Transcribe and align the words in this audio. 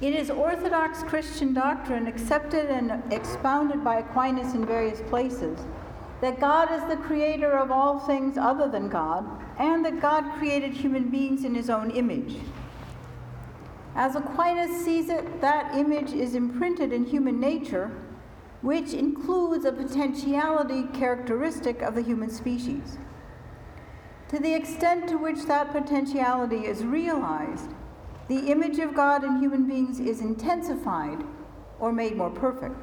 It 0.00 0.14
is 0.14 0.28
Orthodox 0.28 1.02
Christian 1.04 1.54
doctrine, 1.54 2.06
accepted 2.06 2.66
and 2.66 3.02
expounded 3.10 3.82
by 3.82 4.00
Aquinas 4.00 4.52
in 4.52 4.66
various 4.66 5.00
places, 5.08 5.58
that 6.20 6.38
God 6.38 6.70
is 6.70 6.84
the 6.84 7.02
creator 7.02 7.52
of 7.52 7.70
all 7.70 7.98
things 7.98 8.36
other 8.36 8.68
than 8.68 8.90
God, 8.90 9.24
and 9.58 9.82
that 9.86 10.00
God 10.00 10.38
created 10.38 10.74
human 10.74 11.08
beings 11.08 11.44
in 11.44 11.54
his 11.54 11.70
own 11.70 11.90
image. 11.90 12.36
As 13.94 14.16
Aquinas 14.16 14.84
sees 14.84 15.08
it, 15.08 15.40
that 15.40 15.74
image 15.74 16.12
is 16.12 16.34
imprinted 16.34 16.92
in 16.92 17.06
human 17.06 17.40
nature, 17.40 17.90
which 18.60 18.92
includes 18.92 19.64
a 19.64 19.72
potentiality 19.72 20.84
characteristic 20.92 21.80
of 21.80 21.94
the 21.94 22.02
human 22.02 22.28
species. 22.28 22.98
To 24.28 24.38
the 24.38 24.52
extent 24.52 25.08
to 25.08 25.16
which 25.16 25.46
that 25.46 25.72
potentiality 25.72 26.66
is 26.66 26.84
realized, 26.84 27.70
the 28.28 28.50
image 28.50 28.78
of 28.78 28.94
God 28.94 29.24
in 29.24 29.38
human 29.38 29.66
beings 29.66 30.00
is 30.00 30.20
intensified 30.20 31.24
or 31.78 31.92
made 31.92 32.16
more 32.16 32.30
perfect. 32.30 32.82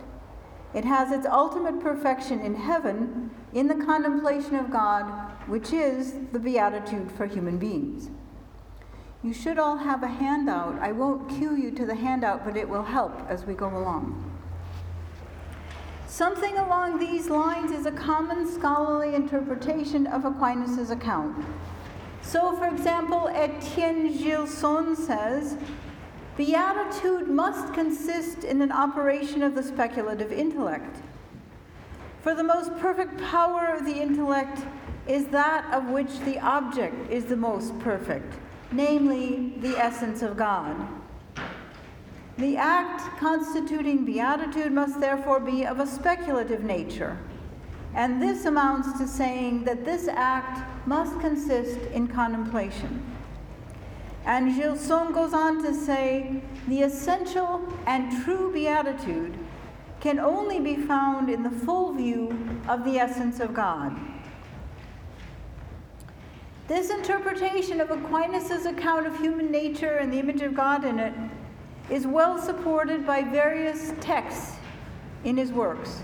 It 0.74 0.86
has 0.86 1.12
its 1.12 1.26
ultimate 1.26 1.80
perfection 1.80 2.40
in 2.40 2.56
heaven 2.56 3.30
in 3.54 3.68
the 3.68 3.86
contemplation 3.86 4.56
of 4.56 4.72
God, 4.72 5.04
which 5.48 5.72
is 5.72 6.16
the 6.32 6.40
beatitude 6.40 7.12
for 7.12 7.26
human 7.28 7.58
beings. 7.58 8.10
You 9.22 9.34
should 9.34 9.60
all 9.60 9.78
have 9.78 10.04
a 10.04 10.08
handout. 10.08 10.80
I 10.80 10.92
won't 10.92 11.30
cue 11.30 11.56
you 11.56 11.72
to 11.72 11.86
the 11.86 11.96
handout, 11.96 12.44
but 12.44 12.58
it 12.58 12.68
will 12.68 12.84
help 12.84 13.22
as 13.30 13.46
we 13.46 13.54
go 13.54 13.68
along. 13.68 14.32
Something 16.08 16.58
along 16.58 17.00
these 17.00 17.30
lines 17.30 17.72
is 17.72 17.86
a 17.86 17.92
common 17.92 18.48
scholarly 18.48 19.16
interpretation 19.16 20.06
of 20.08 20.26
Aquinas' 20.26 20.92
account. 20.92 21.44
So, 22.24 22.56
for 22.56 22.68
example, 22.68 23.28
Etienne 23.28 24.18
Gilson 24.18 24.96
says, 24.96 25.58
Beatitude 26.36 27.28
must 27.28 27.74
consist 27.74 28.44
in 28.44 28.62
an 28.62 28.72
operation 28.72 29.44
of 29.44 29.54
the 29.54 29.62
speculative 29.62 30.32
intellect. 30.32 30.98
For 32.22 32.34
the 32.34 32.44
most 32.44 32.76
perfect 32.78 33.22
power 33.22 33.68
of 33.68 33.86
the 33.86 34.02
intellect 34.02 34.66
is 35.08 35.26
that 35.28 35.72
of 35.74 35.90
which 35.90 36.20
the 36.22 36.40
object 36.40 37.12
is 37.12 37.26
the 37.26 37.36
most 37.36 37.78
perfect, 37.80 38.34
namely 38.72 39.54
the 39.60 39.78
essence 39.78 40.22
of 40.22 40.38
God. 40.38 40.76
The 42.38 42.58
act 42.58 43.20
constituting 43.20 44.06
beatitude 44.06 44.72
must 44.72 45.00
therefore 45.00 45.40
be 45.40 45.66
of 45.66 45.80
a 45.80 45.86
speculative 45.86 46.64
nature. 46.64 47.20
And 47.96 48.22
this 48.22 48.46
amounts 48.46 48.98
to 49.00 49.08
saying 49.08 49.66
that 49.66 49.86
this 49.86 50.08
act 50.08 50.88
must 50.88 51.20
consist 51.20 51.80
in 51.92 52.08
contemplation. 52.08 53.04
And 54.26 54.56
Gilson 54.56 55.12
goes 55.12 55.34
on 55.34 55.62
to 55.64 55.74
say 55.74 56.42
the 56.68 56.82
essential 56.82 57.62
and 57.86 58.24
true 58.24 58.52
beatitude 58.52 59.38
can 60.00 60.20
only 60.20 60.60
be 60.60 60.76
found 60.76 61.30
in 61.30 61.44
the 61.44 61.50
full 61.50 61.94
view 61.94 62.60
of 62.68 62.84
the 62.84 62.98
essence 62.98 63.40
of 63.40 63.54
God. 63.54 63.96
This 66.68 66.90
interpretation 66.90 67.82
of 67.82 67.92
Aquinas' 67.92 68.66
account 68.66 69.06
of 69.06 69.18
human 69.20 69.52
nature 69.52 69.98
and 69.98 70.12
the 70.12 70.20
image 70.20 70.42
of 70.42 70.56
God 70.56 70.86
in 70.86 70.98
it 70.98 71.14
is 71.90 72.08
well 72.08 72.38
supported 72.38 73.06
by 73.06 73.22
various 73.22 73.94
texts 74.00 74.56
in 75.26 75.36
his 75.36 75.52
works. 75.52 76.02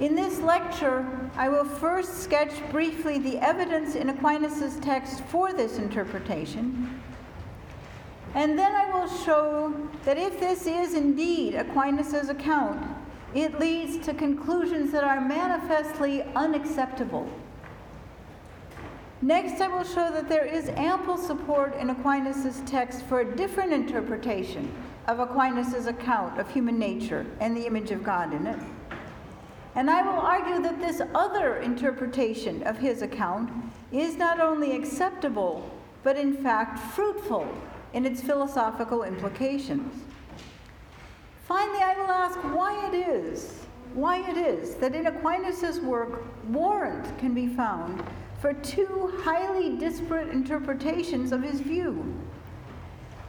In 0.00 0.14
this 0.14 0.38
lecture, 0.38 1.06
I 1.36 1.50
will 1.50 1.66
first 1.66 2.22
sketch 2.22 2.52
briefly 2.70 3.18
the 3.18 3.36
evidence 3.36 3.96
in 3.96 4.08
Aquinas' 4.08 4.78
text 4.80 5.22
for 5.24 5.52
this 5.52 5.76
interpretation, 5.76 7.02
and 8.34 8.58
then 8.58 8.74
I 8.74 8.90
will 8.90 9.08
show 9.08 9.74
that 10.04 10.16
if 10.16 10.40
this 10.40 10.66
is 10.66 10.94
indeed 10.94 11.54
Aquinas' 11.54 12.30
account, 12.30 12.82
it 13.34 13.60
leads 13.60 14.02
to 14.06 14.14
conclusions 14.14 14.90
that 14.92 15.04
are 15.04 15.20
manifestly 15.20 16.22
unacceptable. 16.34 17.28
Next, 19.20 19.60
I 19.60 19.68
will 19.68 19.84
show 19.84 20.10
that 20.12 20.30
there 20.30 20.46
is 20.46 20.70
ample 20.70 21.18
support 21.18 21.76
in 21.76 21.90
Aquinas' 21.90 22.62
text 22.64 23.04
for 23.04 23.20
a 23.20 23.36
different 23.36 23.74
interpretation 23.74 24.72
of 25.08 25.20
Aquinas' 25.20 25.84
account 25.84 26.40
of 26.40 26.50
human 26.50 26.78
nature 26.78 27.26
and 27.38 27.54
the 27.54 27.66
image 27.66 27.90
of 27.90 28.02
God 28.02 28.32
in 28.32 28.46
it. 28.46 28.58
And 29.74 29.88
I 29.88 30.02
will 30.02 30.20
argue 30.20 30.60
that 30.62 30.80
this 30.80 31.00
other 31.14 31.58
interpretation 31.58 32.62
of 32.64 32.78
his 32.78 33.02
account 33.02 33.50
is 33.92 34.16
not 34.16 34.40
only 34.40 34.76
acceptable, 34.76 35.70
but 36.02 36.16
in 36.16 36.32
fact 36.32 36.78
fruitful 36.94 37.46
in 37.92 38.04
its 38.04 38.20
philosophical 38.20 39.04
implications. 39.04 40.04
Finally, 41.46 41.82
I 41.82 41.96
will 41.96 42.10
ask 42.10 42.38
why 42.54 42.88
it 42.88 42.94
is, 42.94 43.66
why 43.94 44.28
it 44.28 44.36
is 44.36 44.76
that 44.76 44.94
in 44.94 45.06
Aquinas' 45.06 45.80
work 45.80 46.24
warrant 46.48 47.18
can 47.18 47.34
be 47.34 47.48
found 47.48 48.02
for 48.40 48.54
two 48.54 49.12
highly 49.22 49.76
disparate 49.76 50.28
interpretations 50.28 51.32
of 51.32 51.42
his 51.42 51.60
view. 51.60 52.14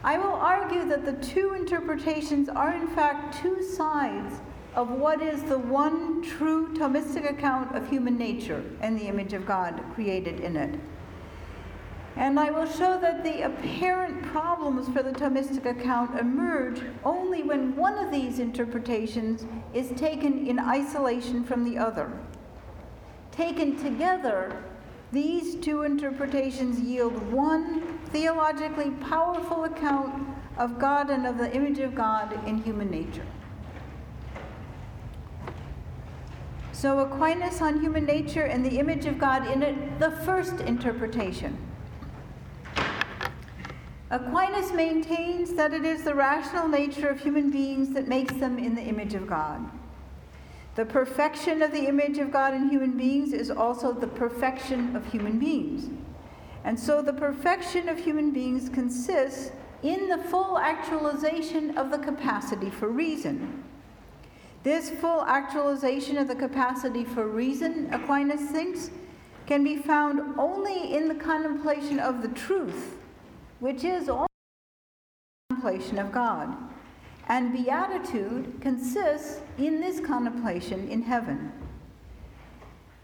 I 0.04 0.18
will 0.18 0.34
argue 0.34 0.88
that 0.88 1.04
the 1.04 1.12
two 1.24 1.54
interpretations 1.54 2.48
are, 2.48 2.72
in 2.72 2.88
fact, 2.88 3.40
two 3.40 3.62
sides 3.62 4.40
of 4.74 4.90
what 4.90 5.20
is 5.20 5.42
the 5.44 5.58
one 5.58 6.22
true 6.22 6.68
Thomistic 6.74 7.30
account 7.30 7.76
of 7.76 7.88
human 7.88 8.16
nature 8.16 8.64
and 8.80 8.98
the 8.98 9.04
image 9.04 9.34
of 9.34 9.46
God 9.46 9.82
created 9.94 10.40
in 10.40 10.56
it. 10.56 10.80
And 12.16 12.38
I 12.38 12.50
will 12.50 12.66
show 12.66 12.98
that 13.00 13.24
the 13.24 13.42
apparent 13.42 14.22
problems 14.24 14.88
for 14.88 15.02
the 15.02 15.12
Thomistic 15.12 15.64
account 15.64 16.18
emerge 16.18 16.80
only 17.04 17.42
when 17.42 17.74
one 17.76 17.98
of 17.98 18.10
these 18.10 18.38
interpretations 18.38 19.46
is 19.72 19.90
taken 19.98 20.46
in 20.46 20.58
isolation 20.58 21.44
from 21.44 21.64
the 21.64 21.78
other. 21.78 22.12
Taken 23.30 23.82
together, 23.82 24.62
these 25.10 25.54
two 25.56 25.82
interpretations 25.82 26.80
yield 26.80 27.16
one 27.32 27.98
theologically 28.10 28.90
powerful 28.90 29.64
account 29.64 30.26
of 30.58 30.78
God 30.78 31.10
and 31.10 31.26
of 31.26 31.38
the 31.38 31.54
image 31.54 31.78
of 31.78 31.94
God 31.94 32.38
in 32.46 32.62
human 32.62 32.90
nature. 32.90 33.26
So, 36.82 36.98
Aquinas 36.98 37.62
on 37.62 37.80
human 37.80 38.06
nature 38.06 38.42
and 38.42 38.66
the 38.66 38.80
image 38.80 39.06
of 39.06 39.16
God 39.16 39.46
in 39.46 39.62
it, 39.62 40.00
the 40.00 40.10
first 40.26 40.54
interpretation. 40.62 41.56
Aquinas 44.10 44.72
maintains 44.72 45.52
that 45.52 45.72
it 45.72 45.84
is 45.84 46.02
the 46.02 46.12
rational 46.12 46.66
nature 46.66 47.06
of 47.06 47.20
human 47.20 47.52
beings 47.52 47.94
that 47.94 48.08
makes 48.08 48.34
them 48.34 48.58
in 48.58 48.74
the 48.74 48.82
image 48.82 49.14
of 49.14 49.28
God. 49.28 49.64
The 50.74 50.84
perfection 50.84 51.62
of 51.62 51.70
the 51.70 51.86
image 51.86 52.18
of 52.18 52.32
God 52.32 52.52
in 52.52 52.68
human 52.68 52.96
beings 52.96 53.32
is 53.32 53.48
also 53.48 53.92
the 53.92 54.08
perfection 54.08 54.96
of 54.96 55.06
human 55.06 55.38
beings. 55.38 55.88
And 56.64 56.76
so 56.76 57.00
the 57.00 57.12
perfection 57.12 57.88
of 57.88 57.96
human 57.96 58.32
beings 58.32 58.68
consists 58.68 59.52
in 59.84 60.08
the 60.08 60.18
full 60.18 60.58
actualization 60.58 61.78
of 61.78 61.92
the 61.92 61.98
capacity 61.98 62.70
for 62.70 62.88
reason. 62.88 63.62
This 64.62 64.90
full 64.90 65.24
actualization 65.24 66.16
of 66.18 66.28
the 66.28 66.36
capacity 66.36 67.04
for 67.04 67.26
reason, 67.26 67.92
Aquinas 67.92 68.42
thinks, 68.50 68.90
can 69.46 69.64
be 69.64 69.76
found 69.76 70.38
only 70.38 70.94
in 70.94 71.08
the 71.08 71.16
contemplation 71.16 71.98
of 71.98 72.22
the 72.22 72.28
truth, 72.28 72.96
which 73.58 73.82
is 73.82 74.08
all 74.08 74.28
contemplation 75.50 75.98
of 75.98 76.12
God. 76.12 76.56
And 77.28 77.52
beatitude 77.52 78.60
consists 78.60 79.40
in 79.58 79.80
this 79.80 79.98
contemplation 79.98 80.88
in 80.88 81.02
heaven. 81.02 81.52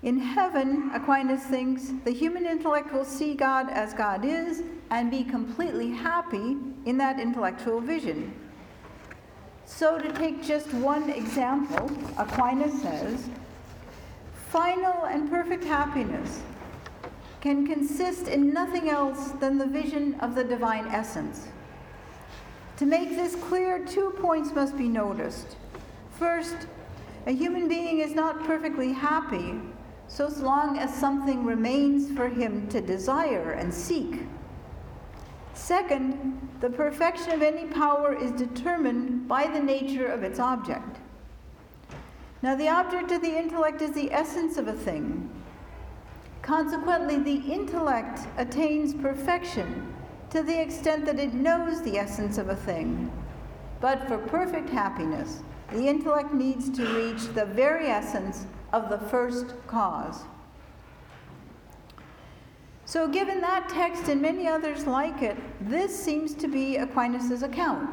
In 0.03 0.19
heaven, 0.19 0.93
Aquinas 0.95 1.43
thinks 1.43 1.93
the 2.05 2.13
human 2.13 2.47
intellect 2.47 2.93
will 2.93 3.05
see 3.05 3.35
God 3.35 3.69
as 3.71 3.95
God 3.95 4.25
is 4.25 4.63
and 4.91 5.11
be 5.11 5.25
completely 5.25 5.91
happy 5.91 6.57
in 6.85 6.97
that 6.99 7.19
intellectual 7.19 7.81
vision. 7.81 8.33
So, 9.69 9.99
to 9.99 10.11
take 10.15 10.43
just 10.43 10.73
one 10.73 11.11
example, 11.11 11.91
Aquinas 12.17 12.81
says 12.83 13.29
final 14.49 15.05
and 15.05 15.31
perfect 15.31 15.63
happiness 15.63 16.41
can 17.43 17.67
consist 17.67 18.27
in 18.29 18.53
nothing 18.53 18.89
else 18.89 19.33
than 19.33 19.59
the 19.59 19.67
vision 19.67 20.15
of 20.21 20.35
the 20.35 20.43
divine 20.43 20.87
essence. 20.87 21.49
To 22.79 22.87
make 22.87 23.11
this 23.11 23.37
clear, 23.37 23.85
two 23.85 24.11
points 24.19 24.53
must 24.53 24.77
be 24.77 24.89
noticed. 24.89 25.57
First, 26.19 26.57
a 27.27 27.33
human 27.33 27.69
being 27.69 27.99
is 27.99 28.15
not 28.15 28.45
perfectly 28.45 28.93
happy 28.95 29.61
so 30.09 30.29
long 30.39 30.79
as 30.79 30.93
something 30.93 31.45
remains 31.45 32.11
for 32.17 32.29
him 32.29 32.67
to 32.69 32.81
desire 32.81 33.53
and 33.53 33.73
seek. 33.73 34.23
Second, 35.59 36.49
the 36.61 36.71
perfection 36.71 37.33
of 37.33 37.43
any 37.43 37.67
power 37.67 38.15
is 38.15 38.31
determined 38.31 39.29
by 39.29 39.47
the 39.49 39.61
nature 39.61 40.07
of 40.07 40.23
its 40.23 40.39
object. 40.39 40.99
Now, 42.43 42.55
the 42.55 42.69
object 42.69 43.11
of 43.11 43.21
the 43.21 43.37
intellect 43.37 43.83
is 43.83 43.91
the 43.91 44.11
essence 44.13 44.57
of 44.57 44.69
a 44.69 44.73
thing. 44.73 45.29
Consequently, 46.41 47.19
the 47.19 47.53
intellect 47.53 48.21
attains 48.39 48.95
perfection 48.95 49.93
to 50.31 50.43
the 50.43 50.59
extent 50.59 51.05
that 51.05 51.19
it 51.19 51.35
knows 51.35 51.83
the 51.83 51.99
essence 51.99 52.39
of 52.39 52.49
a 52.49 52.57
thing. 52.57 53.11
But 53.81 54.07
for 54.07 54.17
perfect 54.17 54.71
happiness, 54.71 55.43
the 55.73 55.87
intellect 55.87 56.33
needs 56.33 56.71
to 56.71 56.87
reach 56.97 57.27
the 57.35 57.45
very 57.45 57.89
essence 57.89 58.47
of 58.73 58.89
the 58.89 58.99
first 58.99 59.55
cause. 59.67 60.23
So, 62.89 63.07
given 63.07 63.43
that 63.43 63.69
text 63.69 64.09
and 64.09 64.23
many 64.23 64.49
others 64.49 64.87
like 64.87 65.21
it, 65.21 65.37
this 65.61 65.95
seems 65.95 66.33
to 66.33 66.49
be 66.49 66.79
Aquinas' 66.79 67.43
account. 67.43 67.87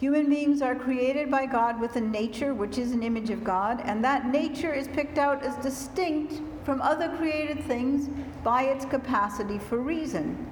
Human 0.00 0.30
beings 0.30 0.62
are 0.62 0.74
created 0.74 1.30
by 1.30 1.44
God 1.44 1.78
with 1.78 1.96
a 1.96 2.00
nature 2.00 2.54
which 2.54 2.78
is 2.78 2.92
an 2.92 3.02
image 3.02 3.28
of 3.28 3.44
God, 3.44 3.82
and 3.84 4.02
that 4.02 4.24
nature 4.24 4.72
is 4.72 4.88
picked 4.88 5.18
out 5.18 5.42
as 5.42 5.54
distinct 5.56 6.40
from 6.64 6.80
other 6.80 7.14
created 7.18 7.62
things 7.64 8.08
by 8.42 8.62
its 8.62 8.86
capacity 8.86 9.58
for 9.58 9.76
reason. 9.76 10.46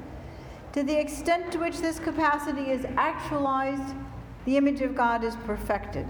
To 0.75 0.83
the 0.83 1.01
extent 1.01 1.51
to 1.53 1.59
which 1.59 1.79
this 1.79 1.99
capacity 1.99 2.71
is 2.71 2.85
actualized, 2.99 3.95
the 4.45 4.59
image 4.59 4.83
of 4.83 4.95
God 4.95 5.25
is 5.25 5.37
perfected. 5.47 6.07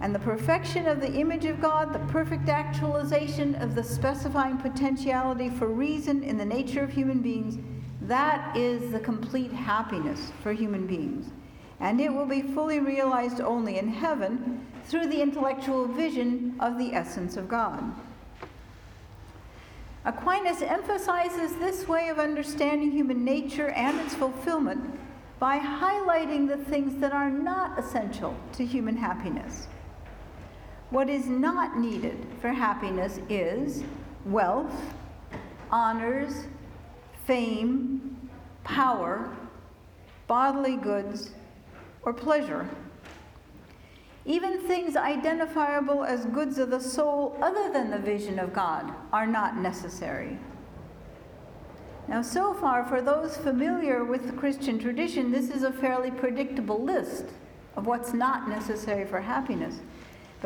And 0.00 0.14
the 0.14 0.18
perfection 0.18 0.86
of 0.86 1.00
the 1.00 1.12
image 1.12 1.46
of 1.46 1.60
God, 1.60 1.92
the 1.92 2.12
perfect 2.12 2.48
actualization 2.48 3.54
of 3.56 3.74
the 3.74 3.82
specifying 3.82 4.58
potentiality 4.58 5.48
for 5.48 5.68
reason 5.68 6.22
in 6.22 6.36
the 6.36 6.44
nature 6.44 6.82
of 6.82 6.92
human 6.92 7.20
beings, 7.20 7.58
that 8.02 8.54
is 8.56 8.92
the 8.92 9.00
complete 9.00 9.52
happiness 9.52 10.32
for 10.42 10.52
human 10.52 10.86
beings. 10.86 11.30
And 11.80 12.00
it 12.00 12.12
will 12.12 12.26
be 12.26 12.42
fully 12.42 12.78
realized 12.78 13.40
only 13.40 13.78
in 13.78 13.88
heaven 13.88 14.66
through 14.84 15.06
the 15.08 15.20
intellectual 15.20 15.86
vision 15.86 16.56
of 16.60 16.78
the 16.78 16.92
essence 16.92 17.36
of 17.36 17.48
God. 17.48 17.82
Aquinas 20.04 20.62
emphasizes 20.62 21.56
this 21.56 21.88
way 21.88 22.08
of 22.10 22.18
understanding 22.18 22.92
human 22.92 23.24
nature 23.24 23.70
and 23.70 23.98
its 24.00 24.14
fulfillment 24.14 25.00
by 25.40 25.58
highlighting 25.58 26.46
the 26.46 26.56
things 26.56 27.00
that 27.00 27.12
are 27.12 27.30
not 27.30 27.78
essential 27.78 28.36
to 28.52 28.64
human 28.64 28.96
happiness. 28.96 29.66
What 30.90 31.10
is 31.10 31.26
not 31.26 31.78
needed 31.78 32.26
for 32.40 32.48
happiness 32.48 33.18
is 33.28 33.82
wealth, 34.24 34.72
honors, 35.70 36.44
fame, 37.24 38.30
power, 38.62 39.36
bodily 40.28 40.76
goods, 40.76 41.30
or 42.02 42.12
pleasure. 42.12 42.68
Even 44.24 44.60
things 44.60 44.96
identifiable 44.96 46.04
as 46.04 46.26
goods 46.26 46.58
of 46.58 46.70
the 46.70 46.80
soul 46.80 47.36
other 47.42 47.72
than 47.72 47.90
the 47.90 47.98
vision 47.98 48.38
of 48.38 48.52
God 48.52 48.92
are 49.12 49.26
not 49.26 49.56
necessary. 49.56 50.38
Now, 52.08 52.22
so 52.22 52.54
far, 52.54 52.84
for 52.84 53.02
those 53.02 53.36
familiar 53.36 54.04
with 54.04 54.26
the 54.26 54.32
Christian 54.32 54.78
tradition, 54.78 55.32
this 55.32 55.50
is 55.50 55.64
a 55.64 55.72
fairly 55.72 56.12
predictable 56.12 56.80
list 56.80 57.24
of 57.74 57.86
what's 57.86 58.12
not 58.12 58.48
necessary 58.48 59.04
for 59.04 59.20
happiness. 59.20 59.80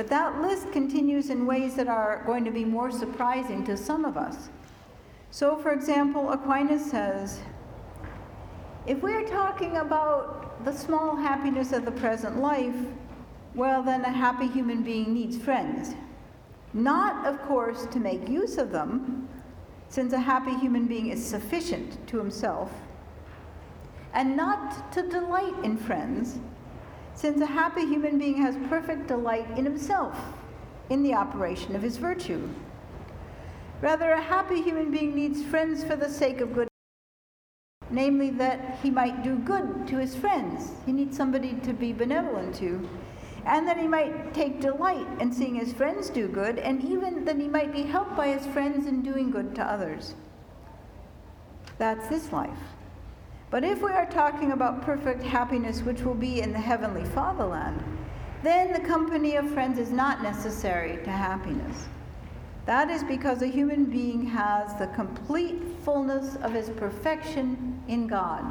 But 0.00 0.08
that 0.08 0.40
list 0.40 0.72
continues 0.72 1.28
in 1.28 1.44
ways 1.44 1.74
that 1.76 1.86
are 1.86 2.22
going 2.24 2.42
to 2.46 2.50
be 2.50 2.64
more 2.64 2.90
surprising 2.90 3.66
to 3.66 3.76
some 3.76 4.06
of 4.06 4.16
us. 4.16 4.48
So, 5.30 5.58
for 5.58 5.72
example, 5.72 6.30
Aquinas 6.30 6.90
says 6.90 7.40
if 8.86 9.02
we're 9.02 9.28
talking 9.28 9.76
about 9.76 10.64
the 10.64 10.72
small 10.72 11.16
happiness 11.16 11.72
of 11.72 11.84
the 11.84 11.90
present 11.90 12.38
life, 12.38 12.74
well, 13.54 13.82
then 13.82 14.00
a 14.06 14.10
happy 14.10 14.48
human 14.48 14.82
being 14.82 15.12
needs 15.12 15.36
friends. 15.36 15.94
Not, 16.72 17.26
of 17.26 17.38
course, 17.42 17.84
to 17.88 18.00
make 18.00 18.26
use 18.26 18.56
of 18.56 18.72
them, 18.72 19.28
since 19.90 20.14
a 20.14 20.18
happy 20.18 20.54
human 20.54 20.86
being 20.86 21.08
is 21.10 21.22
sufficient 21.22 22.06
to 22.08 22.16
himself, 22.16 22.72
and 24.14 24.34
not 24.34 24.90
to 24.92 25.02
delight 25.02 25.62
in 25.62 25.76
friends, 25.76 26.38
since 27.20 27.38
a 27.42 27.46
happy 27.46 27.84
human 27.84 28.18
being 28.18 28.40
has 28.40 28.56
perfect 28.70 29.06
delight 29.06 29.46
in 29.58 29.64
himself, 29.66 30.16
in 30.88 31.02
the 31.02 31.12
operation 31.12 31.76
of 31.76 31.82
his 31.82 31.98
virtue. 31.98 32.48
Rather, 33.82 34.12
a 34.12 34.22
happy 34.22 34.62
human 34.62 34.90
being 34.90 35.14
needs 35.14 35.42
friends 35.42 35.84
for 35.84 35.96
the 35.96 36.08
sake 36.08 36.40
of 36.40 36.54
good, 36.54 36.68
namely, 37.90 38.30
that 38.30 38.78
he 38.82 38.88
might 38.88 39.22
do 39.22 39.36
good 39.36 39.86
to 39.86 39.98
his 39.98 40.16
friends. 40.16 40.70
He 40.86 40.92
needs 40.92 41.14
somebody 41.14 41.52
to 41.62 41.74
be 41.74 41.92
benevolent 41.92 42.54
to 42.56 42.88
and 43.44 43.66
that 43.66 43.78
he 43.78 43.88
might 43.88 44.34
take 44.34 44.60
delight 44.60 45.06
in 45.18 45.32
seeing 45.32 45.54
his 45.54 45.72
friends 45.72 46.10
do 46.10 46.28
good, 46.28 46.58
and 46.58 46.84
even 46.84 47.24
that 47.24 47.38
he 47.38 47.48
might 47.48 47.72
be 47.72 47.82
helped 47.82 48.16
by 48.16 48.28
his 48.28 48.46
friends 48.52 48.86
in 48.86 49.02
doing 49.02 49.30
good 49.30 49.54
to 49.54 49.62
others. 49.62 50.14
That's 51.78 52.06
this 52.08 52.32
life. 52.32 52.58
But 53.50 53.64
if 53.64 53.82
we 53.82 53.90
are 53.90 54.06
talking 54.06 54.52
about 54.52 54.82
perfect 54.82 55.24
happiness, 55.24 55.82
which 55.82 56.02
will 56.02 56.14
be 56.14 56.40
in 56.40 56.52
the 56.52 56.60
heavenly 56.60 57.04
fatherland, 57.04 57.82
then 58.44 58.72
the 58.72 58.80
company 58.80 59.34
of 59.36 59.50
friends 59.50 59.78
is 59.78 59.90
not 59.90 60.22
necessary 60.22 61.02
to 61.04 61.10
happiness. 61.10 61.88
That 62.66 62.90
is 62.90 63.02
because 63.02 63.42
a 63.42 63.48
human 63.48 63.86
being 63.86 64.24
has 64.26 64.78
the 64.78 64.86
complete 64.88 65.60
fullness 65.84 66.36
of 66.36 66.52
his 66.52 66.70
perfection 66.70 67.82
in 67.88 68.06
God. 68.06 68.44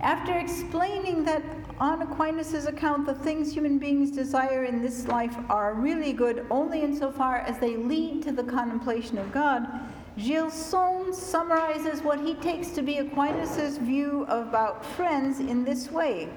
After 0.00 0.38
explaining 0.38 1.24
that 1.24 1.42
on 1.78 2.00
Aquinas' 2.00 2.64
account, 2.64 3.04
the 3.04 3.14
things 3.14 3.52
human 3.52 3.78
beings 3.78 4.10
desire 4.10 4.64
in 4.64 4.80
this 4.80 5.06
life 5.06 5.36
are 5.50 5.74
really 5.74 6.14
good 6.14 6.46
only 6.50 6.80
insofar 6.80 7.38
as 7.38 7.58
they 7.58 7.76
lead 7.76 8.22
to 8.22 8.32
the 8.32 8.42
contemplation 8.42 9.18
of 9.18 9.30
God, 9.30 9.68
Gilson 10.18 11.14
summarizes 11.14 12.02
what 12.02 12.20
he 12.20 12.34
takes 12.34 12.70
to 12.70 12.82
be 12.82 12.98
Aquinas' 12.98 13.78
view 13.78 14.24
about 14.28 14.84
friends 14.84 15.38
in 15.38 15.64
this 15.64 15.90
way. 15.90 16.28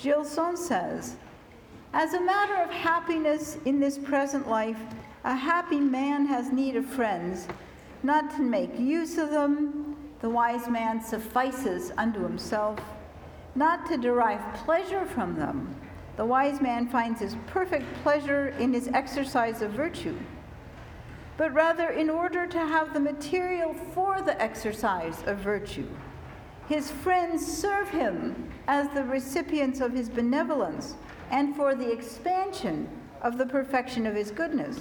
Gilson 0.00 0.56
says, 0.56 1.16
As 1.92 2.14
a 2.14 2.20
matter 2.20 2.56
of 2.56 2.70
happiness 2.70 3.58
in 3.66 3.78
this 3.78 3.98
present 3.98 4.48
life, 4.48 4.80
a 5.24 5.34
happy 5.34 5.78
man 5.78 6.26
has 6.26 6.50
need 6.50 6.76
of 6.76 6.86
friends, 6.86 7.46
not 8.02 8.34
to 8.36 8.42
make 8.42 8.78
use 8.78 9.18
of 9.18 9.30
them, 9.30 9.96
the 10.20 10.30
wise 10.30 10.68
man 10.68 11.02
suffices 11.02 11.92
unto 11.98 12.22
himself, 12.22 12.80
not 13.54 13.86
to 13.86 13.96
derive 13.96 14.40
pleasure 14.54 15.04
from 15.04 15.36
them. 15.36 15.76
The 16.16 16.24
wise 16.24 16.60
man 16.60 16.88
finds 16.88 17.20
his 17.20 17.36
perfect 17.46 17.86
pleasure 18.02 18.48
in 18.58 18.72
his 18.72 18.88
exercise 18.88 19.62
of 19.62 19.72
virtue, 19.72 20.16
but 21.36 21.52
rather 21.52 21.90
in 21.90 22.08
order 22.08 22.46
to 22.46 22.58
have 22.58 22.92
the 22.92 23.00
material 23.00 23.74
for 23.92 24.22
the 24.22 24.40
exercise 24.40 25.22
of 25.26 25.38
virtue. 25.38 25.88
His 26.68 26.90
friends 26.90 27.44
serve 27.46 27.90
him 27.90 28.50
as 28.68 28.88
the 28.88 29.04
recipients 29.04 29.80
of 29.80 29.92
his 29.92 30.08
benevolence 30.08 30.94
and 31.30 31.54
for 31.56 31.74
the 31.74 31.90
expansion 31.90 32.88
of 33.20 33.38
the 33.38 33.46
perfection 33.46 34.06
of 34.06 34.14
his 34.14 34.30
goodness. 34.30 34.80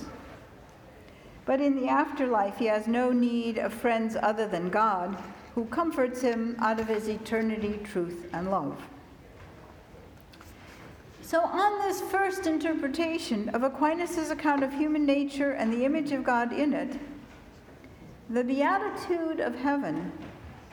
But 1.45 1.59
in 1.59 1.75
the 1.75 1.89
afterlife, 1.89 2.57
he 2.57 2.65
has 2.67 2.87
no 2.87 3.11
need 3.11 3.57
of 3.57 3.73
friends 3.73 4.15
other 4.21 4.47
than 4.47 4.69
God, 4.69 5.17
who 5.55 5.65
comforts 5.65 6.21
him 6.21 6.55
out 6.59 6.79
of 6.79 6.87
his 6.87 7.09
eternity, 7.09 7.79
truth, 7.83 8.27
and 8.31 8.49
love. 8.49 8.81
So, 11.23 11.39
on 11.41 11.79
this 11.79 12.01
first 12.01 12.47
interpretation 12.47 13.47
of 13.49 13.63
Aquinas' 13.63 14.29
account 14.29 14.61
of 14.61 14.73
human 14.73 15.05
nature 15.05 15.51
and 15.51 15.71
the 15.71 15.85
image 15.85 16.11
of 16.11 16.25
God 16.25 16.51
in 16.51 16.73
it, 16.73 16.99
the 18.29 18.43
beatitude 18.43 19.39
of 19.39 19.55
heaven 19.55 20.11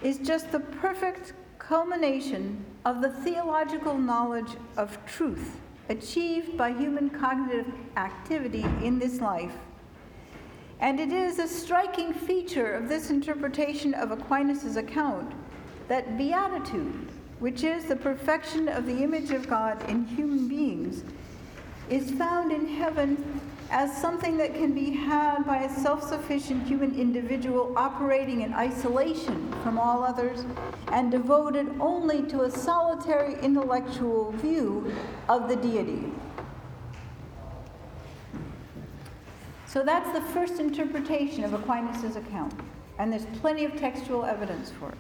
is 0.03 0.19
just 0.19 0.51
the 0.51 0.59
perfect 0.59 1.35
culmination 1.61 2.65
of 2.85 3.01
the 3.01 3.11
theological 3.11 3.97
knowledge 3.97 4.57
of 4.77 4.99
truth 5.07 5.61
achieved 5.89 6.57
by 6.57 6.73
human 6.73 7.11
cognitive 7.11 7.73
activity 7.97 8.67
in 8.83 8.99
this 8.99 9.21
life. 9.21 9.55
And 10.81 10.99
it 10.99 11.13
is 11.13 11.39
a 11.39 11.47
striking 11.47 12.13
feature 12.13 12.73
of 12.73 12.89
this 12.89 13.11
interpretation 13.11 13.95
of 13.95 14.11
Aquinas' 14.11 14.75
account 14.75 15.33
that 15.87 16.19
beatitude, 16.19 17.09
which 17.41 17.65
is 17.65 17.87
the 17.87 17.97
perfection 17.97 18.69
of 18.69 18.87
the 18.87 19.03
image 19.03 19.31
of 19.31 19.49
God 19.49 19.89
in 19.89 20.05
human 20.05 20.47
beings, 20.47 21.03
is 21.89 22.11
found 22.13 22.53
in 22.53 22.69
heaven 22.69 23.41
as 23.71 23.97
something 24.01 24.37
that 24.37 24.55
can 24.55 24.73
be 24.73 24.91
had 24.91 25.45
by 25.47 25.63
a 25.63 25.81
self 25.81 26.07
sufficient 26.07 26.67
human 26.67 26.99
individual 26.99 27.73
operating 27.77 28.43
in 28.43 28.53
isolation 28.53 29.53
from 29.63 29.79
all 29.79 30.05
others 30.05 30.45
and 30.93 31.11
devoted 31.11 31.69
only 31.81 32.23
to 32.23 32.43
a 32.43 32.51
solitary 32.51 33.35
intellectual 33.43 34.33
view 34.33 34.93
of 35.29 35.49
the 35.49 35.57
deity. 35.57 36.13
So 39.67 39.85
that's 39.85 40.13
the 40.13 40.21
first 40.33 40.59
interpretation 40.59 41.45
of 41.45 41.55
Aquinas' 41.55 42.17
account, 42.17 42.53
and 42.99 43.13
there's 43.13 43.27
plenty 43.41 43.65
of 43.65 43.77
textual 43.77 44.25
evidence 44.25 44.73
for 44.73 44.91
it. 44.91 44.99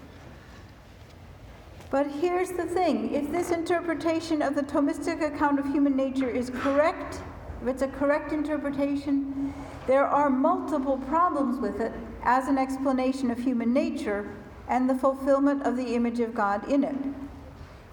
But 1.90 2.06
here's 2.06 2.50
the 2.50 2.66
thing 2.66 3.12
if 3.12 3.30
this 3.32 3.50
interpretation 3.50 4.42
of 4.42 4.54
the 4.54 4.62
Thomistic 4.62 5.22
account 5.22 5.58
of 5.58 5.66
human 5.66 5.96
nature 5.96 6.30
is 6.30 6.50
correct, 6.50 7.20
if 7.60 7.68
it's 7.68 7.82
a 7.82 7.88
correct 7.88 8.32
interpretation, 8.32 9.52
there 9.86 10.06
are 10.06 10.30
multiple 10.30 10.98
problems 10.98 11.58
with 11.58 11.80
it 11.80 11.92
as 12.22 12.46
an 12.46 12.58
explanation 12.58 13.30
of 13.30 13.38
human 13.38 13.72
nature 13.74 14.36
and 14.68 14.88
the 14.88 14.94
fulfillment 14.94 15.66
of 15.66 15.76
the 15.76 15.94
image 15.94 16.20
of 16.20 16.32
God 16.32 16.66
in 16.68 16.84
it. 16.84 16.94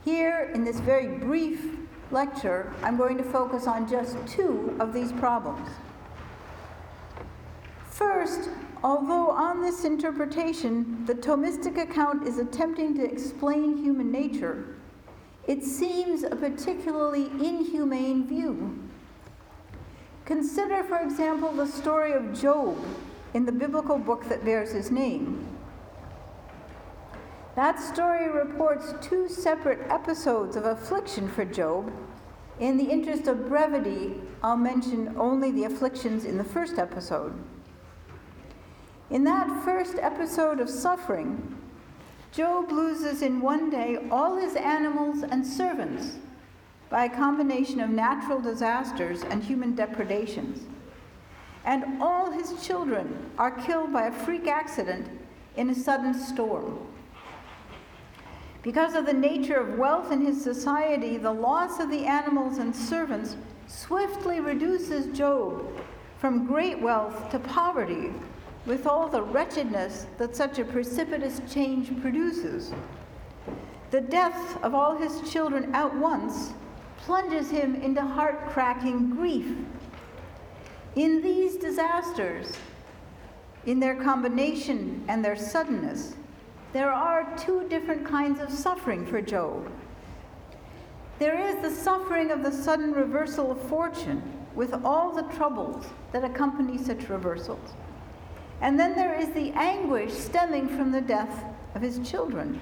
Here, 0.05 0.51
in 0.53 0.63
this 0.63 0.79
very 0.79 1.17
brief 1.17 1.77
lecture, 2.11 2.71
I'm 2.83 2.97
going 2.97 3.17
to 3.17 3.23
focus 3.23 3.65
on 3.65 3.89
just 3.89 4.15
two 4.27 4.77
of 4.79 4.93
these 4.93 5.11
problems. 5.13 5.67
First, 7.89 8.49
although 8.83 9.29
on 9.29 9.61
this 9.61 9.85
interpretation 9.85 11.05
the 11.05 11.15
Thomistic 11.15 11.77
account 11.81 12.27
is 12.27 12.37
attempting 12.37 12.95
to 12.95 13.03
explain 13.03 13.77
human 13.77 14.11
nature, 14.11 14.75
it 15.47 15.63
seems 15.63 16.23
a 16.23 16.35
particularly 16.35 17.25
inhumane 17.25 18.27
view. 18.27 18.77
Consider, 20.25 20.83
for 20.83 20.99
example, 20.99 21.53
the 21.53 21.65
story 21.65 22.11
of 22.11 22.37
Job 22.37 22.77
in 23.33 23.45
the 23.45 23.51
biblical 23.51 23.97
book 23.97 24.27
that 24.27 24.43
bears 24.43 24.71
his 24.71 24.91
name. 24.91 25.47
That 27.55 27.79
story 27.79 28.29
reports 28.29 28.93
two 29.01 29.29
separate 29.29 29.79
episodes 29.89 30.55
of 30.55 30.65
affliction 30.65 31.27
for 31.29 31.45
Job. 31.45 31.91
In 32.59 32.77
the 32.77 32.83
interest 32.83 33.27
of 33.27 33.47
brevity, 33.47 34.15
I'll 34.43 34.57
mention 34.57 35.15
only 35.17 35.51
the 35.51 35.63
afflictions 35.63 36.25
in 36.25 36.37
the 36.37 36.43
first 36.43 36.77
episode. 36.77 37.33
In 39.09 39.23
that 39.23 39.63
first 39.63 39.95
episode 39.99 40.59
of 40.59 40.69
suffering, 40.69 41.57
Job 42.33 42.73
loses 42.73 43.21
in 43.21 43.39
one 43.39 43.69
day 43.69 43.99
all 44.11 44.35
his 44.35 44.57
animals 44.57 45.23
and 45.23 45.47
servants 45.47 46.17
by 46.89 47.05
a 47.05 47.15
combination 47.15 47.79
of 47.79 47.89
natural 47.89 48.41
disasters 48.41 49.23
and 49.23 49.41
human 49.41 49.75
depredations. 49.75 50.67
And 51.63 52.01
all 52.01 52.31
his 52.31 52.61
children 52.65 53.31
are 53.37 53.51
killed 53.51 53.93
by 53.93 54.07
a 54.07 54.11
freak 54.11 54.47
accident 54.47 55.07
in 55.55 55.69
a 55.69 55.75
sudden 55.75 56.13
storm. 56.13 56.77
Because 58.61 58.93
of 58.93 59.05
the 59.05 59.13
nature 59.13 59.55
of 59.55 59.77
wealth 59.77 60.11
in 60.11 60.19
his 60.19 60.43
society, 60.43 61.15
the 61.15 61.31
loss 61.31 61.79
of 61.79 61.89
the 61.89 62.05
animals 62.05 62.57
and 62.57 62.75
servants 62.75 63.37
swiftly 63.67 64.41
reduces 64.41 65.17
Job 65.17 65.65
from 66.19 66.45
great 66.45 66.81
wealth 66.81 67.29
to 67.31 67.39
poverty, 67.39 68.11
with 68.67 68.85
all 68.85 69.07
the 69.07 69.21
wretchedness 69.21 70.05
that 70.17 70.35
such 70.35 70.59
a 70.59 70.65
precipitous 70.65 71.41
change 71.51 71.99
produces. 72.01 72.73
The 73.91 74.01
death 74.01 74.61
of 74.61 74.75
all 74.75 74.97
his 74.97 75.21
children 75.31 75.73
at 75.73 75.95
once 75.95 76.53
plunges 76.97 77.49
him 77.49 77.75
into 77.75 78.01
heart 78.01 78.49
cracking 78.49 79.09
grief. 79.11 79.55
In 80.95 81.21
these 81.21 81.55
disasters, 81.55 82.57
in 83.65 83.79
their 83.79 83.95
combination 83.95 85.05
and 85.07 85.23
their 85.23 85.37
suddenness, 85.37 86.15
there 86.73 86.91
are 86.91 87.33
two 87.37 87.65
different 87.69 88.05
kinds 88.05 88.41
of 88.41 88.51
suffering 88.51 89.05
for 89.05 89.21
Job. 89.21 89.71
There 91.19 91.39
is 91.39 91.55
the 91.61 91.71
suffering 91.71 92.31
of 92.31 92.43
the 92.43 92.51
sudden 92.51 92.91
reversal 92.91 93.51
of 93.51 93.61
fortune 93.69 94.21
with 94.53 94.73
all 94.83 95.13
the 95.13 95.23
troubles 95.35 95.85
that 96.11 96.25
accompany 96.25 96.77
such 96.77 97.09
reversals. 97.09 97.73
And 98.61 98.79
then 98.79 98.95
there 98.95 99.19
is 99.19 99.29
the 99.29 99.51
anguish 99.51 100.13
stemming 100.13 100.67
from 100.67 100.91
the 100.91 101.01
death 101.01 101.45
of 101.75 101.81
his 101.81 101.99
children. 102.09 102.59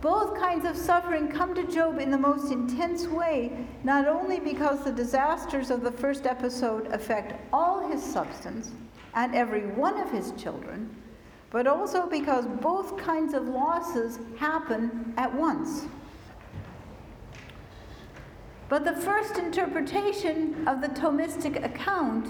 Both 0.00 0.38
kinds 0.38 0.64
of 0.64 0.76
suffering 0.76 1.28
come 1.28 1.54
to 1.54 1.64
Job 1.64 1.98
in 1.98 2.10
the 2.10 2.18
most 2.18 2.50
intense 2.50 3.06
way, 3.06 3.66
not 3.84 4.08
only 4.08 4.40
because 4.40 4.82
the 4.82 4.92
disasters 4.92 5.70
of 5.70 5.82
the 5.82 5.92
first 5.92 6.26
episode 6.26 6.86
affect 6.86 7.34
all 7.52 7.88
his 7.88 8.02
substance 8.02 8.72
and 9.14 9.34
every 9.34 9.66
one 9.66 10.00
of 10.00 10.10
his 10.10 10.32
children, 10.32 10.96
but 11.50 11.66
also 11.66 12.08
because 12.08 12.46
both 12.46 12.96
kinds 12.96 13.34
of 13.34 13.48
losses 13.48 14.18
happen 14.36 15.12
at 15.16 15.32
once. 15.34 15.86
But 18.70 18.84
the 18.84 18.94
first 18.94 19.36
interpretation 19.36 20.66
of 20.66 20.80
the 20.80 20.88
Thomistic 20.88 21.62
account 21.64 22.28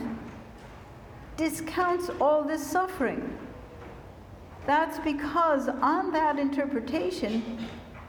discounts 1.40 2.10
all 2.20 2.44
this 2.44 2.64
suffering 2.64 3.38
that's 4.66 4.98
because 5.00 5.68
on 5.68 6.12
that 6.12 6.38
interpretation, 6.38 7.58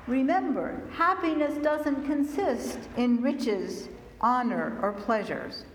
remember, 0.05 0.81
happiness 0.91 1.55
doesn't 1.63 2.05
consist 2.05 2.77
in 2.97 3.21
riches, 3.21 3.89
honor, 4.19 4.77
or 4.81 4.91
pleasures. 4.91 5.65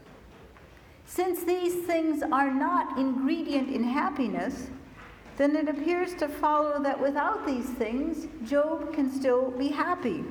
Since 1.07 1.45
these 1.45 1.87
things 1.87 2.23
are 2.23 2.53
not 2.53 2.99
ingredient 2.99 3.71
in 3.71 3.83
happiness, 3.83 4.69
then 5.37 5.57
it 5.57 5.69
appears 5.69 6.15
to 6.15 6.29
follow 6.29 6.83
that 6.83 7.01
without 7.01 7.47
these 7.47 7.69
things, 7.71 8.27
Job 8.49 8.93
can 8.93 9.11
still 9.11 9.51
be 9.51 9.69
happy. 9.69 10.25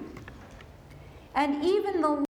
And 1.35 1.63
even 1.63 2.01
the 2.01 2.25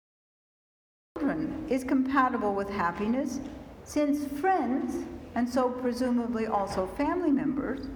children 1.19 1.67
is 1.69 1.85
compatible 1.85 2.55
with 2.55 2.69
happiness, 2.71 3.41
since 3.85 4.27
friends, 4.41 5.05
and 5.35 5.49
so 5.49 5.69
presumably 5.69 6.47
also 6.47 6.87
family 6.87 7.31
members, 7.31 7.87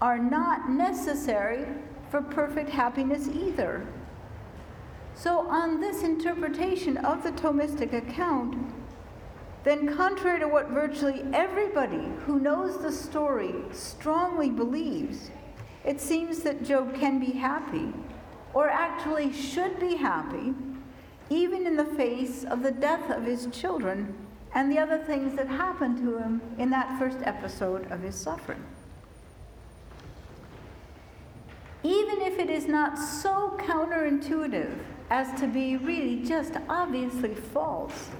are 0.00 0.18
not 0.18 0.70
necessary 0.70 1.66
for 2.10 2.22
perfect 2.22 2.70
happiness 2.70 3.28
either. 3.28 3.86
So, 5.14 5.40
on 5.48 5.80
this 5.80 6.02
interpretation 6.02 6.96
of 6.98 7.22
the 7.22 7.32
Thomistic 7.32 7.92
account, 7.92 8.56
then, 9.64 9.94
contrary 9.96 10.40
to 10.40 10.48
what 10.48 10.70
virtually 10.70 11.22
everybody 11.32 12.08
who 12.26 12.40
knows 12.40 12.78
the 12.78 12.90
story 12.90 13.54
strongly 13.70 14.50
believes, 14.50 15.30
it 15.84 16.00
seems 16.00 16.40
that 16.40 16.64
Job 16.64 16.94
can 16.94 17.20
be 17.20 17.32
happy, 17.32 17.92
or 18.54 18.68
actually 18.68 19.32
should 19.32 19.78
be 19.78 19.96
happy, 19.96 20.54
even 21.30 21.66
in 21.66 21.76
the 21.76 21.84
face 21.84 22.44
of 22.44 22.62
the 22.62 22.72
death 22.72 23.08
of 23.10 23.24
his 23.24 23.46
children 23.52 24.14
and 24.54 24.70
the 24.70 24.78
other 24.78 24.98
things 24.98 25.36
that 25.36 25.48
happened 25.48 25.98
to 25.98 26.18
him 26.18 26.40
in 26.58 26.70
that 26.70 26.98
first 26.98 27.18
episode 27.24 27.90
of 27.90 28.00
his 28.00 28.14
suffering. 28.14 28.62
even 31.82 32.22
if 32.22 32.38
it 32.38 32.48
is 32.48 32.66
not 32.66 32.96
so 32.98 33.56
counterintuitive 33.58 34.78
as 35.10 35.38
to 35.40 35.46
be 35.46 35.76
really 35.76 36.22
just 36.22 36.54
obviously 36.68 37.34
false, 37.34 38.10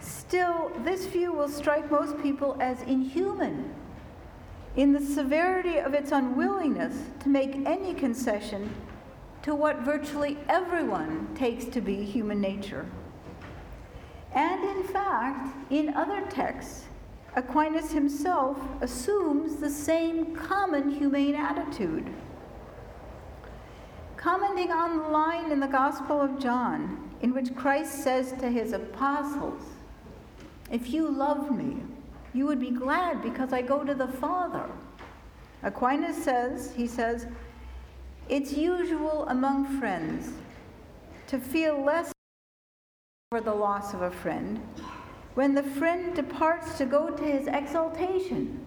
still, 0.00 0.72
this 0.84 1.06
view 1.06 1.32
will 1.32 1.48
strike 1.48 1.90
most 1.90 2.20
people 2.22 2.56
as 2.60 2.82
inhuman 2.82 3.72
in 4.74 4.92
the 4.92 5.00
severity 5.00 5.78
of 5.78 5.94
its 5.94 6.10
unwillingness 6.12 6.94
to 7.20 7.28
make 7.28 7.54
any 7.66 7.94
concession 7.94 8.74
to 9.42 9.54
what 9.54 9.80
virtually 9.80 10.36
everyone 10.48 11.28
takes 11.34 11.64
to 11.66 11.80
be 11.80 12.02
human 12.04 12.40
nature. 12.40 12.86
And 14.34 14.64
in 14.64 14.84
fact, 14.84 15.54
in 15.70 15.94
other 15.94 16.22
texts, 16.30 16.84
Aquinas 17.36 17.92
himself 17.92 18.58
assumes 18.80 19.56
the 19.56 19.70
same 19.70 20.34
common 20.34 20.90
humane 20.90 21.34
attitude. 21.34 22.06
Commenting 24.16 24.70
on 24.70 24.98
the 24.98 25.08
line 25.08 25.50
in 25.50 25.60
the 25.60 25.66
Gospel 25.66 26.20
of 26.20 26.38
John, 26.38 27.10
in 27.22 27.34
which 27.34 27.54
Christ 27.54 28.02
says 28.04 28.32
to 28.40 28.50
his 28.50 28.72
apostles, 28.72 29.62
If 30.70 30.90
you 30.90 31.08
love 31.10 31.50
me, 31.50 31.76
you 32.34 32.46
would 32.46 32.60
be 32.60 32.70
glad 32.70 33.22
because 33.22 33.52
I 33.52 33.62
go 33.62 33.84
to 33.84 33.94
the 33.94 34.08
Father. 34.08 34.68
Aquinas 35.62 36.22
says, 36.22 36.72
he 36.74 36.86
says, 36.86 37.26
it's 38.28 38.52
usual 38.52 39.26
among 39.28 39.78
friends 39.78 40.32
to 41.26 41.38
feel 41.38 41.82
less 41.84 42.12
for 43.32 43.40
the 43.40 43.54
loss 43.54 43.94
of 43.94 44.02
a 44.02 44.10
friend 44.10 44.60
when 45.32 45.54
the 45.54 45.62
friend 45.62 46.14
departs 46.14 46.76
to 46.76 46.84
go 46.84 47.08
to 47.08 47.22
his 47.22 47.46
exaltation. 47.46 48.62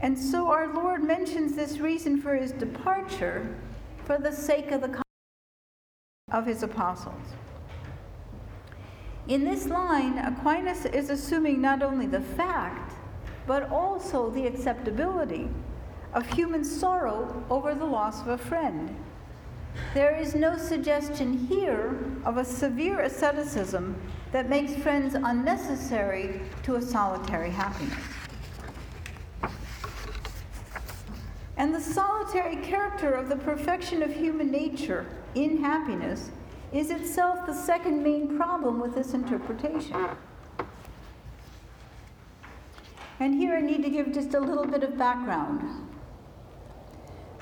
And 0.00 0.18
so 0.18 0.48
our 0.48 0.72
Lord 0.72 1.04
mentions 1.04 1.54
this 1.54 1.76
reason 1.76 2.18
for 2.18 2.34
his 2.34 2.52
departure 2.52 3.54
for 4.06 4.16
the 4.16 4.32
sake 4.32 4.70
of 4.70 4.80
the 4.80 5.02
of 6.32 6.46
his 6.46 6.62
apostles. 6.62 7.34
In 9.28 9.44
this 9.44 9.66
line, 9.66 10.16
Aquinas 10.16 10.86
is 10.86 11.10
assuming 11.10 11.60
not 11.60 11.82
only 11.82 12.06
the 12.06 12.22
fact, 12.22 12.94
but 13.46 13.64
also 13.64 14.30
the 14.30 14.46
acceptability 14.46 15.50
of 16.14 16.26
human 16.32 16.64
sorrow 16.64 17.44
over 17.50 17.74
the 17.74 17.84
loss 17.84 18.22
of 18.22 18.28
a 18.28 18.38
friend. 18.38 18.96
There 19.94 20.16
is 20.16 20.34
no 20.34 20.56
suggestion 20.56 21.46
here 21.46 21.98
of 22.24 22.36
a 22.36 22.44
severe 22.44 23.00
asceticism 23.00 24.00
that 24.32 24.48
makes 24.48 24.74
friends 24.76 25.14
unnecessary 25.14 26.40
to 26.64 26.76
a 26.76 26.82
solitary 26.82 27.50
happiness. 27.50 27.98
And 31.56 31.74
the 31.74 31.80
solitary 31.80 32.56
character 32.56 33.12
of 33.12 33.28
the 33.28 33.36
perfection 33.36 34.02
of 34.02 34.14
human 34.14 34.50
nature 34.50 35.06
in 35.34 35.62
happiness 35.62 36.30
is 36.72 36.90
itself 36.90 37.46
the 37.46 37.54
second 37.54 38.02
main 38.02 38.36
problem 38.36 38.78
with 38.78 38.94
this 38.94 39.14
interpretation. 39.14 39.96
And 43.18 43.34
here 43.34 43.56
I 43.56 43.60
need 43.60 43.82
to 43.82 43.90
give 43.90 44.12
just 44.12 44.34
a 44.34 44.40
little 44.40 44.66
bit 44.66 44.82
of 44.82 44.98
background. 44.98 45.62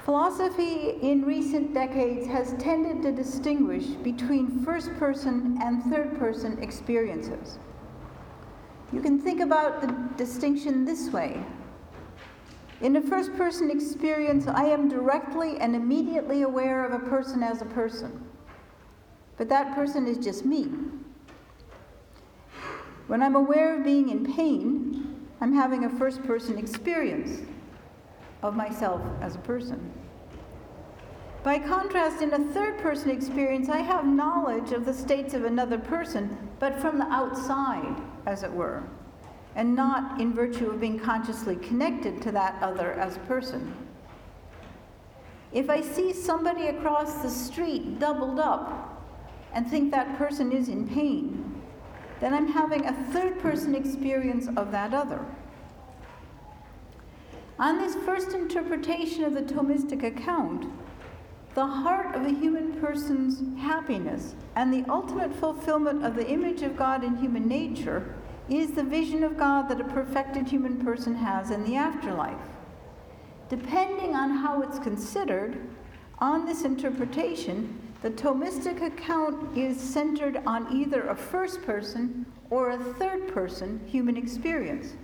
Philosophy 0.04 0.98
in 1.00 1.24
recent 1.24 1.72
decades 1.72 2.26
has 2.26 2.52
tended 2.58 3.00
to 3.00 3.10
distinguish 3.10 3.86
between 3.86 4.62
first 4.62 4.94
person 4.96 5.56
and 5.62 5.82
third 5.84 6.18
person 6.18 6.62
experiences. 6.62 7.58
You 8.92 9.00
can 9.00 9.18
think 9.18 9.40
about 9.40 9.80
the 9.80 9.86
distinction 10.22 10.84
this 10.84 11.08
way. 11.08 11.42
In 12.82 12.96
a 12.96 13.00
first 13.00 13.34
person 13.34 13.70
experience, 13.70 14.46
I 14.46 14.64
am 14.64 14.90
directly 14.90 15.56
and 15.56 15.74
immediately 15.74 16.42
aware 16.42 16.84
of 16.84 16.92
a 16.92 17.08
person 17.08 17.42
as 17.42 17.62
a 17.62 17.66
person. 17.66 18.28
But 19.38 19.48
that 19.48 19.74
person 19.74 20.06
is 20.06 20.18
just 20.18 20.44
me. 20.44 20.70
When 23.06 23.22
I'm 23.22 23.36
aware 23.36 23.78
of 23.78 23.84
being 23.84 24.10
in 24.10 24.34
pain, 24.34 25.26
I'm 25.40 25.54
having 25.54 25.84
a 25.84 25.88
first 25.88 26.22
person 26.24 26.58
experience 26.58 27.40
of 28.44 28.54
myself 28.54 29.00
as 29.22 29.34
a 29.34 29.38
person. 29.38 29.90
By 31.42 31.58
contrast, 31.58 32.22
in 32.22 32.32
a 32.32 32.52
third 32.52 32.78
person 32.78 33.10
experience, 33.10 33.68
I 33.68 33.78
have 33.78 34.06
knowledge 34.06 34.72
of 34.72 34.84
the 34.84 34.94
states 34.94 35.34
of 35.34 35.44
another 35.44 35.78
person, 35.78 36.36
but 36.58 36.78
from 36.78 36.98
the 36.98 37.06
outside, 37.06 37.96
as 38.26 38.42
it 38.42 38.52
were, 38.52 38.82
and 39.56 39.74
not 39.74 40.20
in 40.20 40.32
virtue 40.32 40.70
of 40.70 40.80
being 40.80 40.98
consciously 40.98 41.56
connected 41.56 42.20
to 42.22 42.32
that 42.32 42.62
other 42.62 42.92
as 42.92 43.16
a 43.16 43.20
person. 43.20 43.74
If 45.52 45.70
I 45.70 45.80
see 45.80 46.12
somebody 46.12 46.66
across 46.66 47.22
the 47.22 47.30
street 47.30 47.98
doubled 47.98 48.40
up 48.40 49.02
and 49.52 49.66
think 49.66 49.90
that 49.90 50.18
person 50.18 50.52
is 50.52 50.68
in 50.68 50.88
pain, 50.88 51.62
then 52.20 52.34
I'm 52.34 52.48
having 52.48 52.84
a 52.84 52.92
third 53.12 53.38
person 53.38 53.74
experience 53.74 54.48
of 54.56 54.70
that 54.72 54.92
other. 54.92 55.24
On 57.58 57.78
this 57.78 57.94
first 57.94 58.32
interpretation 58.32 59.22
of 59.22 59.34
the 59.34 59.42
Thomistic 59.42 60.02
account, 60.02 60.66
the 61.54 61.64
heart 61.64 62.16
of 62.16 62.26
a 62.26 62.30
human 62.30 62.72
person's 62.80 63.40
happiness 63.60 64.34
and 64.56 64.72
the 64.72 64.84
ultimate 64.90 65.32
fulfillment 65.32 66.04
of 66.04 66.16
the 66.16 66.28
image 66.28 66.62
of 66.62 66.76
God 66.76 67.04
in 67.04 67.16
human 67.16 67.46
nature 67.46 68.12
is 68.48 68.72
the 68.72 68.82
vision 68.82 69.22
of 69.22 69.38
God 69.38 69.68
that 69.68 69.80
a 69.80 69.84
perfected 69.84 70.48
human 70.48 70.84
person 70.84 71.14
has 71.14 71.52
in 71.52 71.62
the 71.62 71.76
afterlife. 71.76 72.36
Depending 73.48 74.16
on 74.16 74.30
how 74.30 74.60
it's 74.62 74.80
considered, 74.80 75.56
on 76.18 76.46
this 76.46 76.64
interpretation, 76.64 77.78
the 78.02 78.10
Thomistic 78.10 78.82
account 78.82 79.56
is 79.56 79.78
centered 79.80 80.42
on 80.44 80.76
either 80.76 81.02
a 81.02 81.14
first 81.14 81.62
person 81.62 82.26
or 82.50 82.70
a 82.70 82.78
third 82.78 83.28
person 83.28 83.80
human 83.86 84.16
experience. 84.16 84.94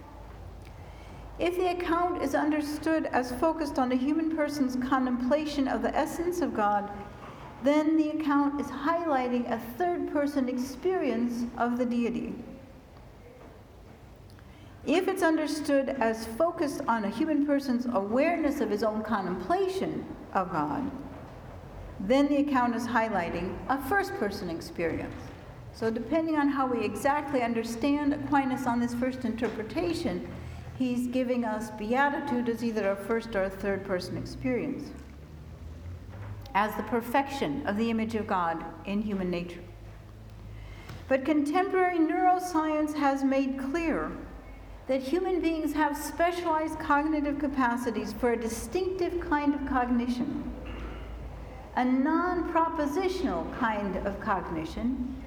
If 1.40 1.56
the 1.56 1.70
account 1.70 2.22
is 2.22 2.34
understood 2.34 3.06
as 3.06 3.32
focused 3.32 3.78
on 3.78 3.90
a 3.92 3.96
human 3.96 4.36
person's 4.36 4.76
contemplation 4.76 5.68
of 5.68 5.80
the 5.80 5.96
essence 5.96 6.42
of 6.42 6.54
God, 6.54 6.90
then 7.64 7.96
the 7.96 8.10
account 8.10 8.60
is 8.60 8.66
highlighting 8.66 9.50
a 9.50 9.58
third 9.78 10.12
person 10.12 10.50
experience 10.50 11.46
of 11.56 11.78
the 11.78 11.86
deity. 11.86 12.34
If 14.86 15.08
it's 15.08 15.22
understood 15.22 15.88
as 15.88 16.26
focused 16.26 16.82
on 16.86 17.04
a 17.04 17.10
human 17.10 17.46
person's 17.46 17.86
awareness 17.86 18.60
of 18.60 18.68
his 18.68 18.82
own 18.82 19.02
contemplation 19.02 20.04
of 20.34 20.52
God, 20.52 20.90
then 22.00 22.28
the 22.28 22.38
account 22.38 22.76
is 22.76 22.86
highlighting 22.86 23.56
a 23.70 23.82
first 23.88 24.12
person 24.16 24.50
experience. 24.50 25.14
So, 25.72 25.90
depending 25.90 26.36
on 26.36 26.48
how 26.48 26.66
we 26.66 26.84
exactly 26.84 27.40
understand 27.42 28.12
Aquinas 28.12 28.66
on 28.66 28.80
this 28.80 28.92
first 28.92 29.24
interpretation, 29.24 30.28
he's 30.80 31.08
giving 31.08 31.44
us 31.44 31.70
beatitude 31.72 32.48
as 32.48 32.64
either 32.64 32.92
a 32.92 32.96
first 32.96 33.36
or 33.36 33.42
a 33.42 33.50
third 33.50 33.84
person 33.84 34.16
experience, 34.16 34.90
as 36.54 36.74
the 36.74 36.82
perfection 36.84 37.64
of 37.66 37.76
the 37.76 37.90
image 37.90 38.14
of 38.14 38.26
God 38.26 38.64
in 38.86 39.02
human 39.02 39.30
nature. 39.30 39.60
But 41.06 41.26
contemporary 41.26 41.98
neuroscience 41.98 42.94
has 42.94 43.22
made 43.22 43.58
clear 43.58 44.10
that 44.86 45.02
human 45.02 45.42
beings 45.42 45.74
have 45.74 45.94
specialized 45.98 46.78
cognitive 46.78 47.38
capacities 47.38 48.14
for 48.14 48.32
a 48.32 48.40
distinctive 48.40 49.20
kind 49.20 49.54
of 49.54 49.66
cognition, 49.68 50.50
a 51.76 51.84
non 51.84 52.50
propositional 52.54 53.54
kind 53.58 53.96
of 54.06 54.18
cognition 54.20 55.19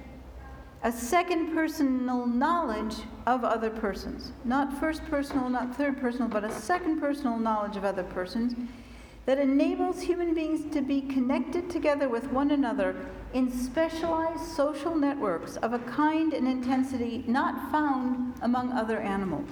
a 0.84 0.92
second 0.92 1.54
personal 1.54 2.26
knowledge 2.26 2.96
of 3.26 3.42
other 3.42 3.70
persons. 3.70 4.32
Not 4.44 4.78
first 4.78 5.02
personal, 5.06 5.48
not 5.48 5.74
third 5.74 5.98
personal, 5.98 6.28
but 6.28 6.44
a 6.44 6.52
second 6.52 7.00
personal 7.00 7.38
knowledge 7.38 7.78
of 7.78 7.84
other 7.84 8.02
persons 8.02 8.54
that 9.24 9.38
enables 9.38 10.02
human 10.02 10.34
beings 10.34 10.70
to 10.74 10.82
be 10.82 11.00
connected 11.00 11.70
together 11.70 12.10
with 12.10 12.30
one 12.30 12.50
another 12.50 12.94
in 13.32 13.50
specialized 13.50 14.44
social 14.44 14.94
networks 14.94 15.56
of 15.56 15.72
a 15.72 15.78
kind 15.78 16.34
and 16.34 16.46
intensity 16.46 17.24
not 17.26 17.72
found 17.72 18.34
among 18.42 18.70
other 18.72 19.00
animals. 19.00 19.48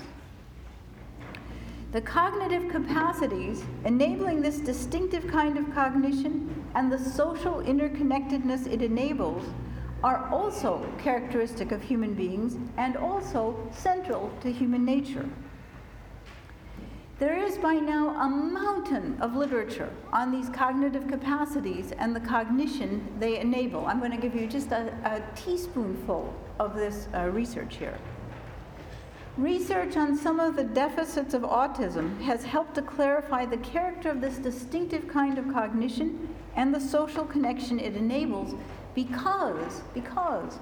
The 1.93 2.03
cognitive 2.03 2.71
capacities 2.71 3.65
enabling 3.87 4.43
this 4.43 4.59
distinctive 4.59 5.27
kind 5.29 5.57
of 5.57 5.73
cognition 5.75 6.63
and 6.75 6.93
the 6.93 6.99
social 6.99 7.63
interconnectedness 7.63 8.71
it 8.71 8.83
enables 8.83 9.45
are 10.03 10.29
also 10.33 10.85
characteristic 10.99 11.73
of 11.73 11.83
human 11.83 12.15
beings 12.15 12.57
and 12.77 12.97
also 12.97 13.57
central 13.73 14.31
to 14.41 14.53
human 14.53 14.85
nature. 14.85 15.29
There 17.19 17.37
is 17.37 17.57
by 17.57 17.75
now 17.75 18.09
a 18.21 18.29
mountain 18.29 19.17
of 19.21 19.37
literature 19.37 19.91
on 20.13 20.33
these 20.33 20.49
cognitive 20.49 21.07
capacities 21.07 21.93
and 21.93 22.17
the 22.17 22.21
cognition 22.21 23.07
they 23.21 23.39
enable. 23.39 23.87
I'm 23.87 24.01
going 24.01 24.11
to 24.11 24.17
give 24.17 24.35
you 24.35 24.49
just 24.49 24.73
a, 24.73 24.93
a 25.05 25.23
teaspoonful 25.37 26.35
of 26.59 26.75
this 26.75 27.07
uh, 27.15 27.29
research 27.29 27.77
here. 27.77 27.97
Research 29.37 29.97
on 29.97 30.17
some 30.17 30.41
of 30.41 30.57
the 30.57 30.65
deficits 30.65 31.33
of 31.33 31.43
autism 31.43 32.21
has 32.23 32.43
helped 32.45 32.75
to 32.75 32.83
clarify 32.83 33.47
the 33.47 33.57
character 33.59 34.11
of 34.11 34.21
this 34.21 34.39
distinctive 34.39 35.07
kind 35.07 35.39
of 35.39 35.51
cognition 35.53 36.29
and 36.57 36.75
the 36.75 36.81
social 36.81 37.25
connection 37.25 37.79
it 37.79 37.97
enables 37.97 38.55
because, 38.95 39.83
because 39.95 40.59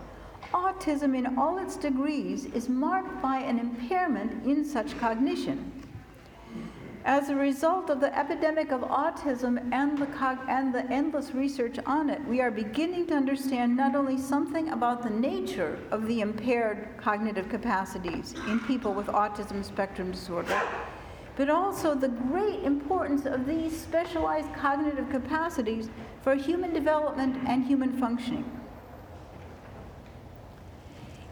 autism 0.53 1.17
in 1.17 1.39
all 1.39 1.59
its 1.59 1.77
degrees 1.77 2.47
is 2.47 2.69
marked 2.69 3.21
by 3.23 3.39
an 3.39 3.59
impairment 3.59 4.45
in 4.47 4.65
such 4.65 4.99
cognition. 4.99 5.73
As 7.05 7.31
a 7.31 7.35
result 7.35 7.89
of 7.89 8.01
the 8.01 8.17
epidemic 8.17 8.73
of 8.73 8.83
autism 8.83 9.73
and 9.73 9.97
the, 9.97 10.07
cog- 10.07 10.45
and 10.49 10.75
the 10.75 10.85
endless 10.93 11.33
research 11.35 11.79
on 11.87 12.11
it, 12.11 12.23
we 12.27 12.43
are 12.43 12.51
beginning 12.51 13.07
to 13.07 13.15
understand 13.15 13.75
not 13.75 13.95
only 13.95 14.19
something 14.19 14.69
about 14.69 15.03
the 15.03 15.11
nature 15.11 15.79
of 15.91 16.07
the 16.07 16.21
impaired 16.21 16.89
cognitive 16.99 17.49
capacities 17.49 18.35
in 18.49 18.61
people 18.61 18.93
with 18.93 19.07
autism 19.07 19.65
spectrum 19.65 20.11
disorder, 20.11 20.61
but 21.37 21.49
also 21.49 21.95
the 21.95 22.09
great 22.09 22.63
importance 22.65 23.27
of 23.27 23.47
these 23.47 23.79
specialized 23.79 24.53
cognitive 24.55 25.09
capacities 25.11 25.89
for 26.23 26.35
human 26.35 26.73
development 26.73 27.37
and 27.47 27.65
human 27.65 27.99
functioning. 27.99 28.45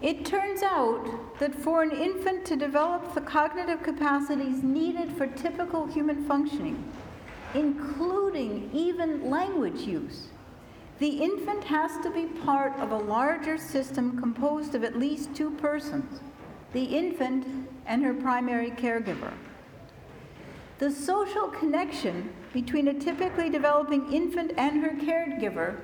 It 0.01 0.25
turns 0.25 0.63
out 0.63 1.39
that 1.41 1.55
for 1.55 1.83
an 1.83 1.91
infant 1.91 2.45
to 2.47 2.57
develop 2.57 3.15
the 3.15 3.21
cognitive 3.21 3.83
capacities 3.83 4.63
needed 4.63 5.11
for 5.13 5.27
typical 5.27 5.87
human 5.87 6.25
functioning, 6.25 6.85
including 7.55 8.71
even 8.73 9.29
language 9.29 9.81
use, 9.81 10.29
the 11.01 11.21
infant 11.23 11.65
has 11.65 11.93
to 12.03 12.11
be 12.11 12.27
part 12.27 12.77
of 12.79 12.93
a 12.93 12.97
larger 12.97 13.59
system 13.59 14.19
composed 14.19 14.75
of 14.75 14.85
at 14.85 14.99
least 14.99 15.35
two 15.35 15.51
persons 15.53 16.21
the 16.73 16.85
infant 16.85 17.67
and 17.87 18.05
her 18.05 18.13
primary 18.13 18.71
caregiver. 18.71 19.33
The 20.79 20.93
social 20.93 21.49
connection 21.49 22.33
between 22.53 22.89
a 22.89 22.95
typically 22.95 23.51
developing 23.51 24.13
infant 24.13 24.53
and 24.57 24.81
her 24.81 24.91
caregiver 24.91 25.81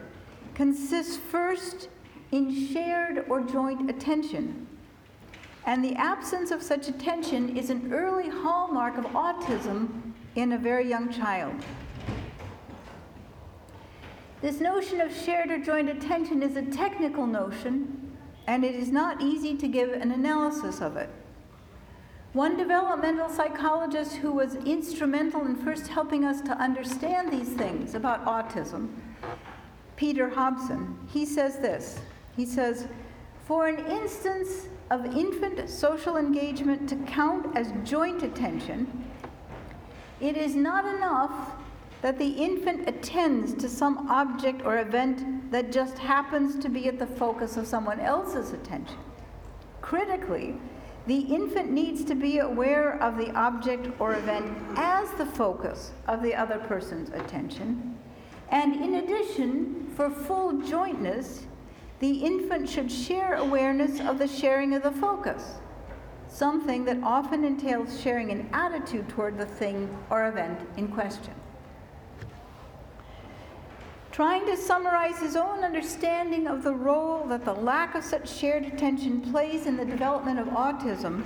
consists 0.55 1.17
first 1.17 1.89
in 2.31 2.73
shared 2.73 3.25
or 3.29 3.41
joint 3.41 3.91
attention. 3.91 4.69
And 5.67 5.85
the 5.85 5.95
absence 5.97 6.53
of 6.53 6.63
such 6.63 6.89
attention 6.89 7.57
is 7.57 7.71
an 7.71 7.93
early 7.93 8.29
hallmark 8.29 8.97
of 8.97 9.05
autism 9.07 10.13
in 10.37 10.53
a 10.53 10.59
very 10.59 10.89
young 10.89 11.13
child. 11.13 11.55
This 14.43 14.61
notion 14.61 15.01
of 15.01 15.13
shared 15.13 15.51
or 15.51 15.59
joint 15.59 15.89
attention 15.89 16.43
is 16.43 16.57
a 16.57 16.63
technical 16.63 17.27
notion, 17.27 18.17
and 18.47 18.65
it 18.65 18.75
is 18.75 18.93
not 18.93 19.23
easy 19.23 19.57
to 19.57 19.67
give 19.67 19.91
an 19.91 20.13
analysis 20.13 20.81
of 20.81 20.97
it. 20.97 21.09
One 22.35 22.57
developmental 22.57 23.29
psychologist 23.29 24.17
who 24.17 24.33
was 24.33 24.57
instrumental 24.57 25.47
in 25.47 25.55
first 25.55 25.87
helping 25.87 26.25
us 26.25 26.41
to 26.41 26.51
understand 26.59 27.33
these 27.33 27.51
things 27.51 27.95
about 27.95 28.27
autism, 28.27 28.89
Peter 29.95 30.29
Hobson, 30.29 30.99
he 31.13 31.25
says 31.25 31.59
this. 31.59 32.01
He 32.37 32.45
says, 32.45 32.89
For 33.45 33.69
an 33.69 33.87
instance, 33.87 34.67
of 34.91 35.17
infant 35.17 35.71
social 35.71 36.17
engagement 36.17 36.89
to 36.89 36.97
count 37.07 37.57
as 37.57 37.73
joint 37.85 38.25
attention, 38.25 39.05
it 40.21 40.37
is 40.37 40.57
not 40.57 40.93
enough 40.93 41.53
that 42.03 42.19
the 42.19 42.29
infant 42.29 42.89
attends 42.89 43.55
to 43.55 43.69
some 43.69 44.11
object 44.11 44.63
or 44.65 44.79
event 44.79 45.53
that 45.53 45.71
just 45.71 45.99
happens 45.99 46.59
to 46.59 46.69
be 46.69 46.89
at 46.89 46.99
the 46.99 47.07
focus 47.07 47.57
of 47.57 47.69
someone 47.69 48.01
else's 48.01 48.53
attention. 48.53 48.99
Critically, 49.81 50.57
the 51.07 51.19
infant 51.19 51.71
needs 51.71 52.03
to 52.05 52.15
be 52.15 52.39
aware 52.39 53.03
of 53.03 53.19
the 53.19 53.31
object 53.33 53.89
or 53.99 54.15
event 54.15 54.57
as 54.77 55.11
the 55.13 55.27
focus 55.27 55.93
of 56.09 56.23
the 56.23 56.35
other 56.35 56.59
person's 56.59 57.11
attention. 57.11 57.99
And 58.51 58.77
in 58.77 58.95
addition, 58.95 59.93
for 59.97 60.09
full 60.09 60.63
jointness, 60.63 61.47
the 62.01 62.25
infant 62.25 62.69
should 62.69 62.91
share 62.91 63.35
awareness 63.35 64.01
of 64.01 64.19
the 64.19 64.29
sharing 64.29 64.73
of 64.75 64.83
the 64.83 64.93
focus, 64.93 65.57
something 66.27 66.85
that 66.87 67.03
often 67.03 67.45
entails 67.45 68.01
sharing 68.01 68.31
an 68.31 68.49
attitude 68.53 69.09
toward 69.09 69.39
the 69.39 69.47
thing 69.47 69.95
or 70.11 70.29
event 70.29 70.59
in 70.77 70.89
question. 70.89 71.35
Trying 74.15 74.47
to 74.47 74.57
summarize 74.57 75.19
his 75.19 75.35
own 75.35 75.65
understanding 75.65 76.47
of 76.47 76.63
the 76.63 76.73
role 76.73 77.27
that 77.27 77.45
the 77.45 77.53
lack 77.53 77.97
of 77.97 78.05
such 78.05 78.33
shared 78.33 78.65
attention 78.65 79.21
plays 79.21 79.67
in 79.67 79.77
the 79.77 79.85
development 79.85 80.39
of 80.39 80.47
autism, 80.47 81.25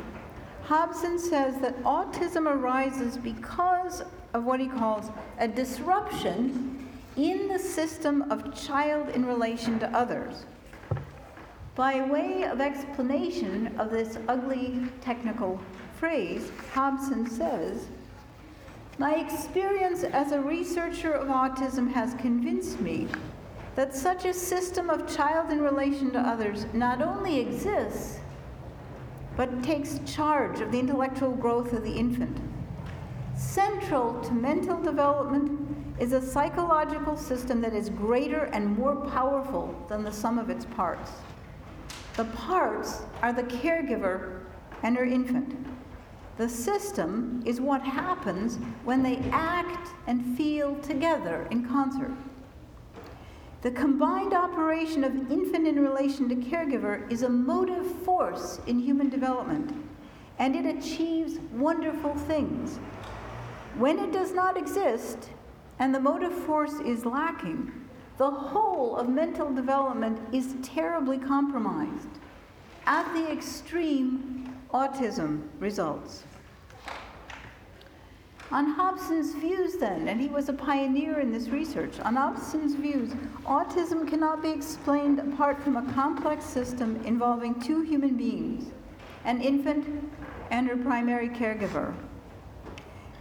Hobson 0.62 1.18
says 1.18 1.61
that 1.61 1.77
autism 1.83 2.46
arises 2.46 3.18
because 3.18 4.03
of 4.33 4.44
what 4.44 4.59
he 4.59 4.68
calls 4.68 5.11
a 5.38 5.46
disruption 5.46 6.88
in 7.18 7.46
the 7.48 7.59
system 7.59 8.22
of 8.33 8.59
child 8.59 9.11
in 9.11 9.27
relation 9.27 9.79
to 9.81 9.88
others. 9.94 10.46
By 11.74 12.01
way 12.01 12.44
of 12.44 12.62
explanation 12.62 13.79
of 13.79 13.90
this 13.90 14.16
ugly 14.29 14.81
technical 15.03 15.61
phrase, 15.98 16.51
Hobson 16.72 17.29
says 17.29 17.88
my 18.98 19.14
experience 19.14 20.02
as 20.02 20.32
a 20.32 20.40
researcher 20.40 21.12
of 21.12 21.28
autism 21.28 21.92
has 21.92 22.14
convinced 22.14 22.80
me 22.80 23.06
that 23.76 23.94
such 23.94 24.24
a 24.24 24.34
system 24.34 24.90
of 24.90 25.06
child 25.06 25.52
in 25.52 25.61
relation 25.61 26.11
to 26.11 26.18
others 26.18 26.66
not 26.72 27.00
only 27.00 27.38
exists, 27.38 28.18
but 29.37 29.62
takes 29.62 30.00
charge 30.04 30.61
of 30.61 30.72
the 30.72 30.80
intellectual 30.80 31.30
growth 31.30 31.72
of 31.72 31.84
the 31.84 31.92
infant. 31.92 32.37
Central 33.37 34.20
to 34.22 34.32
mental 34.32 34.82
development 34.82 35.76
is 36.00 36.12
a 36.12 36.20
psychological 36.20 37.16
system 37.16 37.61
that 37.61 37.72
is 37.72 37.90
greater 37.90 38.46
and 38.46 38.76
more 38.76 38.96
powerful 38.96 39.72
than 39.88 40.02
the 40.02 40.12
sum 40.12 40.40
of 40.40 40.50
its 40.50 40.64
parts. 40.64 41.12
The 42.16 42.24
parts 42.24 43.02
are 43.22 43.32
the 43.32 43.44
caregiver 43.44 44.40
and 44.82 44.96
her 44.96 45.04
infant. 45.04 45.54
The 46.38 46.48
system 46.48 47.42
is 47.44 47.61
what 47.61 47.83
happens 47.83 48.61
when 48.85 49.03
they 49.03 49.16
act 49.33 49.88
and 50.07 50.37
feel 50.37 50.77
together 50.77 51.48
in 51.51 51.66
concert. 51.66 52.12
The 53.62 53.72
combined 53.72 54.35
operation 54.35 55.03
of 55.03 55.33
infant 55.33 55.66
in 55.66 55.81
relation 55.81 56.29
to 56.29 56.37
caregiver 56.37 57.11
is 57.11 57.24
a 57.24 57.29
motive 57.29 57.90
force 58.05 58.61
in 58.68 58.79
human 58.79 59.09
development, 59.09 59.74
and 60.38 60.55
it 60.55 60.64
achieves 60.64 61.40
wonderful 61.53 62.14
things. 62.14 62.77
When 63.77 63.98
it 63.98 64.12
does 64.12 64.33
not 64.33 64.57
exist, 64.57 65.31
and 65.81 65.92
the 65.92 65.98
motive 65.98 66.33
force 66.33 66.74
is 66.87 67.05
lacking, 67.05 67.72
the 68.16 68.31
whole 68.31 68.96
of 68.96 69.09
mental 69.09 69.53
development 69.53 70.20
is 70.33 70.55
terribly 70.62 71.18
compromised. 71.18 72.09
At 72.87 73.12
the 73.12 73.29
extreme, 73.29 74.55
autism 74.72 75.42
results. 75.59 76.24
On 78.50 78.64
Hobson's 78.64 79.34
views, 79.34 79.74
then, 79.76 80.08
and 80.08 80.18
he 80.18 80.28
was 80.28 80.48
a 80.48 80.54
pioneer 80.54 81.20
in 81.20 81.30
this 81.30 81.48
research, 81.48 82.00
on 82.00 82.16
Hobson's 82.16 82.74
views, 82.74 83.11
autism 83.44 84.08
cannot 84.08 84.40
be 84.40 84.48
explained 84.48 85.18
apart 85.18 85.62
from 85.62 85.76
a 85.76 85.92
complex 85.92 86.46
system 86.46 86.98
involving 87.04 87.61
two 87.61 87.82
human 87.82 88.16
beings, 88.16 88.72
an 89.26 89.42
infant 89.42 89.87
and 90.50 90.66
her 90.66 90.78
primary 90.78 91.28
caregiver. 91.28 91.94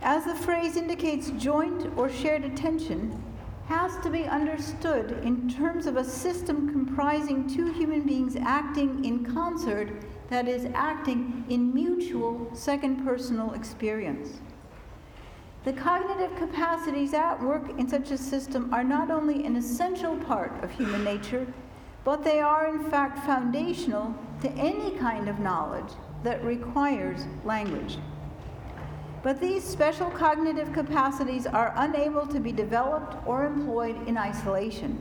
As 0.01 0.23
the 0.23 0.33
phrase 0.33 0.77
indicates, 0.77 1.31
joint 1.31 1.87
or 1.97 2.09
shared 2.09 2.45
attention 2.45 3.21
has 3.67 3.97
to 3.97 4.09
be 4.09 4.23
understood 4.23 5.11
in 5.25 5.49
terms 5.49 5.87
of 5.87 5.97
a 5.97 6.05
system 6.05 6.69
comprising 6.69 7.53
two 7.53 7.69
human 7.73 8.03
beings 8.03 8.37
acting 8.37 9.03
in 9.03 9.25
concert, 9.25 9.89
that 10.29 10.47
is, 10.47 10.67
acting 10.73 11.43
in 11.49 11.73
mutual 11.73 12.49
second 12.53 13.03
personal 13.03 13.51
experience. 13.51 14.39
The 15.67 15.73
cognitive 15.73 16.33
capacities 16.37 17.13
at 17.13 17.43
work 17.43 17.77
in 17.77 17.89
such 17.89 18.11
a 18.11 18.17
system 18.17 18.73
are 18.73 18.85
not 18.85 19.11
only 19.11 19.45
an 19.45 19.57
essential 19.57 20.15
part 20.15 20.63
of 20.63 20.71
human 20.71 21.03
nature, 21.03 21.45
but 22.05 22.23
they 22.23 22.39
are 22.39 22.73
in 22.73 22.89
fact 22.89 23.25
foundational 23.25 24.15
to 24.43 24.49
any 24.51 24.91
kind 24.91 25.27
of 25.27 25.39
knowledge 25.39 25.91
that 26.23 26.41
requires 26.41 27.25
language. 27.43 27.97
But 29.23 29.41
these 29.41 29.61
special 29.61 30.09
cognitive 30.09 30.71
capacities 30.71 31.45
are 31.45 31.73
unable 31.75 32.25
to 32.27 32.39
be 32.39 32.53
developed 32.53 33.17
or 33.27 33.45
employed 33.45 34.07
in 34.07 34.17
isolation. 34.17 34.97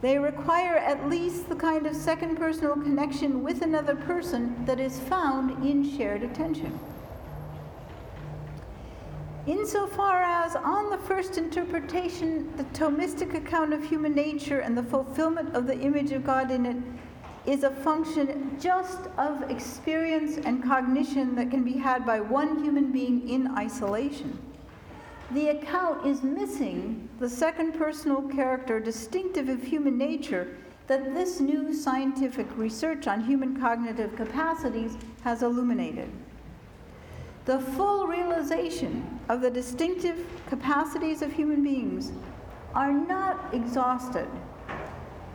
They 0.00 0.18
require 0.18 0.78
at 0.78 1.10
least 1.10 1.50
the 1.50 1.54
kind 1.54 1.86
of 1.86 1.94
second 1.94 2.36
personal 2.36 2.76
connection 2.76 3.42
with 3.42 3.60
another 3.60 3.94
person 3.94 4.64
that 4.64 4.80
is 4.80 5.00
found 5.00 5.62
in 5.62 5.98
shared 5.98 6.22
attention. 6.22 6.80
Insofar 9.46 10.24
as, 10.24 10.56
on 10.56 10.90
the 10.90 10.98
first 10.98 11.38
interpretation, 11.38 12.52
the 12.56 12.64
Thomistic 12.64 13.32
account 13.36 13.72
of 13.72 13.84
human 13.84 14.12
nature 14.12 14.58
and 14.58 14.76
the 14.76 14.82
fulfillment 14.82 15.54
of 15.54 15.68
the 15.68 15.78
image 15.78 16.10
of 16.10 16.26
God 16.26 16.50
in 16.50 16.66
it 16.66 16.76
is 17.46 17.62
a 17.62 17.70
function 17.70 18.56
just 18.60 19.06
of 19.16 19.48
experience 19.48 20.38
and 20.38 20.64
cognition 20.64 21.36
that 21.36 21.52
can 21.52 21.62
be 21.62 21.74
had 21.74 22.04
by 22.04 22.18
one 22.18 22.64
human 22.64 22.90
being 22.90 23.28
in 23.28 23.56
isolation. 23.56 24.36
The 25.30 25.50
account 25.50 26.04
is 26.04 26.24
missing 26.24 27.08
the 27.20 27.30
second 27.30 27.74
personal 27.74 28.22
character 28.22 28.80
distinctive 28.80 29.48
of 29.48 29.62
human 29.62 29.96
nature 29.96 30.56
that 30.88 31.14
this 31.14 31.38
new 31.38 31.72
scientific 31.72 32.48
research 32.56 33.06
on 33.06 33.22
human 33.22 33.60
cognitive 33.60 34.16
capacities 34.16 34.96
has 35.22 35.44
illuminated. 35.44 36.10
The 37.46 37.60
full 37.60 38.08
realization 38.08 39.20
of 39.28 39.40
the 39.40 39.50
distinctive 39.50 40.26
capacities 40.48 41.22
of 41.22 41.32
human 41.32 41.62
beings 41.62 42.10
are 42.74 42.90
not 42.90 43.54
exhausted 43.54 44.26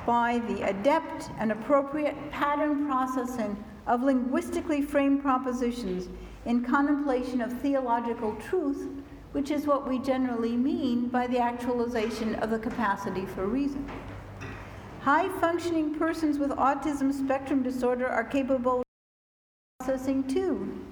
by 0.05 0.39
the 0.39 0.67
adept 0.67 1.29
and 1.39 1.53
appropriate 1.53 2.17
pattern 2.29 2.85
processing 2.85 3.63
of 3.87 4.03
linguistically 4.03 4.81
framed 4.81 5.21
propositions 5.21 6.09
in 6.45 6.65
contemplation 6.65 7.39
of 7.39 7.61
theological 7.61 8.35
truth, 8.35 8.89
which 9.31 9.49
is 9.49 9.65
what 9.65 9.87
we 9.87 9.97
generally 9.97 10.57
mean 10.57 11.07
by 11.07 11.27
the 11.27 11.39
actualization 11.39 12.35
of 12.35 12.49
the 12.49 12.59
capacity 12.59 13.25
for 13.25 13.45
reason. 13.45 13.89
High 14.99 15.29
functioning 15.39 15.95
persons 15.95 16.37
with 16.37 16.51
autism 16.51 17.13
spectrum 17.13 17.63
disorder 17.63 18.07
are 18.07 18.25
capable 18.25 18.79
of 18.81 18.85
processing 19.79 20.27
too 20.27 20.90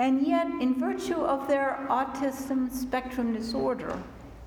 and 0.00 0.26
yet, 0.26 0.46
in 0.62 0.80
virtue 0.80 1.20
of 1.20 1.46
their 1.46 1.86
autism 1.90 2.72
spectrum 2.72 3.34
disorder, 3.34 4.02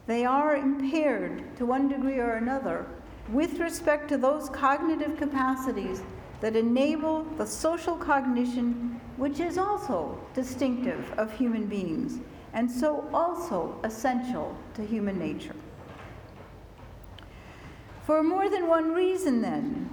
they 0.08 0.26
are 0.26 0.56
impaired 0.56 1.56
to 1.58 1.64
one 1.64 1.88
degree 1.88 2.18
or 2.18 2.38
another 2.38 2.88
with 3.30 3.60
respect 3.60 4.10
to 4.10 4.18
those 4.18 4.50
cognitive 4.50 5.16
capacities 5.16 6.02
that 6.42 6.56
enable 6.56 7.24
the 7.38 7.46
social 7.46 7.96
cognition, 7.96 9.00
which 9.18 9.40
is 9.40 9.60
also 9.60 10.18
distinctive 10.34 11.12
of 11.20 11.32
human 11.32 11.68
beings 11.68 12.20
and 12.54 12.70
so 12.70 13.08
also 13.14 13.80
essential 13.84 14.58
to 14.74 14.84
human 14.84 15.20
nature. 15.20 15.56
For 18.08 18.24
more 18.24 18.50
than 18.50 18.68
one 18.68 18.92
reason, 18.92 19.44
then, 19.44 19.93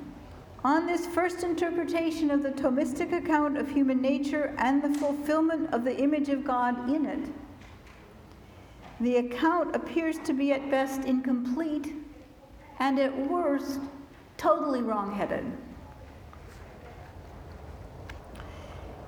on 0.65 0.87
this 0.87 1.07
first 1.07 1.43
interpretation 1.43 2.31
of 2.31 2.43
the 2.43 2.51
Thomistic 2.51 3.13
account 3.13 3.57
of 3.57 3.71
human 3.71 4.03
nature 4.03 4.55
and 4.59 4.83
the 4.83 4.99
fulfillment 4.99 5.73
of 5.73 5.85
the 5.85 5.97
image 5.97 6.29
of 6.29 6.45
God 6.45 6.91
in 6.91 7.07
it, 7.07 7.31
the 9.01 9.17
account 9.17 9.75
appears 9.75 10.19
to 10.19 10.35
be 10.35 10.53
at 10.53 10.71
best 10.71 11.05
incomplete 11.05 11.95
and 12.79 12.99
at 12.99 13.17
worst 13.31 13.81
totally 14.37 14.83
wrong-headed. 14.83 15.51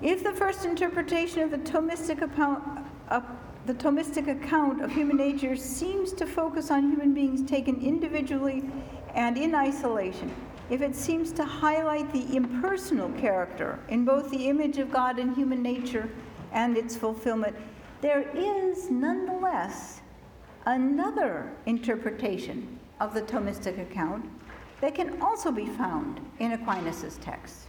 If 0.01 0.25
the 0.25 0.33
first 0.33 0.65
interpretation 0.65 1.43
of 1.43 1.51
the 1.51 1.59
Thomistic 1.59 2.23
account, 2.23 2.87
uh, 3.09 3.21
the 3.67 3.75
Thomistic 3.75 4.29
account 4.29 4.83
of 4.83 4.91
human 4.91 5.17
nature 5.17 5.55
seems 5.55 6.13
to 6.15 6.27
focus 6.27 6.71
on 6.71 6.91
human 6.91 7.15
beings 7.15 7.49
taken 7.49 7.81
individually 7.81 8.65
and 9.15 9.37
in 9.37 9.55
isolation, 9.55 10.35
if 10.73 10.81
it 10.81 10.97
seems 10.97 11.33
to 11.33 11.45
highlight 11.45 12.11
the 12.15 12.35
impersonal 12.35 13.11
character 13.11 13.79
in 13.91 14.07
both 14.07 14.31
the 14.31 14.49
image 14.49 14.79
of 14.79 14.91
God 14.91 15.19
and 15.19 15.37
human 15.37 15.63
nature 15.63 16.09
and 16.51 16.79
its 16.79 16.97
fulfillment, 16.97 17.55
there 18.01 18.31
is 18.35 18.91
nonetheless 18.91 20.01
another 20.65 21.53
interpretation 21.67 22.79
of 23.01 23.13
the 23.13 23.21
Thomistic 23.21 23.83
account 23.83 24.25
that 24.81 24.95
can 24.95 25.21
also 25.21 25.53
be 25.53 25.67
found 25.67 26.21
in 26.39 26.53
Aquinas' 26.53 27.19
text. 27.21 27.67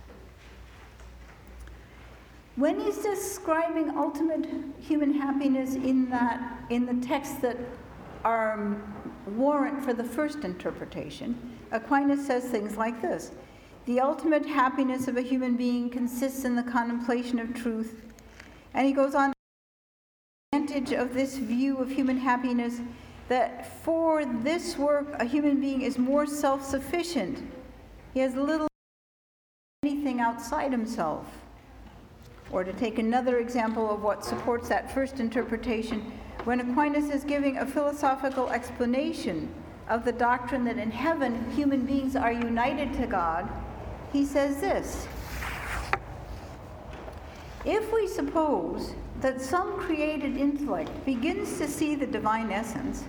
When 2.55 2.79
he's 2.79 2.99
describing 2.99 3.97
ultimate 3.97 4.47
human 4.79 5.13
happiness 5.13 5.75
in 5.75 6.09
that 6.09 6.63
in 6.69 6.85
the 6.85 7.05
texts 7.05 7.35
that 7.41 7.57
are 8.23 8.53
um, 8.53 8.81
warrant 9.35 9.83
for 9.83 9.91
the 9.91 10.05
first 10.05 10.45
interpretation, 10.45 11.52
Aquinas 11.73 12.25
says 12.25 12.45
things 12.45 12.77
like 12.77 13.01
this 13.01 13.31
The 13.85 13.99
ultimate 13.99 14.45
happiness 14.45 15.07
of 15.07 15.17
a 15.17 15.21
human 15.21 15.57
being 15.57 15.89
consists 15.89 16.45
in 16.45 16.55
the 16.55 16.63
contemplation 16.63 17.39
of 17.39 17.53
truth. 17.53 18.01
And 18.73 18.87
he 18.87 18.93
goes 18.93 19.15
on 19.15 19.33
advantage 20.53 20.93
of 20.93 21.13
this 21.13 21.37
view 21.37 21.77
of 21.77 21.89
human 21.89 22.17
happiness 22.17 22.79
that 23.27 23.83
for 23.83 24.23
this 24.25 24.77
work 24.77 25.15
a 25.19 25.25
human 25.25 25.59
being 25.59 25.81
is 25.81 25.97
more 25.97 26.27
self-sufficient. 26.27 27.41
He 28.13 28.19
has 28.19 28.35
little 28.35 28.67
anything 29.83 30.19
outside 30.19 30.71
himself. 30.71 31.25
Or 32.51 32.63
to 32.63 32.73
take 32.73 32.99
another 32.99 33.39
example 33.39 33.91
of 33.91 34.03
what 34.03 34.23
supports 34.23 34.69
that 34.69 34.93
first 34.93 35.19
interpretation, 35.19 36.11
when 36.43 36.59
Aquinas 36.59 37.09
is 37.09 37.23
giving 37.23 37.57
a 37.57 37.65
philosophical 37.65 38.49
explanation 38.49 39.49
of 39.89 40.05
the 40.05 40.11
doctrine 40.11 40.63
that 40.65 40.77
in 40.77 40.91
heaven 40.91 41.49
human 41.51 41.85
beings 41.85 42.15
are 42.15 42.31
united 42.31 42.93
to 42.93 43.07
God, 43.07 43.49
he 44.11 44.25
says 44.25 44.61
this 44.61 45.07
If 47.65 47.91
we 47.91 48.07
suppose 48.07 48.93
that 49.21 49.41
some 49.41 49.79
created 49.79 50.37
intellect 50.37 51.05
begins 51.05 51.57
to 51.57 51.67
see 51.67 51.95
the 51.95 52.07
divine 52.07 52.51
essence, 52.51 53.03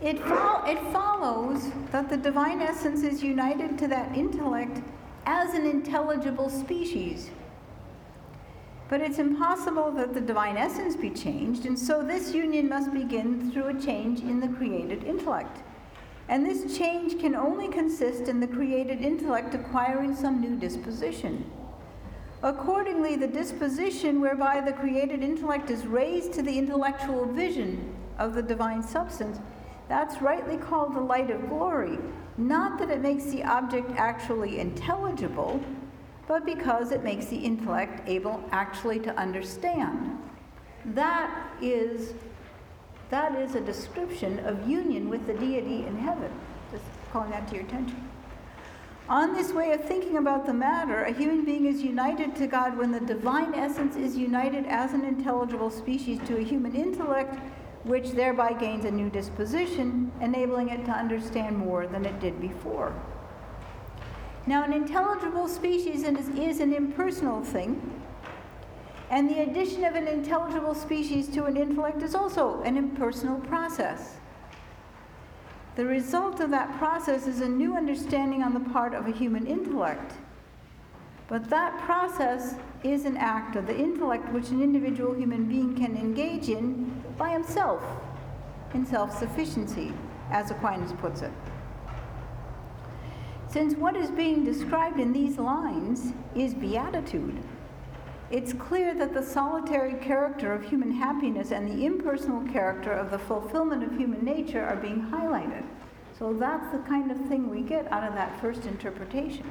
it, 0.00 0.18
fo- 0.20 0.64
it 0.64 0.80
follows 0.92 1.70
that 1.92 2.08
the 2.08 2.16
divine 2.16 2.62
essence 2.62 3.02
is 3.02 3.22
united 3.22 3.76
to 3.78 3.88
that 3.88 4.16
intellect 4.16 4.80
as 5.26 5.52
an 5.54 5.66
intelligible 5.66 6.48
species. 6.48 7.30
But 8.90 9.00
it's 9.02 9.20
impossible 9.20 9.92
that 9.92 10.14
the 10.14 10.20
divine 10.20 10.56
essence 10.56 10.96
be 10.96 11.10
changed, 11.10 11.64
and 11.64 11.78
so 11.78 12.02
this 12.02 12.34
union 12.34 12.68
must 12.68 12.92
begin 12.92 13.48
through 13.52 13.68
a 13.68 13.80
change 13.80 14.18
in 14.20 14.40
the 14.40 14.48
created 14.48 15.04
intellect. 15.04 15.62
And 16.28 16.44
this 16.44 16.76
change 16.76 17.20
can 17.20 17.36
only 17.36 17.68
consist 17.68 18.22
in 18.22 18.40
the 18.40 18.48
created 18.48 19.00
intellect 19.00 19.54
acquiring 19.54 20.16
some 20.16 20.40
new 20.40 20.56
disposition. 20.56 21.48
Accordingly, 22.42 23.14
the 23.14 23.28
disposition 23.28 24.20
whereby 24.20 24.60
the 24.60 24.72
created 24.72 25.22
intellect 25.22 25.70
is 25.70 25.86
raised 25.86 26.32
to 26.32 26.42
the 26.42 26.58
intellectual 26.58 27.26
vision 27.26 27.94
of 28.18 28.34
the 28.34 28.42
divine 28.42 28.82
substance, 28.82 29.38
that's 29.88 30.20
rightly 30.20 30.56
called 30.56 30.96
the 30.96 31.00
light 31.00 31.30
of 31.30 31.48
glory. 31.48 31.96
Not 32.38 32.80
that 32.80 32.90
it 32.90 33.02
makes 33.02 33.26
the 33.26 33.44
object 33.44 33.92
actually 33.96 34.58
intelligible, 34.58 35.60
but 36.30 36.46
because 36.46 36.92
it 36.92 37.02
makes 37.02 37.26
the 37.26 37.36
intellect 37.36 38.08
able 38.08 38.40
actually 38.52 39.00
to 39.00 39.12
understand. 39.18 40.16
That 40.84 41.52
is, 41.60 42.14
that 43.10 43.34
is 43.34 43.56
a 43.56 43.60
description 43.60 44.38
of 44.46 44.68
union 44.68 45.08
with 45.08 45.26
the 45.26 45.34
deity 45.34 45.84
in 45.86 45.96
heaven. 45.96 46.30
Just 46.70 46.84
calling 47.12 47.32
that 47.32 47.48
to 47.48 47.56
your 47.56 47.64
attention. 47.64 48.08
On 49.08 49.34
this 49.34 49.50
way 49.50 49.72
of 49.72 49.84
thinking 49.84 50.18
about 50.18 50.46
the 50.46 50.54
matter, 50.54 51.02
a 51.02 51.12
human 51.12 51.44
being 51.44 51.66
is 51.66 51.82
united 51.82 52.36
to 52.36 52.46
God 52.46 52.78
when 52.78 52.92
the 52.92 53.00
divine 53.00 53.52
essence 53.52 53.96
is 53.96 54.16
united 54.16 54.66
as 54.66 54.92
an 54.92 55.04
intelligible 55.04 55.68
species 55.68 56.20
to 56.28 56.36
a 56.36 56.44
human 56.44 56.76
intellect, 56.76 57.40
which 57.82 58.12
thereby 58.12 58.52
gains 58.52 58.84
a 58.84 58.90
new 58.92 59.10
disposition, 59.10 60.12
enabling 60.20 60.68
it 60.68 60.84
to 60.84 60.92
understand 60.92 61.58
more 61.58 61.88
than 61.88 62.06
it 62.06 62.20
did 62.20 62.40
before. 62.40 62.94
Now, 64.50 64.64
an 64.64 64.72
intelligible 64.72 65.46
species 65.46 66.02
is 66.02 66.58
an 66.58 66.74
impersonal 66.74 67.40
thing, 67.40 67.80
and 69.08 69.30
the 69.30 69.42
addition 69.42 69.84
of 69.84 69.94
an 69.94 70.08
intelligible 70.08 70.74
species 70.74 71.28
to 71.28 71.44
an 71.44 71.56
intellect 71.56 72.02
is 72.02 72.16
also 72.16 72.60
an 72.62 72.76
impersonal 72.76 73.38
process. 73.42 74.16
The 75.76 75.86
result 75.86 76.40
of 76.40 76.50
that 76.50 76.76
process 76.78 77.28
is 77.28 77.42
a 77.42 77.48
new 77.48 77.76
understanding 77.76 78.42
on 78.42 78.52
the 78.52 78.68
part 78.70 78.92
of 78.92 79.06
a 79.06 79.12
human 79.12 79.46
intellect. 79.46 80.14
But 81.28 81.48
that 81.50 81.78
process 81.82 82.56
is 82.82 83.04
an 83.04 83.18
act 83.18 83.54
of 83.54 83.68
the 83.68 83.78
intellect 83.78 84.32
which 84.32 84.48
an 84.48 84.60
individual 84.60 85.14
human 85.14 85.44
being 85.44 85.76
can 85.76 85.96
engage 85.96 86.48
in 86.48 87.04
by 87.16 87.30
himself, 87.30 87.84
in 88.74 88.84
self 88.84 89.16
sufficiency, 89.16 89.92
as 90.32 90.50
Aquinas 90.50 90.92
puts 90.94 91.22
it. 91.22 91.30
Since 93.50 93.74
what 93.74 93.96
is 93.96 94.12
being 94.12 94.44
described 94.44 95.00
in 95.00 95.12
these 95.12 95.36
lines 95.36 96.12
is 96.36 96.54
beatitude, 96.54 97.36
it's 98.30 98.52
clear 98.52 98.94
that 98.94 99.12
the 99.12 99.24
solitary 99.24 99.94
character 99.94 100.52
of 100.52 100.62
human 100.62 100.92
happiness 100.92 101.50
and 101.50 101.68
the 101.68 101.84
impersonal 101.84 102.48
character 102.52 102.92
of 102.92 103.10
the 103.10 103.18
fulfillment 103.18 103.82
of 103.82 103.98
human 103.98 104.24
nature 104.24 104.64
are 104.64 104.76
being 104.76 105.02
highlighted. 105.02 105.64
So 106.16 106.32
that's 106.32 106.70
the 106.70 106.78
kind 106.78 107.10
of 107.10 107.18
thing 107.26 107.50
we 107.50 107.62
get 107.62 107.90
out 107.90 108.04
of 108.04 108.14
that 108.14 108.40
first 108.40 108.66
interpretation. 108.66 109.50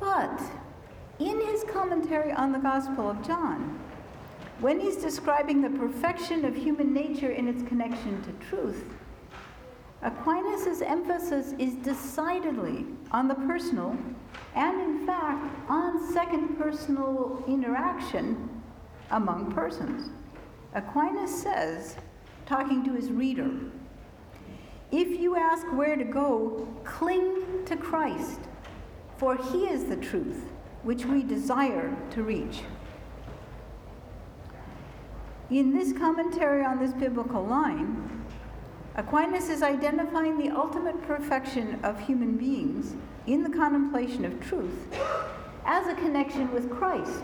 But 0.00 0.40
in 1.18 1.38
his 1.42 1.64
commentary 1.64 2.32
on 2.32 2.52
the 2.52 2.60
Gospel 2.60 3.10
of 3.10 3.26
John, 3.26 3.78
when 4.60 4.80
he's 4.80 4.96
describing 4.96 5.60
the 5.60 5.78
perfection 5.78 6.46
of 6.46 6.56
human 6.56 6.94
nature 6.94 7.30
in 7.30 7.46
its 7.46 7.62
connection 7.64 8.22
to 8.22 8.32
truth, 8.48 8.84
Aquinas' 10.02 10.80
emphasis 10.80 11.54
is 11.58 11.74
decidedly 11.76 12.86
on 13.10 13.26
the 13.26 13.34
personal 13.34 13.96
and, 14.54 14.80
in 14.80 15.06
fact, 15.06 15.44
on 15.68 16.12
second 16.12 16.56
personal 16.56 17.42
interaction 17.48 18.48
among 19.10 19.52
persons. 19.52 20.10
Aquinas 20.74 21.42
says, 21.42 21.96
talking 22.46 22.84
to 22.84 22.92
his 22.92 23.10
reader, 23.10 23.50
if 24.92 25.20
you 25.20 25.36
ask 25.36 25.66
where 25.72 25.96
to 25.96 26.04
go, 26.04 26.68
cling 26.84 27.64
to 27.66 27.76
Christ, 27.76 28.40
for 29.16 29.36
he 29.36 29.66
is 29.66 29.86
the 29.86 29.96
truth 29.96 30.44
which 30.82 31.04
we 31.04 31.22
desire 31.22 31.94
to 32.12 32.22
reach. 32.22 32.60
In 35.50 35.74
this 35.74 35.92
commentary 35.92 36.64
on 36.64 36.78
this 36.78 36.92
biblical 36.92 37.44
line, 37.44 38.17
Aquinas 38.98 39.48
is 39.48 39.62
identifying 39.62 40.36
the 40.36 40.50
ultimate 40.50 41.00
perfection 41.02 41.78
of 41.84 42.00
human 42.00 42.36
beings 42.36 42.96
in 43.28 43.44
the 43.44 43.48
contemplation 43.48 44.24
of 44.24 44.40
truth 44.40 44.92
as 45.64 45.86
a 45.86 45.94
connection 45.94 46.52
with 46.52 46.68
Christ. 46.68 47.22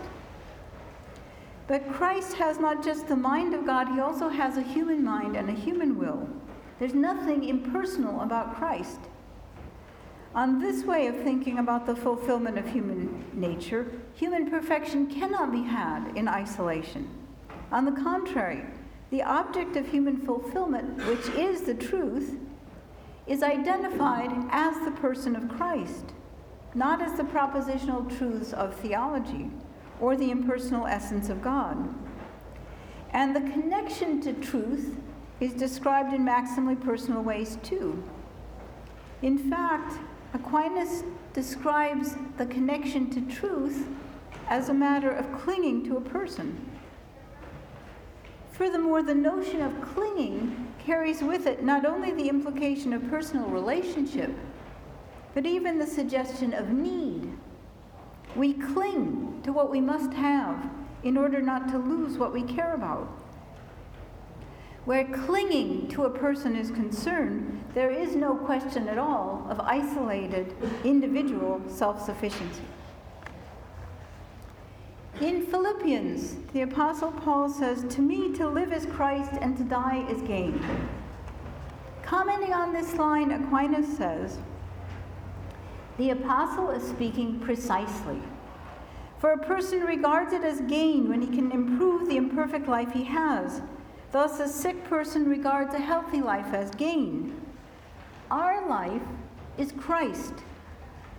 But 1.67 1.91
Christ 1.91 2.37
has 2.37 2.59
not 2.59 2.81
just 2.81 3.09
the 3.09 3.15
mind 3.17 3.53
of 3.53 3.65
God, 3.65 3.89
he 3.89 3.99
also 3.99 4.29
has 4.29 4.55
a 4.55 4.61
human 4.61 5.03
mind 5.03 5.35
and 5.35 5.49
a 5.49 5.53
human 5.53 5.99
will. 5.99 6.29
There's 6.79 6.93
nothing 6.93 7.43
impersonal 7.43 8.21
about 8.21 8.55
Christ. 8.55 8.99
On 10.33 10.59
this 10.59 10.85
way 10.85 11.07
of 11.07 11.17
thinking 11.23 11.59
about 11.59 11.85
the 11.85 11.95
fulfillment 11.95 12.57
of 12.57 12.69
human 12.69 13.25
nature, 13.33 13.91
human 14.13 14.49
perfection 14.49 15.07
cannot 15.07 15.51
be 15.51 15.63
had 15.63 16.13
in 16.15 16.29
isolation. 16.29 17.09
On 17.73 17.83
the 17.83 18.01
contrary, 18.01 18.63
the 19.11 19.23
object 19.23 19.75
of 19.75 19.87
human 19.87 20.17
fulfillment, 20.17 20.97
which 21.07 21.27
is 21.35 21.61
the 21.61 21.73
truth, 21.73 22.37
is 23.27 23.43
identified 23.43 24.31
as 24.49 24.83
the 24.85 24.91
person 24.91 25.35
of 25.35 25.49
Christ, 25.49 26.13
not 26.73 27.01
as 27.01 27.17
the 27.17 27.23
propositional 27.23 28.15
truths 28.17 28.53
of 28.53 28.75
theology 28.75 29.49
or 29.99 30.15
the 30.15 30.31
impersonal 30.31 30.85
essence 30.85 31.29
of 31.29 31.41
God. 31.41 31.77
And 33.11 33.35
the 33.35 33.51
connection 33.51 34.21
to 34.21 34.33
truth 34.33 34.97
is 35.39 35.53
described 35.53 36.13
in 36.13 36.25
maximally 36.25 36.79
personal 36.79 37.21
ways 37.21 37.57
too. 37.63 38.03
In 39.21 39.37
fact, 39.49 39.99
Aquinas 40.33 41.03
describes 41.33 42.15
the 42.37 42.45
connection 42.45 43.09
to 43.11 43.21
truth 43.21 43.87
as 44.49 44.69
a 44.69 44.73
matter 44.73 45.09
of 45.09 45.31
clinging 45.41 45.83
to 45.85 45.97
a 45.97 46.01
person. 46.01 46.74
Furthermore, 48.57 49.03
the 49.03 49.13
notion 49.13 49.61
of 49.61 49.81
clinging 49.81 50.73
carries 50.79 51.21
with 51.21 51.45
it 51.45 51.61
not 51.61 51.85
only 51.85 52.11
the 52.13 52.29
implication 52.29 52.93
of 52.93 53.09
personal 53.09 53.47
relationship, 53.47 54.31
but 55.33 55.45
even 55.45 55.77
the 55.77 55.85
suggestion 55.85 56.53
of 56.53 56.69
need. 56.69 57.29
We 58.33 58.53
cling 58.53 59.41
to 59.43 59.51
what 59.51 59.69
we 59.69 59.81
must 59.81 60.13
have 60.13 60.69
in 61.03 61.17
order 61.17 61.41
not 61.41 61.67
to 61.69 61.77
lose 61.77 62.17
what 62.17 62.31
we 62.31 62.43
care 62.43 62.73
about. 62.73 63.07
Where 64.85 65.03
clinging 65.05 65.89
to 65.89 66.05
a 66.05 66.09
person 66.09 66.55
is 66.55 66.71
concerned, 66.71 67.61
there 67.73 67.91
is 67.91 68.15
no 68.15 68.35
question 68.35 68.87
at 68.87 68.97
all 68.97 69.45
of 69.49 69.59
isolated 69.59 70.55
individual 70.85 71.61
self 71.67 72.05
sufficiency. 72.05 72.61
In 75.21 75.45
Philippians, 75.45 76.35
the 76.51 76.63
Apostle 76.63 77.13
Paul 77.13 77.47
says, 77.47 77.85
To 77.95 78.01
me, 78.01 78.33
to 78.33 78.49
live 78.49 78.73
is 78.73 78.85
Christ, 78.85 79.31
and 79.39 79.55
to 79.55 79.63
die 79.63 80.05
is 80.09 80.21
gain. 80.23 80.61
Commenting 82.03 82.51
on 82.51 82.73
this 82.73 82.95
line, 82.95 83.31
Aquinas 83.31 83.95
says, 83.95 84.39
The 85.97 86.09
Apostle 86.09 86.69
is 86.69 86.85
speaking 86.85 87.39
precisely. 87.39 88.21
For 89.19 89.31
a 89.31 89.37
person 89.37 89.85
regards 89.85 90.33
it 90.33 90.43
as 90.43 90.59
gain 90.61 91.07
when 91.07 91.21
he 91.21 91.33
can 91.33 91.49
improve 91.53 92.09
the 92.09 92.17
imperfect 92.17 92.67
life 92.67 92.91
he 92.91 93.05
has. 93.05 93.61
Thus, 94.11 94.41
a 94.41 94.49
sick 94.49 94.83
person 94.83 95.29
regards 95.29 95.73
a 95.73 95.79
healthy 95.79 96.21
life 96.21 96.53
as 96.53 96.71
gain. 96.71 97.33
Our 98.29 98.67
life 98.67 99.01
is 99.57 99.71
Christ, 99.71 100.33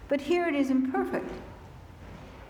but 0.09 0.21
here 0.21 0.47
it 0.47 0.55
is 0.55 0.69
imperfect. 0.69 1.31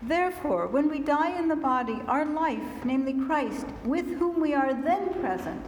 Therefore, 0.01 0.67
when 0.67 0.89
we 0.89 0.99
die 0.99 1.37
in 1.37 1.47
the 1.47 1.55
body, 1.55 1.99
our 2.07 2.25
life, 2.25 2.85
namely 2.85 3.13
Christ, 3.13 3.65
with 3.83 4.05
whom 4.17 4.39
we 4.39 4.53
are 4.53 4.73
then 4.73 5.13
present, 5.15 5.65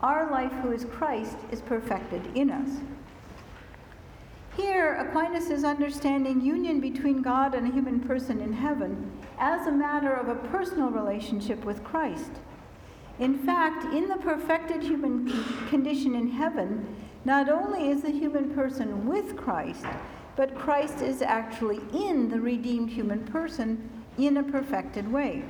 our 0.00 0.30
life, 0.30 0.52
who 0.62 0.72
is 0.72 0.84
Christ, 0.84 1.36
is 1.50 1.60
perfected 1.60 2.22
in 2.34 2.50
us. 2.50 2.70
Here, 4.56 4.94
Aquinas 4.94 5.50
is 5.50 5.64
understanding 5.64 6.40
union 6.40 6.80
between 6.80 7.20
God 7.20 7.54
and 7.54 7.68
a 7.68 7.72
human 7.72 8.00
person 8.00 8.40
in 8.40 8.54
heaven 8.54 9.12
as 9.38 9.66
a 9.66 9.72
matter 9.72 10.14
of 10.14 10.28
a 10.28 10.48
personal 10.48 10.88
relationship 10.88 11.62
with 11.64 11.84
Christ. 11.84 12.30
In 13.18 13.38
fact, 13.38 13.92
in 13.94 14.08
the 14.08 14.16
perfected 14.16 14.82
human 14.82 15.30
condition 15.68 16.14
in 16.14 16.30
heaven, 16.30 16.96
not 17.26 17.50
only 17.50 17.90
is 17.90 18.02
the 18.02 18.10
human 18.10 18.54
person 18.54 19.06
with 19.06 19.36
Christ, 19.36 19.84
but 20.36 20.54
Christ 20.54 21.00
is 21.00 21.22
actually 21.22 21.80
in 21.94 22.28
the 22.28 22.40
redeemed 22.40 22.90
human 22.90 23.24
person 23.24 23.90
in 24.18 24.36
a 24.36 24.42
perfected 24.42 25.10
way. 25.10 25.42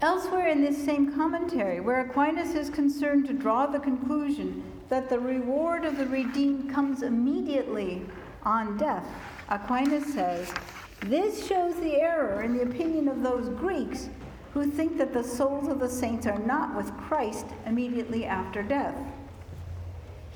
Elsewhere 0.00 0.48
in 0.48 0.62
this 0.62 0.82
same 0.84 1.14
commentary, 1.14 1.80
where 1.80 2.00
Aquinas 2.00 2.54
is 2.54 2.70
concerned 2.70 3.26
to 3.26 3.32
draw 3.32 3.66
the 3.66 3.78
conclusion 3.78 4.62
that 4.88 5.08
the 5.08 5.18
reward 5.18 5.84
of 5.84 5.96
the 5.96 6.06
redeemed 6.06 6.72
comes 6.72 7.02
immediately 7.02 8.04
on 8.42 8.76
death, 8.76 9.06
Aquinas 9.48 10.12
says, 10.12 10.52
This 11.00 11.46
shows 11.46 11.74
the 11.76 11.96
error 11.96 12.42
in 12.42 12.56
the 12.56 12.62
opinion 12.62 13.08
of 13.08 13.22
those 13.22 13.48
Greeks 13.48 14.08
who 14.52 14.70
think 14.70 14.96
that 14.98 15.12
the 15.12 15.24
souls 15.24 15.68
of 15.68 15.80
the 15.80 15.88
saints 15.88 16.26
are 16.26 16.38
not 16.38 16.76
with 16.76 16.96
Christ 16.96 17.46
immediately 17.66 18.24
after 18.24 18.62
death. 18.62 18.96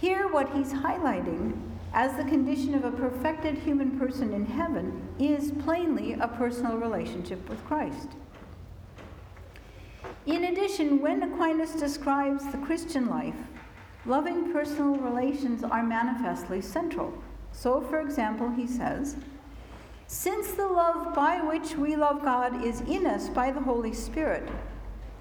Here, 0.01 0.29
what 0.29 0.51
he's 0.55 0.73
highlighting 0.73 1.70
as 1.93 2.17
the 2.17 2.25
condition 2.25 2.75
of 2.75 2.85
a 2.85 2.91
perfected 2.91 3.59
human 3.59 3.99
person 3.99 4.33
in 4.33 4.47
heaven 4.47 5.09
is 5.19 5.53
plainly 5.65 6.13
a 6.15 6.29
personal 6.29 6.77
relationship 6.77 7.49
with 7.49 7.65
Christ. 7.65 8.11
In 10.27 10.45
addition, 10.45 11.01
when 11.01 11.23
Aquinas 11.23 11.73
describes 11.73 12.45
the 12.53 12.59
Christian 12.59 13.09
life, 13.09 13.35
loving 14.07 14.53
personal 14.53 14.95
relations 14.97 15.65
are 15.65 15.83
manifestly 15.83 16.61
central. 16.61 17.13
So, 17.53 17.81
for 17.81 18.01
example, 18.01 18.51
he 18.51 18.67
says, 18.67 19.17
Since 20.07 20.53
the 20.53 20.67
love 20.67 21.15
by 21.15 21.41
which 21.41 21.75
we 21.75 21.97
love 21.97 22.23
God 22.23 22.65
is 22.65 22.83
in 22.83 23.07
us 23.07 23.29
by 23.29 23.51
the 23.51 23.61
Holy 23.61 23.93
Spirit, 23.93 24.49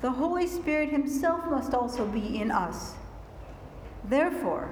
the 0.01 0.12
Holy 0.12 0.47
Spirit 0.47 0.89
Himself 0.89 1.45
must 1.49 1.73
also 1.73 2.05
be 2.05 2.39
in 2.39 2.51
us. 2.51 2.93
Therefore, 4.05 4.69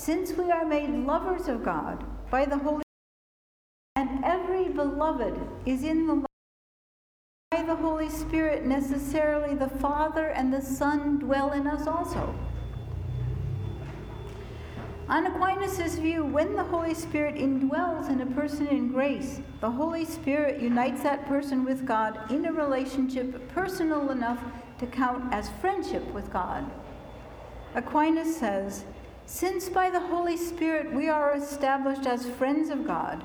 since 0.00 0.32
we 0.32 0.50
are 0.50 0.64
made 0.64 0.88
lovers 0.88 1.46
of 1.46 1.62
God 1.62 2.02
by 2.30 2.46
the 2.46 2.56
Holy 2.56 2.82
Spirit, 2.82 3.96
and 3.96 4.24
every 4.24 4.68
beloved 4.68 5.38
is 5.66 5.84
in 5.84 6.06
the 6.06 6.24
by 7.50 7.62
the 7.62 7.76
Holy 7.76 8.08
Spirit, 8.08 8.64
necessarily 8.64 9.54
the 9.54 9.68
Father 9.68 10.28
and 10.28 10.54
the 10.54 10.62
Son 10.62 11.18
dwell 11.18 11.52
in 11.52 11.66
us 11.66 11.86
also. 11.86 12.34
On 15.08 15.26
Aquinas' 15.26 15.98
view, 15.98 16.24
when 16.24 16.54
the 16.56 16.64
Holy 16.64 16.94
Spirit 16.94 17.34
indwells 17.34 18.08
in 18.08 18.22
a 18.22 18.26
person 18.26 18.68
in 18.68 18.92
grace, 18.92 19.40
the 19.60 19.70
Holy 19.70 20.06
Spirit 20.06 20.62
unites 20.62 21.02
that 21.02 21.26
person 21.26 21.62
with 21.62 21.84
God 21.84 22.30
in 22.30 22.46
a 22.46 22.52
relationship 22.52 23.48
personal 23.48 24.10
enough 24.10 24.42
to 24.78 24.86
count 24.86 25.30
as 25.34 25.50
friendship 25.60 26.06
with 26.14 26.32
God. 26.32 26.64
Aquinas 27.74 28.34
says, 28.34 28.84
Since 29.32 29.68
by 29.68 29.90
the 29.90 30.00
Holy 30.00 30.36
Spirit 30.36 30.92
we 30.92 31.08
are 31.08 31.36
established 31.36 32.04
as 32.04 32.26
friends 32.26 32.68
of 32.68 32.84
God, 32.84 33.22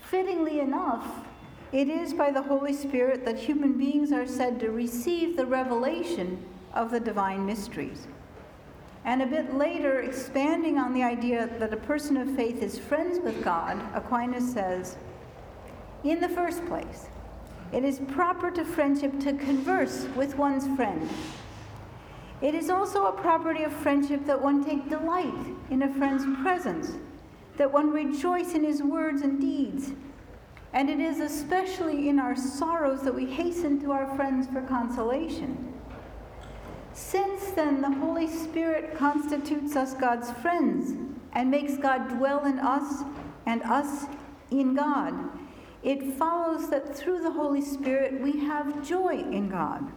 fittingly 0.00 0.60
enough, 0.60 1.26
it 1.72 1.88
is 1.88 2.14
by 2.14 2.30
the 2.30 2.40
Holy 2.40 2.72
Spirit 2.72 3.24
that 3.24 3.36
human 3.36 3.76
beings 3.76 4.12
are 4.12 4.28
said 4.28 4.60
to 4.60 4.70
receive 4.70 5.36
the 5.36 5.44
revelation 5.44 6.38
of 6.72 6.92
the 6.92 7.00
divine 7.00 7.44
mysteries. 7.44 8.06
And 9.04 9.22
a 9.22 9.26
bit 9.26 9.52
later, 9.52 10.02
expanding 10.02 10.78
on 10.78 10.94
the 10.94 11.02
idea 11.02 11.50
that 11.58 11.74
a 11.74 11.78
person 11.78 12.16
of 12.16 12.36
faith 12.36 12.62
is 12.62 12.78
friends 12.78 13.18
with 13.18 13.42
God, 13.42 13.76
Aquinas 13.92 14.52
says, 14.52 14.96
in 16.04 16.20
the 16.20 16.28
first 16.28 16.64
place, 16.66 17.08
it 17.72 17.84
is 17.84 17.98
proper 18.12 18.52
to 18.52 18.64
friendship 18.64 19.18
to 19.18 19.32
converse 19.32 20.06
with 20.14 20.38
one's 20.38 20.68
friend. 20.76 21.10
It 22.42 22.54
is 22.54 22.68
also 22.68 23.06
a 23.06 23.12
property 23.12 23.62
of 23.62 23.72
friendship 23.72 24.26
that 24.26 24.40
one 24.40 24.64
take 24.64 24.88
delight 24.88 25.34
in 25.70 25.82
a 25.82 25.94
friend's 25.94 26.24
presence, 26.42 26.92
that 27.56 27.72
one 27.72 27.90
rejoice 27.90 28.54
in 28.54 28.64
his 28.64 28.82
words 28.82 29.22
and 29.22 29.40
deeds. 29.40 29.92
And 30.72 30.90
it 30.90 30.98
is 30.98 31.20
especially 31.20 32.08
in 32.08 32.18
our 32.18 32.34
sorrows 32.34 33.02
that 33.02 33.14
we 33.14 33.26
hasten 33.26 33.80
to 33.82 33.92
our 33.92 34.14
friends 34.16 34.48
for 34.48 34.60
consolation. 34.62 35.72
Since 36.92 37.52
then, 37.52 37.80
the 37.80 37.90
Holy 37.90 38.28
Spirit 38.28 38.96
constitutes 38.96 39.76
us 39.76 39.94
God's 39.94 40.30
friends 40.30 40.92
and 41.32 41.50
makes 41.50 41.76
God 41.76 42.08
dwell 42.08 42.44
in 42.44 42.58
us 42.58 43.02
and 43.46 43.62
us 43.62 44.06
in 44.50 44.74
God. 44.74 45.14
It 45.82 46.14
follows 46.14 46.70
that 46.70 46.96
through 46.96 47.22
the 47.22 47.32
Holy 47.32 47.60
Spirit 47.60 48.20
we 48.20 48.40
have 48.40 48.86
joy 48.86 49.24
in 49.30 49.48
God. 49.48 49.90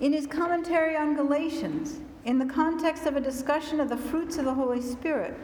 In 0.00 0.12
his 0.12 0.26
commentary 0.26 0.96
on 0.96 1.14
Galatians, 1.14 2.00
in 2.24 2.38
the 2.38 2.46
context 2.46 3.06
of 3.06 3.16
a 3.16 3.20
discussion 3.20 3.78
of 3.78 3.88
the 3.88 3.96
fruits 3.96 4.36
of 4.38 4.44
the 4.44 4.54
Holy 4.54 4.80
Spirit, 4.80 5.34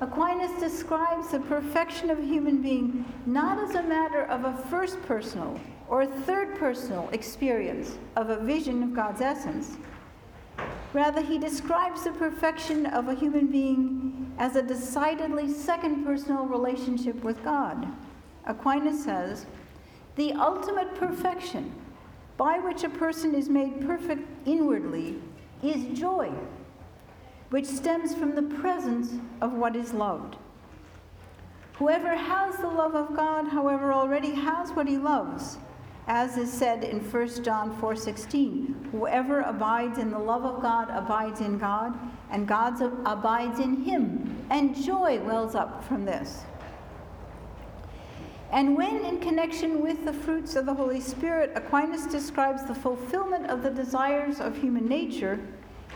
Aquinas 0.00 0.60
describes 0.60 1.28
the 1.28 1.40
perfection 1.40 2.10
of 2.10 2.18
a 2.18 2.24
human 2.24 2.62
being 2.62 3.04
not 3.26 3.58
as 3.58 3.74
a 3.74 3.82
matter 3.82 4.24
of 4.26 4.44
a 4.44 4.56
first 4.68 5.00
personal 5.02 5.58
or 5.88 6.06
third 6.06 6.56
personal 6.56 7.08
experience 7.12 7.98
of 8.16 8.30
a 8.30 8.38
vision 8.38 8.82
of 8.82 8.94
God's 8.94 9.20
essence. 9.20 9.76
Rather, 10.92 11.22
he 11.22 11.38
describes 11.38 12.04
the 12.04 12.12
perfection 12.12 12.86
of 12.86 13.08
a 13.08 13.14
human 13.14 13.46
being 13.46 14.32
as 14.38 14.56
a 14.56 14.62
decidedly 14.62 15.52
second 15.52 16.04
personal 16.04 16.44
relationship 16.44 17.22
with 17.24 17.42
God. 17.42 17.88
Aquinas 18.46 19.02
says, 19.02 19.46
the 20.16 20.32
ultimate 20.32 20.94
perfection 20.96 21.72
by 22.38 22.58
which 22.58 22.84
a 22.84 22.88
person 22.88 23.34
is 23.34 23.50
made 23.50 23.86
perfect 23.86 24.26
inwardly 24.46 25.20
is 25.62 25.98
joy, 25.98 26.32
which 27.50 27.66
stems 27.66 28.14
from 28.14 28.34
the 28.34 28.54
presence 28.56 29.12
of 29.42 29.52
what 29.52 29.76
is 29.76 29.92
loved. 29.92 30.36
Whoever 31.74 32.16
has 32.16 32.56
the 32.56 32.68
love 32.68 32.94
of 32.94 33.14
God, 33.14 33.48
however, 33.48 33.92
already 33.92 34.30
has 34.30 34.70
what 34.70 34.88
he 34.88 34.96
loves 34.96 35.58
as 36.08 36.38
is 36.38 36.50
said 36.50 36.84
in 36.84 37.00
1 37.00 37.44
John 37.44 37.70
4:16, 37.76 38.88
whoever 38.92 39.42
abides 39.42 39.98
in 39.98 40.10
the 40.10 40.18
love 40.18 40.42
of 40.42 40.62
God 40.62 40.88
abides 40.90 41.42
in 41.42 41.58
God, 41.58 41.92
and 42.30 42.48
God 42.48 42.80
abides 43.04 43.60
in 43.60 43.82
him, 43.82 44.46
and 44.48 44.74
joy 44.74 45.20
wells 45.20 45.54
up 45.54 45.84
from 45.84 46.06
this. 46.06 46.44
And 48.50 48.76
when 48.76 49.04
in 49.04 49.18
connection 49.18 49.82
with 49.82 50.04
the 50.04 50.12
fruits 50.12 50.56
of 50.56 50.66
the 50.66 50.74
Holy 50.74 51.00
Spirit, 51.00 51.52
Aquinas 51.54 52.06
describes 52.06 52.64
the 52.64 52.74
fulfillment 52.74 53.46
of 53.46 53.62
the 53.62 53.70
desires 53.70 54.40
of 54.40 54.56
human 54.56 54.88
nature, 54.88 55.38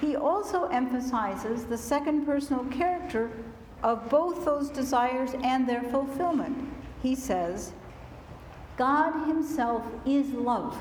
he 0.00 0.16
also 0.16 0.66
emphasizes 0.66 1.64
the 1.64 1.78
second 1.78 2.26
personal 2.26 2.64
character 2.66 3.30
of 3.82 4.09
both 4.11 4.44
those 4.44 4.68
desires 4.68 5.34
and 5.42 5.68
their 5.68 5.82
fulfillment. 5.84 6.68
He 7.03 7.14
says, 7.14 7.72
God 8.76 9.26
Himself 9.26 9.84
is 10.07 10.30
love. 10.30 10.76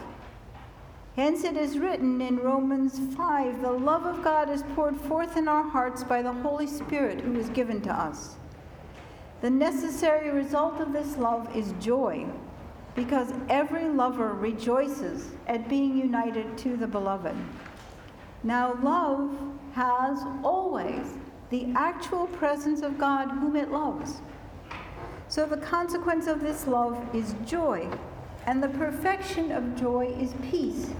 Hence 1.15 1.43
it 1.43 1.57
is 1.57 1.78
written 1.78 2.22
in 2.22 2.38
Romans 2.38 2.99
5 3.15 3.61
the 3.61 3.72
love 3.72 4.05
of 4.05 4.24
God 4.24 4.49
is 4.49 4.63
poured 4.76 4.95
forth 4.95 5.36
in 5.36 5.47
our 5.47 5.63
hearts 5.63 6.03
by 6.03 6.22
the 6.22 6.32
Holy 6.32 6.67
Spirit 6.67 7.22
who 7.22 7.36
is 7.36 7.49
given 7.49 7.82
to 7.82 7.93
us. 7.93 8.38
The 9.42 9.50
necessary 9.50 10.30
result 10.30 10.80
of 10.80 10.94
this 10.94 11.18
love 11.18 11.56
is 11.56 11.74
joy, 11.80 12.28
because 12.94 13.34
every 13.50 13.86
lover 13.86 14.34
rejoices 14.34 15.32
at 15.48 15.68
being 15.68 15.98
united 15.98 16.60
to 16.60 16.78
the 16.78 16.86
beloved. 16.86 17.36
Now, 18.44 18.78
love 18.84 19.36
has 19.74 20.20
always 20.44 21.16
the 21.50 21.74
actual 21.76 22.28
presence 22.28 22.84
of 22.84 23.00
God 23.00 23.30
whom 23.32 23.56
it 23.56 23.72
loves. 23.72 24.22
So, 25.28 25.48
the 25.48 25.58
consequence 25.58 26.28
of 26.28 26.42
this 26.42 26.68
love 26.68 27.04
is 27.16 27.34
joy, 27.44 27.88
and 28.46 28.62
the 28.62 28.70
perfection 28.70 29.52
of 29.52 29.76
joy 29.76 30.14
is 30.20 30.36
peace, 30.52 30.92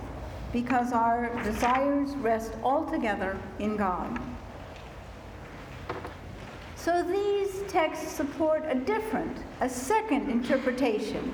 because 0.52 0.94
our 0.94 1.32
desires 1.44 2.16
rest 2.16 2.54
altogether 2.64 3.38
in 3.60 3.78
God. 3.78 4.20
So, 6.84 7.03
these 7.03 7.61
texts 7.67 8.11
support 8.11 8.63
a 8.65 8.73
different, 8.73 9.38
a 9.59 9.69
second 9.69 10.32
interpretation 10.32 11.32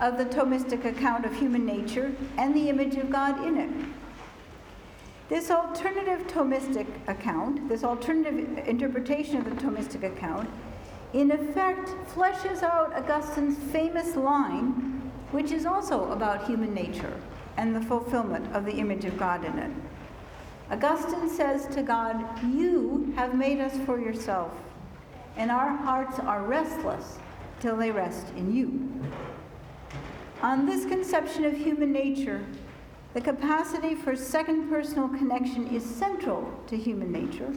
of 0.00 0.16
the 0.16 0.24
Thomistic 0.24 0.86
account 0.86 1.26
of 1.26 1.36
human 1.36 1.66
nature 1.66 2.14
and 2.38 2.54
the 2.54 2.70
image 2.70 2.96
of 2.96 3.10
God 3.10 3.46
in 3.46 3.58
it. 3.58 3.70
This 5.28 5.50
alternative 5.50 6.26
Thomistic 6.28 6.86
account, 7.08 7.68
this 7.68 7.84
alternative 7.84 8.66
interpretation 8.66 9.36
of 9.36 9.44
the 9.44 9.50
Thomistic 9.50 10.02
account, 10.02 10.48
in 11.12 11.30
effect 11.30 11.90
fleshes 12.14 12.62
out 12.62 12.94
Augustine's 12.94 13.58
famous 13.70 14.16
line, 14.16 15.12
which 15.30 15.52
is 15.52 15.66
also 15.66 16.10
about 16.10 16.46
human 16.46 16.72
nature 16.72 17.20
and 17.58 17.76
the 17.76 17.82
fulfillment 17.82 18.50
of 18.56 18.64
the 18.64 18.72
image 18.72 19.04
of 19.04 19.18
God 19.18 19.44
in 19.44 19.58
it. 19.58 19.70
Augustine 20.70 21.28
says 21.28 21.66
to 21.74 21.82
God, 21.82 22.24
You 22.42 23.12
have 23.14 23.34
made 23.34 23.60
us 23.60 23.76
for 23.84 24.00
yourself, 24.00 24.52
and 25.36 25.50
our 25.50 25.76
hearts 25.76 26.18
are 26.18 26.42
restless 26.42 27.18
till 27.60 27.76
they 27.76 27.90
rest 27.90 28.26
in 28.36 28.54
you. 28.54 28.90
On 30.42 30.66
this 30.66 30.84
conception 30.84 31.44
of 31.44 31.56
human 31.56 31.92
nature, 31.92 32.44
the 33.14 33.20
capacity 33.20 33.94
for 33.94 34.14
second 34.14 34.68
personal 34.68 35.08
connection 35.08 35.66
is 35.68 35.82
central 35.82 36.52
to 36.66 36.76
human 36.76 37.10
nature, 37.10 37.52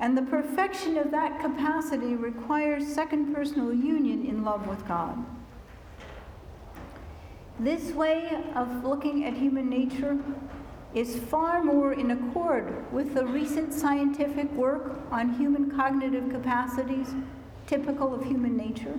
and 0.00 0.18
the 0.18 0.22
perfection 0.22 0.98
of 0.98 1.12
that 1.12 1.40
capacity 1.40 2.16
requires 2.16 2.86
second 2.86 3.32
personal 3.32 3.72
union 3.72 4.26
in 4.26 4.44
love 4.44 4.66
with 4.66 4.86
God. 4.88 5.24
This 7.60 7.92
way 7.92 8.42
of 8.56 8.82
looking 8.82 9.24
at 9.24 9.34
human 9.34 9.70
nature 9.70 10.18
is 10.94 11.16
far 11.16 11.62
more 11.62 11.92
in 11.92 12.10
accord 12.10 12.92
with 12.92 13.14
the 13.14 13.26
recent 13.26 13.72
scientific 13.72 14.50
work 14.52 15.00
on 15.10 15.34
human 15.34 15.70
cognitive 15.70 16.28
capacities 16.30 17.14
typical 17.66 18.14
of 18.14 18.24
human 18.24 18.56
nature 18.56 18.94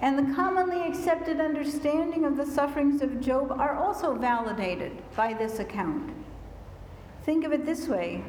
and 0.00 0.16
the 0.16 0.34
commonly 0.34 0.80
accepted 0.82 1.40
understanding 1.40 2.24
of 2.24 2.36
the 2.36 2.46
sufferings 2.46 3.02
of 3.02 3.20
Job 3.20 3.50
are 3.52 3.76
also 3.76 4.14
validated 4.14 4.92
by 5.16 5.34
this 5.34 5.58
account. 5.58 6.12
Think 7.24 7.44
of 7.44 7.52
it 7.52 7.66
this 7.66 7.88
way 7.88 8.22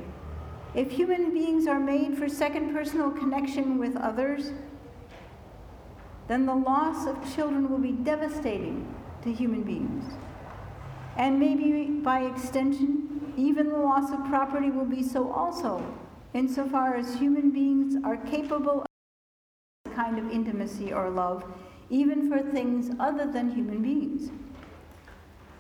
if 0.75 0.91
human 0.91 1.33
beings 1.33 1.67
are 1.67 1.79
made 1.79 2.17
for 2.17 2.29
second 2.29 2.73
personal 2.73 3.11
connection 3.11 3.79
with 3.79 3.95
others, 3.97 4.51
then 6.27 6.45
the 6.45 6.53
loss 6.53 7.07
of 7.07 7.35
children 7.35 7.69
will 7.69 7.79
be 7.79 7.91
devastating 7.91 8.87
to 9.23 9.33
human 9.33 9.63
beings. 9.63 10.13
And 11.19 11.37
maybe 11.37 11.83
by 12.01 12.21
extension, 12.21 13.33
even 13.35 13.67
the 13.67 13.77
loss 13.77 14.09
of 14.09 14.23
property 14.27 14.71
will 14.71 14.85
be 14.85 15.03
so 15.03 15.29
also, 15.33 15.83
insofar 16.33 16.95
as 16.95 17.15
human 17.15 17.51
beings 17.51 18.01
are 18.05 18.15
capable 18.15 18.85
of 19.85 19.93
kind 19.93 20.17
of 20.17 20.31
intimacy 20.31 20.93
or 20.93 21.09
love, 21.09 21.43
even 21.89 22.29
for 22.29 22.39
things 22.39 22.95
other 23.01 23.29
than 23.29 23.51
human 23.51 23.81
beings. 23.81 24.31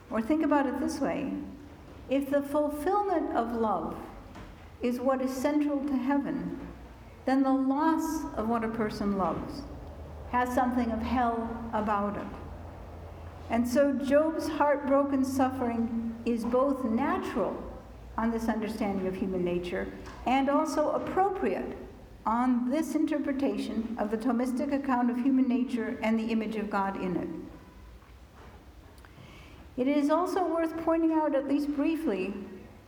Or 0.09 0.21
think 0.21 0.45
about 0.45 0.65
it 0.65 0.79
this 0.79 1.01
way 1.01 1.33
if 2.09 2.29
the 2.29 2.41
fulfillment 2.41 3.35
of 3.35 3.51
love 3.51 3.97
is 4.81 5.01
what 5.01 5.21
is 5.21 5.31
central 5.31 5.81
to 5.81 5.97
heaven, 5.97 6.57
then 7.25 7.43
the 7.43 7.51
loss 7.51 8.23
of 8.37 8.47
what 8.47 8.63
a 8.63 8.69
person 8.69 9.17
loves 9.17 9.63
has 10.31 10.55
something 10.55 10.89
of 10.89 11.01
hell 11.01 11.49
about 11.73 12.15
it. 12.15 12.38
And 13.49 13.67
so 13.67 13.93
Job's 13.93 14.47
heartbroken 14.47 15.25
suffering 15.25 16.15
is 16.25 16.45
both 16.45 16.83
natural 16.83 17.55
on 18.17 18.31
this 18.31 18.47
understanding 18.47 19.07
of 19.07 19.15
human 19.15 19.43
nature 19.43 19.87
and 20.25 20.49
also 20.49 20.91
appropriate 20.91 21.77
on 22.25 22.69
this 22.69 22.95
interpretation 22.95 23.95
of 23.99 24.11
the 24.11 24.17
Thomistic 24.17 24.73
account 24.73 25.09
of 25.09 25.17
human 25.17 25.47
nature 25.47 25.97
and 26.03 26.19
the 26.19 26.25
image 26.25 26.55
of 26.57 26.69
God 26.69 27.01
in 27.01 27.15
it. 27.15 27.27
It 29.77 29.87
is 29.87 30.09
also 30.09 30.45
worth 30.45 30.75
pointing 30.83 31.13
out, 31.13 31.33
at 31.33 31.47
least 31.47 31.73
briefly, 31.75 32.33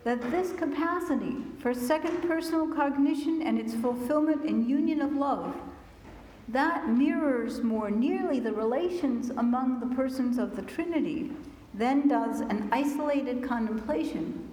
that 0.03 0.21
this 0.29 0.51
capacity 0.51 1.37
for 1.59 1.73
second 1.73 2.21
personal 2.27 2.67
cognition 2.67 3.41
and 3.41 3.57
its 3.57 3.73
fulfillment 3.73 4.45
in 4.45 4.67
union 4.67 5.01
of 5.01 5.13
love 5.13 5.55
that 6.51 6.89
mirrors 6.89 7.63
more 7.63 7.89
nearly 7.89 8.39
the 8.39 8.51
relations 8.51 9.29
among 9.31 9.79
the 9.79 9.95
persons 9.95 10.37
of 10.37 10.55
the 10.55 10.61
Trinity 10.61 11.31
than 11.73 12.07
does 12.07 12.41
an 12.41 12.67
isolated 12.71 13.41
contemplation 13.41 14.49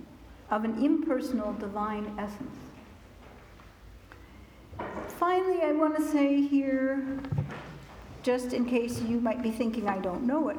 of 0.50 0.64
an 0.64 0.82
impersonal 0.82 1.52
divine 1.54 2.14
essence. 2.18 2.56
Finally, 5.18 5.62
I 5.62 5.72
want 5.72 5.96
to 5.96 6.02
say 6.02 6.40
here, 6.40 7.18
just 8.22 8.52
in 8.52 8.64
case 8.64 9.00
you 9.02 9.20
might 9.20 9.42
be 9.42 9.50
thinking 9.50 9.88
I 9.88 9.98
don't 9.98 10.22
know 10.22 10.50
it, 10.50 10.56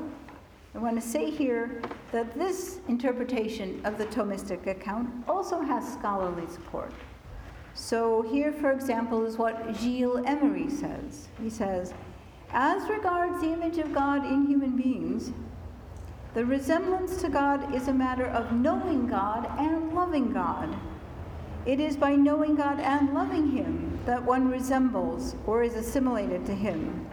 I 0.75 0.79
want 0.79 1.01
to 1.01 1.07
say 1.07 1.31
here 1.31 1.81
that 2.11 2.37
this 2.37 2.79
interpretation 2.89 3.81
of 3.85 3.97
the 3.97 4.05
Thomistic 4.07 4.67
account 4.67 5.09
also 5.27 5.61
has 5.61 5.93
scholarly 5.93 6.47
support. 6.47 6.91
So, 7.73 8.21
here, 8.23 8.51
for 8.51 8.71
example, 8.71 9.25
is 9.25 9.37
what 9.37 9.75
Gilles 9.75 10.23
Emery 10.25 10.69
says. 10.69 11.29
He 11.41 11.49
says, 11.49 11.93
As 12.51 12.89
regards 12.89 13.41
the 13.41 13.53
image 13.53 13.77
of 13.77 13.93
God 13.93 14.25
in 14.25 14.47
human 14.47 14.75
beings, 14.75 15.31
the 16.33 16.45
resemblance 16.45 17.21
to 17.21 17.29
God 17.29 17.73
is 17.73 17.87
a 17.87 17.93
matter 17.93 18.27
of 18.27 18.51
knowing 18.51 19.07
God 19.07 19.49
and 19.57 19.93
loving 19.93 20.31
God. 20.31 20.75
It 21.65 21.79
is 21.79 21.97
by 21.97 22.15
knowing 22.15 22.55
God 22.55 22.79
and 22.79 23.13
loving 23.13 23.51
Him 23.51 23.99
that 24.05 24.23
one 24.23 24.49
resembles 24.49 25.35
or 25.45 25.63
is 25.63 25.73
assimilated 25.73 26.45
to 26.45 26.53
Him, 26.53 27.07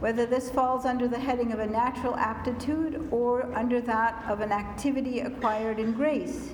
whether 0.00 0.26
this 0.26 0.50
falls 0.50 0.86
under 0.86 1.06
the 1.08 1.18
heading 1.18 1.52
of 1.52 1.58
a 1.58 1.66
natural 1.66 2.16
aptitude 2.16 3.06
or 3.10 3.54
under 3.54 3.80
that 3.82 4.24
of 4.28 4.40
an 4.40 4.52
activity 4.52 5.20
acquired 5.20 5.78
in 5.78 5.92
grace. 5.92 6.52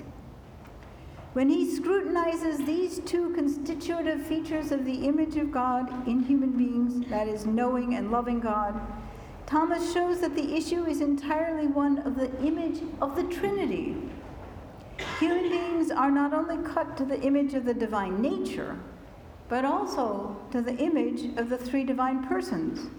When 1.35 1.51
he 1.51 1.71
scrutinizes 1.71 2.65
these 2.65 3.01
two 3.01 3.31
constitutive 3.35 4.27
features 4.27 4.73
of 4.73 4.85
the 4.85 5.07
image 5.07 5.37
of 5.37 5.53
God 5.53 6.09
in 6.09 6.23
human 6.23 6.51
beings, 6.51 7.07
that 7.11 7.29
is, 7.29 7.45
knowing 7.45 7.95
and 7.95 8.11
loving 8.11 8.41
God, 8.41 8.81
Thomas 9.47 9.93
shows 9.93 10.21
that 10.21 10.35
the 10.35 10.55
issue 10.55 10.87
is 10.87 11.01
entirely 11.01 11.67
one 11.67 11.99
of 11.99 12.17
the 12.17 12.31
image 12.41 12.81
of 13.03 13.15
the 13.15 13.25
Trinity 13.25 13.97
Human 15.19 15.51
beings 15.51 15.91
are 15.91 16.11
not 16.11 16.33
only 16.33 16.57
cut 16.69 16.97
to 16.97 17.05
the 17.05 17.21
image 17.21 17.55
of 17.55 17.65
the 17.65 17.75
divine 17.75 18.21
nature, 18.23 18.79
but 19.49 19.65
also 19.65 20.37
to 20.51 20.63
the 20.63 20.77
image 20.77 21.37
of 21.37 21.49
the 21.49 21.59
three 21.59 21.85
divine 21.85 22.25
persons. 22.27 22.91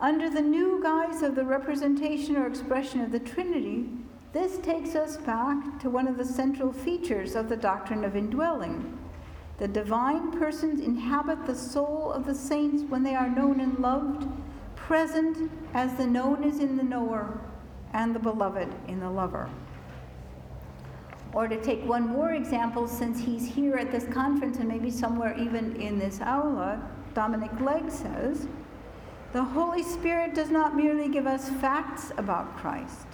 Under 0.00 0.28
the 0.28 0.40
new 0.42 0.82
guise 0.82 1.22
of 1.22 1.34
the 1.34 1.44
representation 1.44 2.36
or 2.36 2.46
expression 2.46 3.00
of 3.00 3.12
the 3.12 3.20
Trinity, 3.20 3.88
this 4.32 4.58
takes 4.58 4.94
us 4.94 5.18
back 5.18 5.78
to 5.80 5.90
one 5.90 6.08
of 6.08 6.16
the 6.16 6.24
central 6.24 6.72
features 6.72 7.34
of 7.34 7.48
the 7.48 7.56
doctrine 7.56 8.04
of 8.04 8.16
indwelling. 8.16 8.98
The 9.58 9.68
divine 9.68 10.32
persons 10.32 10.80
inhabit 10.80 11.46
the 11.46 11.54
soul 11.54 12.12
of 12.12 12.24
the 12.24 12.34
saints 12.34 12.82
when 12.88 13.02
they 13.02 13.14
are 13.14 13.28
known 13.28 13.60
and 13.60 13.78
loved, 13.78 14.26
present 14.74 15.50
as 15.74 15.94
the 15.94 16.06
known 16.06 16.42
is 16.42 16.60
in 16.60 16.76
the 16.76 16.82
knower 16.82 17.38
and 17.92 18.14
the 18.14 18.18
beloved 18.18 18.68
in 18.88 19.00
the 19.00 19.10
lover. 19.10 19.50
Or 21.34 21.46
to 21.46 21.62
take 21.62 21.84
one 21.84 22.08
more 22.08 22.32
example, 22.32 22.88
since 22.88 23.18
he's 23.18 23.46
here 23.46 23.76
at 23.76 23.92
this 23.92 24.04
conference 24.04 24.58
and 24.58 24.68
maybe 24.68 24.90
somewhere 24.90 25.36
even 25.38 25.76
in 25.76 25.98
this 25.98 26.20
aula, 26.20 26.82
Dominic 27.14 27.52
Legge 27.60 27.90
says, 27.90 28.48
the 29.32 29.42
Holy 29.42 29.82
Spirit 29.82 30.34
does 30.34 30.50
not 30.50 30.76
merely 30.76 31.08
give 31.08 31.26
us 31.26 31.48
facts 31.48 32.12
about 32.18 32.56
Christ. 32.58 33.06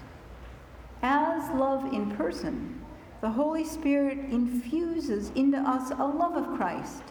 As 1.03 1.51
love 1.51 1.93
in 1.93 2.11
person, 2.17 2.81
the 3.21 3.31
Holy 3.31 3.65
Spirit 3.65 4.19
infuses 4.31 5.31
into 5.35 5.59
us 5.59 5.91
a 5.91 6.05
love 6.05 6.37
of 6.37 6.57
Christ. 6.57 7.03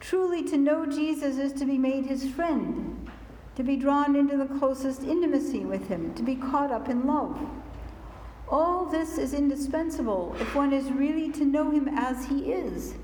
Truly, 0.00 0.42
to 0.44 0.56
know 0.56 0.86
Jesus 0.86 1.36
is 1.36 1.52
to 1.54 1.66
be 1.66 1.76
made 1.78 2.06
his 2.06 2.28
friend, 2.30 3.10
to 3.54 3.62
be 3.62 3.76
drawn 3.76 4.16
into 4.16 4.36
the 4.36 4.58
closest 4.58 5.02
intimacy 5.02 5.60
with 5.60 5.88
him, 5.88 6.14
to 6.14 6.22
be 6.22 6.36
caught 6.36 6.70
up 6.70 6.88
in 6.88 7.06
love. 7.06 7.38
All 8.48 8.86
this 8.86 9.18
is 9.18 9.34
indispensable 9.34 10.34
if 10.40 10.54
one 10.54 10.72
is 10.72 10.90
really 10.90 11.30
to 11.32 11.44
know 11.44 11.70
him 11.70 11.88
as 11.88 12.26
he 12.26 12.52
is. 12.52 12.94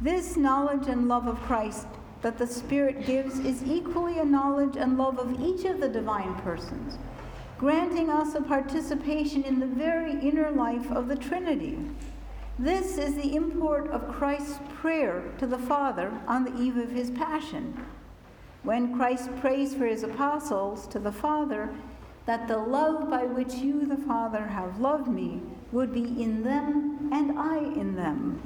This 0.00 0.36
knowledge 0.36 0.88
and 0.88 1.08
love 1.08 1.26
of 1.26 1.40
Christ 1.42 1.86
that 2.22 2.38
the 2.38 2.46
Spirit 2.46 3.06
gives 3.06 3.38
is 3.38 3.62
equally 3.64 4.18
a 4.18 4.24
knowledge 4.24 4.76
and 4.76 4.98
love 4.98 5.18
of 5.18 5.40
each 5.40 5.64
of 5.64 5.80
the 5.80 5.88
divine 5.88 6.34
persons, 6.36 6.98
granting 7.58 8.10
us 8.10 8.34
a 8.34 8.40
participation 8.40 9.42
in 9.44 9.60
the 9.60 9.66
very 9.66 10.12
inner 10.12 10.50
life 10.50 10.90
of 10.90 11.08
the 11.08 11.16
Trinity. 11.16 11.78
This 12.58 12.98
is 12.98 13.14
the 13.14 13.34
import 13.34 13.88
of 13.90 14.08
Christ's 14.08 14.58
prayer 14.80 15.24
to 15.38 15.46
the 15.46 15.58
Father 15.58 16.12
on 16.26 16.44
the 16.44 16.56
eve 16.60 16.76
of 16.76 16.90
his 16.90 17.10
passion. 17.10 17.86
When 18.62 18.94
Christ 18.94 19.30
prays 19.40 19.74
for 19.74 19.86
his 19.86 20.02
apostles 20.02 20.86
to 20.88 20.98
the 20.98 21.12
Father, 21.12 21.70
that 22.26 22.48
the 22.48 22.58
love 22.58 23.08
by 23.08 23.24
which 23.24 23.54
you, 23.54 23.86
the 23.86 23.96
Father, 23.96 24.46
have 24.46 24.80
loved 24.80 25.08
me 25.08 25.40
would 25.72 25.92
be 25.92 26.22
in 26.22 26.42
them 26.42 27.10
and 27.12 27.38
I 27.38 27.58
in 27.58 27.94
them. 27.94 28.42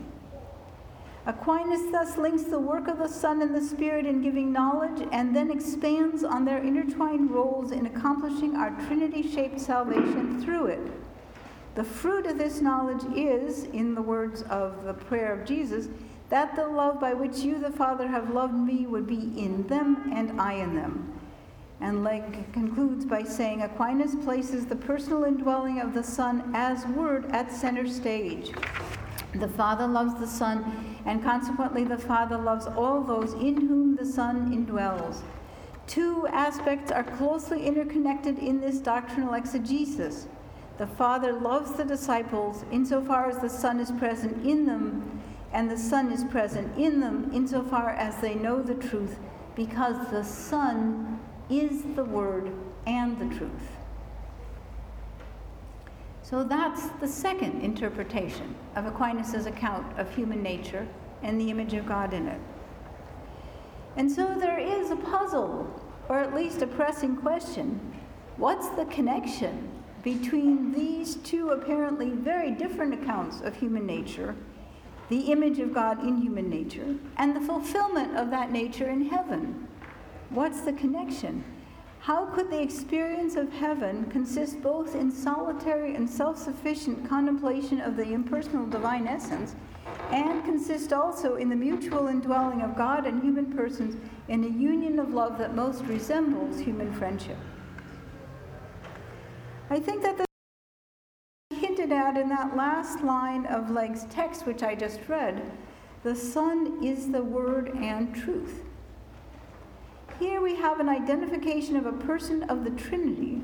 Aquinas 1.31 1.93
thus 1.93 2.17
links 2.17 2.43
the 2.43 2.59
work 2.59 2.89
of 2.89 2.99
the 2.99 3.07
Son 3.07 3.41
and 3.41 3.55
the 3.55 3.61
Spirit 3.61 4.05
in 4.05 4.21
giving 4.21 4.53
knowledge 4.53 5.07
and 5.13 5.35
then 5.35 5.49
expands 5.49 6.25
on 6.25 6.45
their 6.45 6.59
intertwined 6.59 7.31
roles 7.31 7.71
in 7.71 7.87
accomplishing 7.87 8.57
our 8.57 8.71
Trinity 8.89 9.23
shaped 9.23 9.61
salvation 9.61 10.43
through 10.43 10.67
it. 10.67 10.81
The 11.77 11.85
fruit 11.85 12.27
of 12.27 12.37
this 12.37 12.61
knowledge 12.61 13.05
is, 13.17 13.63
in 13.67 13.95
the 13.95 14.03
words 14.03 14.43
of 14.43 14.83
the 14.83 14.93
prayer 14.93 15.33
of 15.33 15.47
Jesus, 15.47 15.89
that 16.31 16.57
the 16.57 16.67
love 16.67 16.99
by 16.99 17.15
which 17.15 17.39
you, 17.39 17.61
the 17.61 17.71
Father, 17.71 18.09
have 18.09 18.35
loved 18.35 18.55
me 18.55 18.89
would 18.89 19.07
be 19.07 19.33
in 19.41 19.69
them 19.69 20.11
and 20.13 20.41
I 20.41 20.55
in 20.55 20.75
them. 20.75 21.17
And 21.81 22.03
Legge 22.03 22.53
concludes 22.53 23.05
by 23.05 23.23
saying 23.23 23.63
Aquinas 23.63 24.17
places 24.25 24.67
the 24.67 24.75
personal 24.75 25.23
indwelling 25.23 25.81
of 25.81 25.95
the 25.95 26.03
Son 26.03 26.51
as 26.57 26.87
Word 26.87 27.27
at 27.27 27.53
center 27.53 27.87
stage. 27.87 28.51
The 29.37 29.49
Father 29.49 29.87
loves 29.87 30.19
the 30.19 30.27
Son, 30.27 30.90
and 31.11 31.25
consequently, 31.25 31.83
the 31.83 31.99
Father 31.99 32.39
loves 32.39 32.69
all 32.69 33.03
those 33.03 33.33
in 33.33 33.67
whom 33.67 33.97
the 33.97 34.07
Son 34.07 34.53
indwells. 34.55 35.23
Two 35.89 36.29
aspects 36.29 36.93
are 36.93 37.03
closely 37.03 37.67
interconnected 37.67 38.39
in 38.39 38.61
this 38.61 38.79
doctrinal 38.79 39.35
exegesis. 39.35 40.29
The 40.79 40.87
Father 40.87 41.33
loves 41.33 41.73
the 41.73 41.85
disciples 41.85 42.65
insofar 42.71 43.29
as 43.29 43.39
the 43.39 43.49
Son 43.49 43.81
is 43.81 43.91
present 43.91 44.47
in 44.47 44.67
them, 44.67 45.21
and 45.53 45.69
the 45.69 45.77
Son 45.77 46.13
is 46.13 46.23
present 46.23 46.79
in 46.79 47.01
them 47.01 47.29
insofar 47.35 47.91
as 47.91 48.21
they 48.21 48.37
know 48.37 48.63
the 48.63 48.77
truth, 48.77 49.19
because 49.57 49.97
the 50.13 50.23
Son 50.23 51.19
is 51.51 51.83
the 51.97 52.05
Word 52.05 52.53
and 52.87 53.19
the 53.19 53.37
truth. 53.37 53.73
So 56.23 56.45
that's 56.45 56.87
the 57.01 57.09
second 57.09 57.63
interpretation 57.63 58.55
of 58.77 58.87
Aquinas' 58.87 59.47
account 59.47 59.99
of 59.99 60.15
human 60.15 60.41
nature 60.41 60.87
and 61.23 61.41
the 61.41 61.51
image 61.51 61.75
of 61.75 61.87
God 61.87 62.13
in 62.13 62.27
it. 62.27 62.41
And 63.97 64.11
so 64.11 64.35
there 64.39 64.59
is 64.59 64.91
a 64.91 64.97
puzzle, 64.97 65.69
or 66.09 66.19
at 66.19 66.35
least 66.35 66.63
a 66.63 66.67
pressing 66.67 67.17
question. 67.17 67.81
What's 68.37 68.69
the 68.71 68.87
connection 68.87 69.69
between 70.03 70.73
these 70.73 71.17
two 71.17 71.51
apparently 71.51 72.11
very 72.11 72.51
different 72.51 72.95
accounts 72.95 73.41
of 73.41 73.57
human 73.57 73.87
nature, 73.87 74.35
the 75.09 75.33
image 75.33 75.59
of 75.59 75.75
God 75.75 76.03
in 76.03 76.23
human 76.23 76.49
nature, 76.49 76.97
and 77.17 77.37
the 77.37 77.41
fulfillment 77.41 78.17
of 78.17 78.31
that 78.31 78.51
nature 78.51 78.89
in 78.89 79.07
heaven? 79.09 79.69
What's 80.31 80.61
the 80.63 80.73
connection? 80.73 81.45
How 82.01 82.25
could 82.27 82.51
the 82.51 82.63
experience 82.63 83.37
of 83.37 83.53
heaven 83.53 84.07
consist 84.07 84.63
both 84.63 84.95
in 84.95 85.11
solitary 85.11 85.95
and 85.95 86.09
self 86.09 86.39
sufficient 86.39 87.07
contemplation 87.07 87.81
of 87.81 87.97
the 87.97 88.11
impersonal 88.13 88.67
divine 88.67 89.07
essence, 89.07 89.55
and 90.11 90.45
consist 90.45 90.93
also 90.93 91.37
in 91.37 91.49
the 91.49 91.57
mutual 91.57 92.09
indwelling 92.09 92.63
of 92.63 92.77
God 92.77 93.07
and 93.07 93.23
human 93.23 93.53
persons 93.53 93.97
in 94.29 94.45
a 94.45 94.49
union 94.49 94.99
of 94.99 95.15
love 95.15 95.39
that 95.39 95.55
most 95.55 95.85
resembles 95.85 96.59
human 96.59 96.93
friendship? 96.93 97.39
I 99.71 99.79
think 99.79 100.03
that 100.03 100.19
the 100.19 100.27
hinted 101.55 101.93
at 101.93 102.17
in 102.17 102.29
that 102.29 102.57
last 102.57 103.03
line 103.03 103.47
of 103.47 103.71
Legge's 103.71 104.05
text, 104.11 104.47
which 104.47 104.63
I 104.63 104.75
just 104.75 105.01
read, 105.09 105.53
the 106.03 106.17
Son 106.17 106.83
is 106.83 107.11
the 107.11 107.23
Word 107.23 107.69
and 107.77 108.15
truth. 108.15 108.65
Here 110.19 110.41
we 110.41 110.55
have 110.57 110.81
an 110.81 110.89
identification 110.89 111.77
of 111.77 111.87
a 111.87 111.93
person 111.93 112.43
of 112.45 112.65
the 112.65 112.71
Trinity 112.71 113.43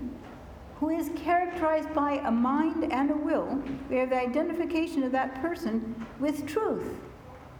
who 0.78 0.90
is 0.90 1.10
characterized 1.16 1.92
by 1.94 2.20
a 2.24 2.30
mind 2.30 2.92
and 2.92 3.10
a 3.10 3.16
will. 3.16 3.62
We 3.88 3.96
have 3.96 4.10
the 4.10 4.20
identification 4.20 5.02
of 5.02 5.12
that 5.12 5.40
person 5.40 6.06
with 6.20 6.46
truth, 6.46 6.98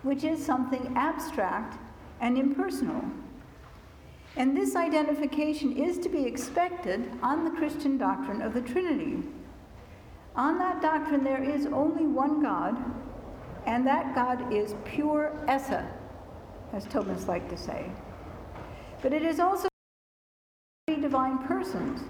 which 0.03 0.23
is 0.23 0.45
something 0.45 0.93
abstract 0.97 1.79
and 2.21 2.37
impersonal. 2.37 3.03
And 4.37 4.55
this 4.55 4.77
identification 4.77 5.77
is 5.77 5.99
to 6.01 6.11
be 6.11 6.25
expected 6.25 7.11
on 7.23 7.45
the 7.45 7.51
Christian 7.51 7.97
doctrine 7.97 8.43
of 8.43 8.53
the 8.53 8.61
Trinity. 8.61 9.23
On 10.35 10.59
that 10.59 10.83
doctrine, 10.83 11.25
there 11.25 11.43
is 11.43 11.65
only 11.67 12.07
one 12.07 12.43
God, 12.43 12.77
and 13.65 13.87
that 13.87 14.15
God 14.15 14.53
is 14.53 14.75
pure 14.85 15.33
esse, 15.49 15.83
as 16.75 16.85
Thomas 16.85 17.27
liked 17.27 17.49
to 17.49 17.57
say. 17.57 17.91
But 19.01 19.15
it 19.15 19.23
is 19.23 19.41
also 19.41 19.69
three 20.87 21.01
divine 21.01 21.39
persons. 21.39 22.03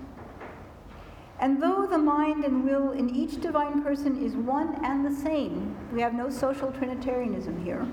And 1.38 1.62
though 1.62 1.86
the 1.86 1.98
mind 1.98 2.44
and 2.44 2.64
will 2.64 2.92
in 2.92 3.14
each 3.14 3.40
divine 3.40 3.82
person 3.82 4.22
is 4.24 4.34
one 4.34 4.82
and 4.84 5.04
the 5.04 5.14
same, 5.14 5.76
we 5.92 6.00
have 6.00 6.14
no 6.14 6.30
social 6.30 6.72
Trinitarianism 6.72 7.62
here. 7.62 7.86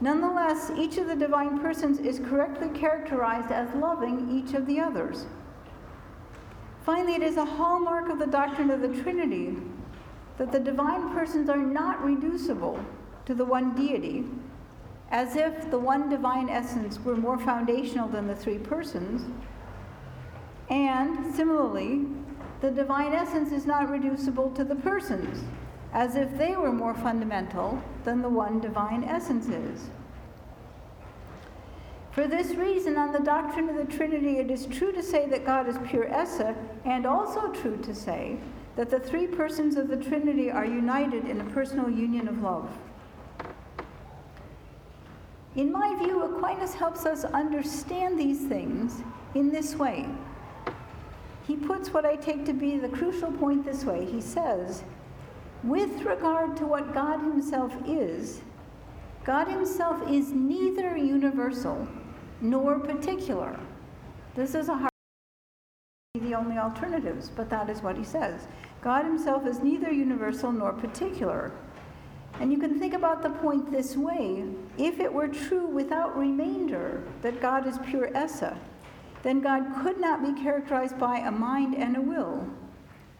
Nonetheless, 0.00 0.70
each 0.76 0.96
of 0.96 1.06
the 1.06 1.14
divine 1.14 1.60
persons 1.60 1.98
is 1.98 2.18
correctly 2.18 2.68
characterized 2.70 3.52
as 3.52 3.72
loving 3.74 4.28
each 4.30 4.54
of 4.54 4.66
the 4.66 4.80
others. 4.80 5.26
Finally, 6.84 7.14
it 7.14 7.22
is 7.22 7.36
a 7.36 7.44
hallmark 7.44 8.08
of 8.08 8.18
the 8.18 8.26
doctrine 8.26 8.70
of 8.70 8.80
the 8.80 9.02
Trinity 9.02 9.56
that 10.38 10.50
the 10.50 10.58
divine 10.58 11.10
persons 11.10 11.48
are 11.48 11.56
not 11.56 12.02
reducible 12.02 12.84
to 13.26 13.34
the 13.34 13.44
one 13.44 13.74
deity, 13.76 14.24
as 15.10 15.36
if 15.36 15.70
the 15.70 15.78
one 15.78 16.08
divine 16.08 16.48
essence 16.48 16.98
were 16.98 17.16
more 17.16 17.38
foundational 17.38 18.08
than 18.08 18.26
the 18.26 18.34
three 18.34 18.58
persons. 18.58 19.22
And 20.68 21.32
similarly, 21.34 22.06
the 22.62 22.70
divine 22.70 23.12
essence 23.12 23.50
is 23.50 23.66
not 23.66 23.90
reducible 23.90 24.48
to 24.52 24.62
the 24.62 24.76
persons, 24.76 25.42
as 25.92 26.14
if 26.14 26.38
they 26.38 26.54
were 26.54 26.72
more 26.72 26.94
fundamental 26.94 27.82
than 28.04 28.22
the 28.22 28.28
one 28.28 28.60
divine 28.60 29.02
essence 29.02 29.48
is. 29.48 29.90
For 32.12 32.28
this 32.28 32.54
reason, 32.54 32.96
on 32.96 33.12
the 33.12 33.18
doctrine 33.18 33.68
of 33.68 33.76
the 33.76 33.92
Trinity, 33.92 34.38
it 34.38 34.48
is 34.48 34.66
true 34.66 34.92
to 34.92 35.02
say 35.02 35.28
that 35.28 35.44
God 35.44 35.68
is 35.68 35.76
pure 35.88 36.06
esse, 36.06 36.54
and 36.84 37.04
also 37.04 37.52
true 37.52 37.78
to 37.78 37.92
say 37.92 38.38
that 38.76 38.90
the 38.90 39.00
three 39.00 39.26
persons 39.26 39.76
of 39.76 39.88
the 39.88 39.96
Trinity 39.96 40.48
are 40.48 40.64
united 40.64 41.26
in 41.26 41.40
a 41.40 41.44
personal 41.46 41.90
union 41.90 42.28
of 42.28 42.42
love. 42.42 42.70
In 45.56 45.72
my 45.72 45.96
view, 45.98 46.22
Aquinas 46.22 46.74
helps 46.74 47.06
us 47.06 47.24
understand 47.24 48.18
these 48.18 48.46
things 48.46 49.02
in 49.34 49.50
this 49.50 49.74
way. 49.74 50.06
He 51.46 51.56
puts 51.56 51.92
what 51.92 52.04
I 52.04 52.16
take 52.16 52.44
to 52.46 52.52
be 52.52 52.78
the 52.78 52.88
crucial 52.88 53.32
point 53.32 53.64
this 53.64 53.84
way. 53.84 54.04
He 54.04 54.20
says, 54.20 54.84
with 55.64 56.02
regard 56.02 56.56
to 56.58 56.66
what 56.66 56.94
God 56.94 57.20
Himself 57.20 57.72
is, 57.86 58.42
God 59.24 59.48
Himself 59.48 60.08
is 60.10 60.32
neither 60.32 60.96
universal 60.96 61.86
nor 62.40 62.78
particular. 62.78 63.58
This 64.34 64.54
is 64.54 64.68
a 64.68 64.74
hard 64.74 64.92
the 66.20 66.34
only 66.34 66.58
alternatives, 66.58 67.30
but 67.34 67.48
that 67.48 67.70
is 67.70 67.82
what 67.82 67.96
he 67.96 68.04
says. 68.04 68.46
God 68.82 69.04
Himself 69.04 69.46
is 69.46 69.60
neither 69.60 69.90
universal 69.90 70.52
nor 70.52 70.72
particular. 70.72 71.52
And 72.40 72.52
you 72.52 72.58
can 72.58 72.78
think 72.78 72.94
about 72.94 73.22
the 73.22 73.30
point 73.30 73.70
this 73.70 73.96
way 73.96 74.44
if 74.78 75.00
it 75.00 75.12
were 75.12 75.28
true 75.28 75.66
without 75.66 76.16
remainder 76.16 77.02
that 77.22 77.40
God 77.40 77.66
is 77.66 77.78
pure 77.86 78.10
esse, 78.14 78.52
then 79.22 79.40
God 79.40 79.64
could 79.82 80.00
not 80.00 80.22
be 80.22 80.40
characterized 80.42 80.98
by 80.98 81.18
a 81.18 81.30
mind 81.30 81.74
and 81.74 81.96
a 81.96 82.00
will, 82.00 82.46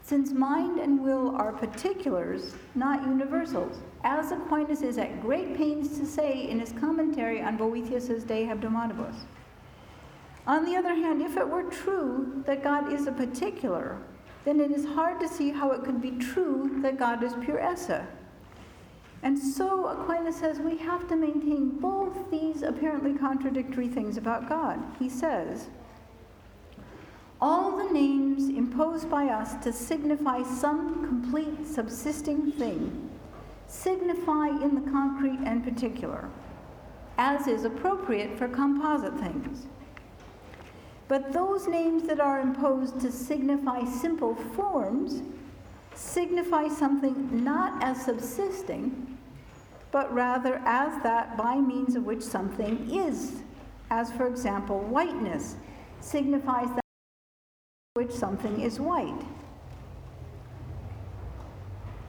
since 0.02 0.32
mind 0.32 0.80
and 0.80 1.00
will 1.00 1.34
are 1.36 1.52
particulars, 1.52 2.54
not 2.74 3.06
universals, 3.06 3.78
as 4.02 4.32
Aquinas 4.32 4.82
is 4.82 4.98
at 4.98 5.22
great 5.22 5.56
pains 5.56 5.98
to 5.98 6.04
say 6.04 6.48
in 6.48 6.58
his 6.58 6.72
commentary 6.72 7.40
on 7.40 7.56
Boethius's 7.56 8.24
De 8.24 8.44
Hebdomadibus. 8.44 9.14
On 10.46 10.64
the 10.64 10.74
other 10.74 10.94
hand, 10.94 11.22
if 11.22 11.36
it 11.36 11.48
were 11.48 11.62
true 11.62 12.42
that 12.46 12.64
God 12.64 12.92
is 12.92 13.06
a 13.06 13.12
particular, 13.12 13.98
then 14.44 14.58
it 14.58 14.72
is 14.72 14.84
hard 14.84 15.20
to 15.20 15.28
see 15.28 15.50
how 15.50 15.70
it 15.70 15.84
could 15.84 16.02
be 16.02 16.10
true 16.12 16.80
that 16.82 16.98
God 16.98 17.22
is 17.22 17.34
pure 17.44 17.60
esse. 17.60 18.02
And 19.22 19.38
so 19.38 19.86
Aquinas 19.86 20.34
says 20.34 20.58
we 20.58 20.76
have 20.78 21.06
to 21.08 21.14
maintain 21.14 21.78
both 21.78 22.28
these 22.32 22.62
apparently 22.62 23.14
contradictory 23.14 23.86
things 23.86 24.16
about 24.16 24.48
God. 24.48 24.82
He 24.98 25.08
says, 25.08 25.68
all 27.42 27.76
the 27.76 27.92
names 27.92 28.48
imposed 28.48 29.10
by 29.10 29.26
us 29.26 29.56
to 29.64 29.72
signify 29.72 30.44
some 30.44 31.04
complete 31.04 31.66
subsisting 31.66 32.52
thing 32.52 33.10
signify 33.66 34.48
in 34.48 34.74
the 34.74 34.90
concrete 34.90 35.40
and 35.44 35.64
particular. 35.64 36.28
as 37.18 37.46
is 37.46 37.64
appropriate 37.64 38.38
for 38.38 38.48
composite 38.48 39.14
things. 39.18 39.66
But 41.08 41.32
those 41.32 41.68
names 41.68 42.04
that 42.04 42.20
are 42.20 42.40
imposed 42.40 43.00
to 43.00 43.12
signify 43.12 43.84
simple 43.84 44.34
forms 44.56 45.22
signify 45.94 46.68
something 46.68 47.44
not 47.44 47.82
as 47.82 48.02
subsisting, 48.02 49.18
but 49.90 50.12
rather 50.12 50.62
as 50.64 51.02
that 51.02 51.36
by 51.36 51.56
means 51.56 51.96
of 51.96 52.04
which 52.04 52.22
something 52.22 52.90
is, 52.90 53.42
as 53.90 54.10
for 54.12 54.26
example, 54.26 54.80
whiteness 54.80 55.56
signifies 56.00 56.68
that 56.74 56.81
which 57.94 58.10
something 58.10 58.58
is 58.58 58.80
white. 58.80 59.22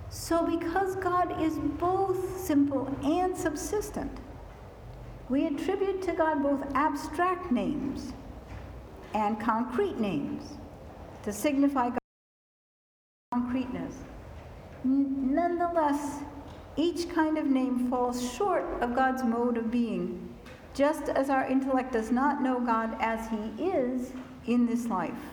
So, 0.10 0.46
because 0.46 0.96
God 0.96 1.42
is 1.42 1.58
both 1.58 2.40
simple 2.40 2.88
and 3.04 3.36
subsistent, 3.36 4.18
we 5.28 5.46
attribute 5.46 6.02
to 6.04 6.14
God 6.14 6.42
both 6.42 6.64
abstract 6.74 7.52
names 7.52 8.14
and 9.14 9.38
concrete 9.38 10.00
names 10.00 10.54
to 11.24 11.34
signify 11.34 11.90
God's 11.90 12.00
concreteness. 13.34 13.96
Nonetheless, 14.86 16.22
each 16.78 17.10
kind 17.10 17.38
of 17.38 17.46
name 17.46 17.90
falls 17.90 18.34
short 18.34 18.64
of 18.82 18.96
God's 18.96 19.24
mode 19.26 19.58
of 19.58 19.70
being, 19.70 20.34
just 20.74 21.10
as 21.10 21.30
our 21.30 21.46
intellect 21.46 21.92
does 21.92 22.10
not 22.10 22.42
know 22.42 22.62
God 22.62 22.96
as 23.02 23.28
He 23.28 23.66
is 23.66 24.14
in 24.48 24.66
this 24.66 24.86
life. 24.86 25.33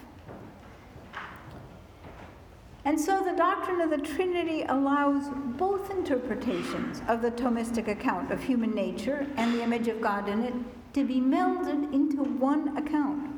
And 2.85 2.99
so 2.99 3.23
the 3.23 3.37
doctrine 3.37 3.81
of 3.83 3.91
the 3.91 3.99
Trinity 3.99 4.63
allows 4.63 5.29
both 5.59 5.91
interpretations 5.91 7.03
of 7.09 7.21
the 7.21 7.31
Thomistic 7.31 7.89
account 7.89 8.31
of 8.31 8.43
human 8.43 8.75
nature 8.75 9.27
and 9.37 9.53
the 9.53 9.63
image 9.63 9.89
of 9.89 10.01
God 10.01 10.29
in 10.29 10.43
it 10.43 10.55
to 10.95 11.05
be 11.05 11.21
melded 11.21 11.93
into 11.93 12.23
one 12.25 12.77
account. 12.77 13.31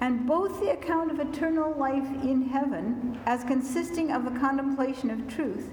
And 0.00 0.26
both 0.26 0.60
the 0.60 0.70
account 0.70 1.10
of 1.10 1.18
eternal 1.18 1.74
life 1.74 2.06
in 2.22 2.48
heaven, 2.48 3.18
as 3.26 3.42
consisting 3.42 4.12
of 4.12 4.24
the 4.24 4.38
contemplation 4.38 5.10
of 5.10 5.26
truth, 5.26 5.70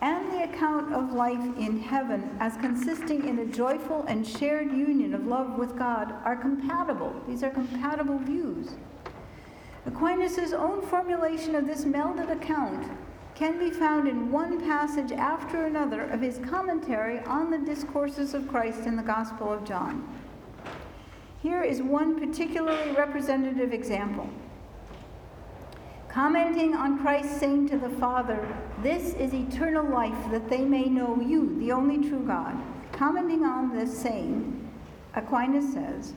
and 0.00 0.32
the 0.32 0.44
account 0.44 0.94
of 0.94 1.12
life 1.12 1.44
in 1.58 1.80
heaven, 1.80 2.36
as 2.38 2.56
consisting 2.58 3.28
in 3.28 3.40
a 3.40 3.44
joyful 3.44 4.04
and 4.04 4.26
shared 4.26 4.70
union 4.70 5.14
of 5.14 5.26
love 5.26 5.58
with 5.58 5.76
God, 5.76 6.14
are 6.24 6.36
compatible. 6.36 7.12
These 7.26 7.42
are 7.42 7.50
compatible 7.50 8.18
views. 8.18 8.70
Aquinas' 9.86 10.52
own 10.52 10.82
formulation 10.82 11.54
of 11.54 11.66
this 11.66 11.84
melded 11.84 12.30
account 12.30 12.90
can 13.34 13.58
be 13.58 13.70
found 13.70 14.06
in 14.06 14.30
one 14.30 14.60
passage 14.60 15.12
after 15.12 15.64
another 15.64 16.02
of 16.02 16.20
his 16.20 16.38
commentary 16.38 17.20
on 17.20 17.50
the 17.50 17.58
discourses 17.58 18.34
of 18.34 18.46
Christ 18.46 18.80
in 18.80 18.96
the 18.96 19.02
Gospel 19.02 19.50
of 19.50 19.64
John. 19.64 20.06
Here 21.42 21.62
is 21.62 21.80
one 21.80 22.20
particularly 22.20 22.92
representative 22.92 23.72
example. 23.72 24.28
Commenting 26.10 26.74
on 26.74 26.98
Christ 26.98 27.40
saying 27.40 27.70
to 27.70 27.78
the 27.78 27.88
Father, 27.88 28.46
This 28.82 29.14
is 29.14 29.32
eternal 29.32 29.88
life, 29.88 30.30
that 30.30 30.50
they 30.50 30.64
may 30.64 30.84
know 30.84 31.18
you, 31.18 31.58
the 31.58 31.72
only 31.72 32.06
true 32.06 32.26
God. 32.26 32.60
Commenting 32.92 33.44
on 33.44 33.74
this 33.74 33.96
saying, 33.96 34.68
Aquinas 35.14 35.72
says, 35.72 36.12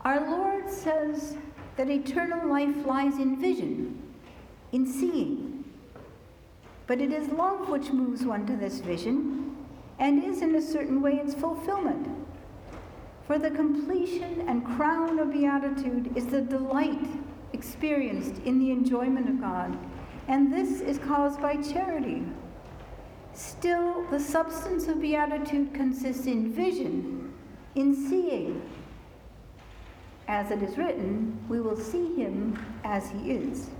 Our 0.00 0.28
Lord 0.28 0.68
says, 0.68 1.36
that 1.78 1.88
eternal 1.88 2.46
life 2.48 2.84
lies 2.84 3.14
in 3.18 3.40
vision, 3.40 4.02
in 4.72 4.84
seeing. 4.84 5.64
But 6.88 7.00
it 7.00 7.12
is 7.12 7.28
love 7.28 7.68
which 7.68 7.90
moves 7.90 8.24
one 8.24 8.46
to 8.46 8.56
this 8.56 8.80
vision 8.80 9.56
and 10.00 10.22
is, 10.22 10.42
in 10.42 10.56
a 10.56 10.60
certain 10.60 11.00
way, 11.00 11.14
its 11.14 11.34
fulfillment. 11.34 12.08
For 13.26 13.38
the 13.38 13.50
completion 13.50 14.44
and 14.48 14.64
crown 14.64 15.20
of 15.20 15.32
beatitude 15.32 16.16
is 16.16 16.26
the 16.26 16.40
delight 16.40 17.06
experienced 17.52 18.42
in 18.44 18.58
the 18.58 18.72
enjoyment 18.72 19.28
of 19.28 19.40
God, 19.40 19.78
and 20.26 20.52
this 20.52 20.80
is 20.80 20.98
caused 20.98 21.40
by 21.40 21.56
charity. 21.56 22.24
Still, 23.34 24.04
the 24.10 24.18
substance 24.18 24.88
of 24.88 25.00
beatitude 25.00 25.72
consists 25.72 26.26
in 26.26 26.52
vision, 26.52 27.32
in 27.76 27.94
seeing, 27.94 28.62
as 30.28 30.50
it 30.50 30.62
is 30.62 30.76
written, 30.76 31.36
we 31.48 31.60
will 31.60 31.76
see 31.76 32.14
him 32.14 32.62
as 32.84 33.10
he 33.10 33.30
is. 33.30 33.70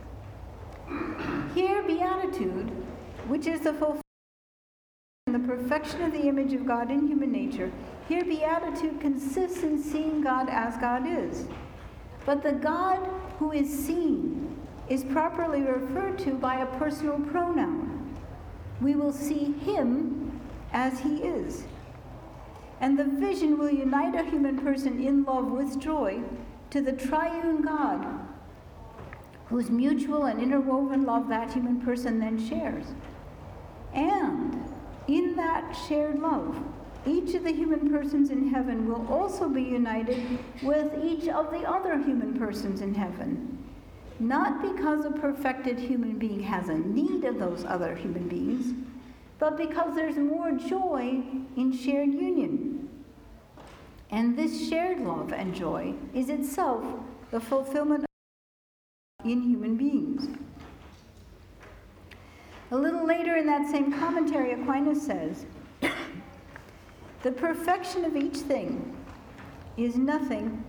Here, 1.55 1.82
beatitude, 1.82 2.70
which 3.28 3.46
is 3.46 3.61
the 3.61 3.74
fulfillment 3.74 4.03
of 5.26 5.34
the 5.34 5.38
perfection 5.40 6.03
of 6.03 6.12
the 6.12 6.26
image 6.26 6.55
of 6.55 6.66
God 6.66 6.90
in 6.90 7.07
human 7.07 7.30
nature, 7.30 7.70
here 8.09 8.24
beatitude 8.24 8.99
consists 8.99 9.62
in 9.62 9.82
seeing 9.82 10.22
God 10.22 10.49
as 10.49 10.78
God 10.78 11.07
is. 11.07 11.46
But 12.24 12.42
the 12.42 12.53
God 12.53 12.99
who 13.38 13.53
is 13.53 13.68
seen 13.86 14.57
is 14.88 15.05
properly 15.05 15.61
referred 15.61 16.18
to 16.20 16.32
by 16.32 16.61
a 16.61 16.78
personal 16.78 17.20
pronoun. 17.20 18.16
We 18.80 18.94
will 18.94 19.12
see 19.12 19.53
him 19.53 20.40
as 20.72 20.99
he 21.01 21.16
is. 21.16 21.64
And 22.81 22.99
the 22.99 23.05
vision 23.05 23.59
will 23.59 23.70
unite 23.70 24.14
a 24.14 24.24
human 24.24 24.59
person 24.59 25.05
in 25.05 25.24
love 25.24 25.47
with 25.47 25.81
joy 25.81 26.22
to 26.70 26.81
the 26.81 26.93
triune 26.93 27.62
God, 27.62 28.07
whose 29.47 29.70
mutual 29.70 30.26
and 30.26 30.41
interwoven 30.41 31.05
love 31.05 31.29
that 31.29 31.53
human 31.53 31.81
person 31.81 32.20
then 32.20 32.39
shares. 32.49 32.85
And 33.95 34.62
in 35.09 35.35
that 35.37 35.72
shared 35.89 36.20
love, 36.20 36.62
each 37.07 37.35
of 37.35 37.45
the 37.45 37.53
human 37.53 37.91
persons 37.91 38.31
in 38.31 38.49
heaven 38.49 38.87
will 38.87 39.07
also 39.11 39.49
be 39.49 39.62
united 39.62 40.39
with 40.62 40.93
each 41.03 41.29
of 41.29 41.51
the 41.51 41.68
other 41.68 41.97
human 41.99 42.39
persons 42.39 42.83
in 42.83 42.95
heaven. 42.95 43.59
Not 44.20 44.61
because 44.61 45.05
a 45.05 45.11
perfected 45.11 45.79
human 45.79 46.18
being 46.18 46.43
has 46.43 46.68
a 46.68 46.74
need 46.79 47.24
of 47.24 47.39
those 47.39 47.64
other 47.64 47.95
human 47.95 48.29
beings, 48.29 48.74
but 49.39 49.57
because 49.57 49.95
there's 49.95 50.16
more 50.16 50.53
joy 50.53 51.22
in 51.57 51.72
shared 51.72 52.12
union. 52.12 52.89
And 54.11 54.36
this 54.36 54.68
shared 54.68 55.01
love 55.01 55.32
and 55.32 55.55
joy 55.55 55.95
is 56.14 56.28
itself 56.30 56.84
the 57.30 57.41
fulfillment 57.41 58.05
in 59.24 59.43
human 59.43 59.76
beings. 59.76 60.28
A 62.70 62.76
little 62.76 63.07
later 63.07 63.36
in 63.36 63.47
that 63.47 63.70
same 63.70 63.93
commentary, 63.93 64.53
Aquinas 64.53 65.05
says, 65.05 65.47
The 67.22 67.32
perfection 67.32 68.05
of 68.05 68.16
each 68.16 68.36
thing 68.36 68.97
is 69.76 69.97
nothing 69.97 70.64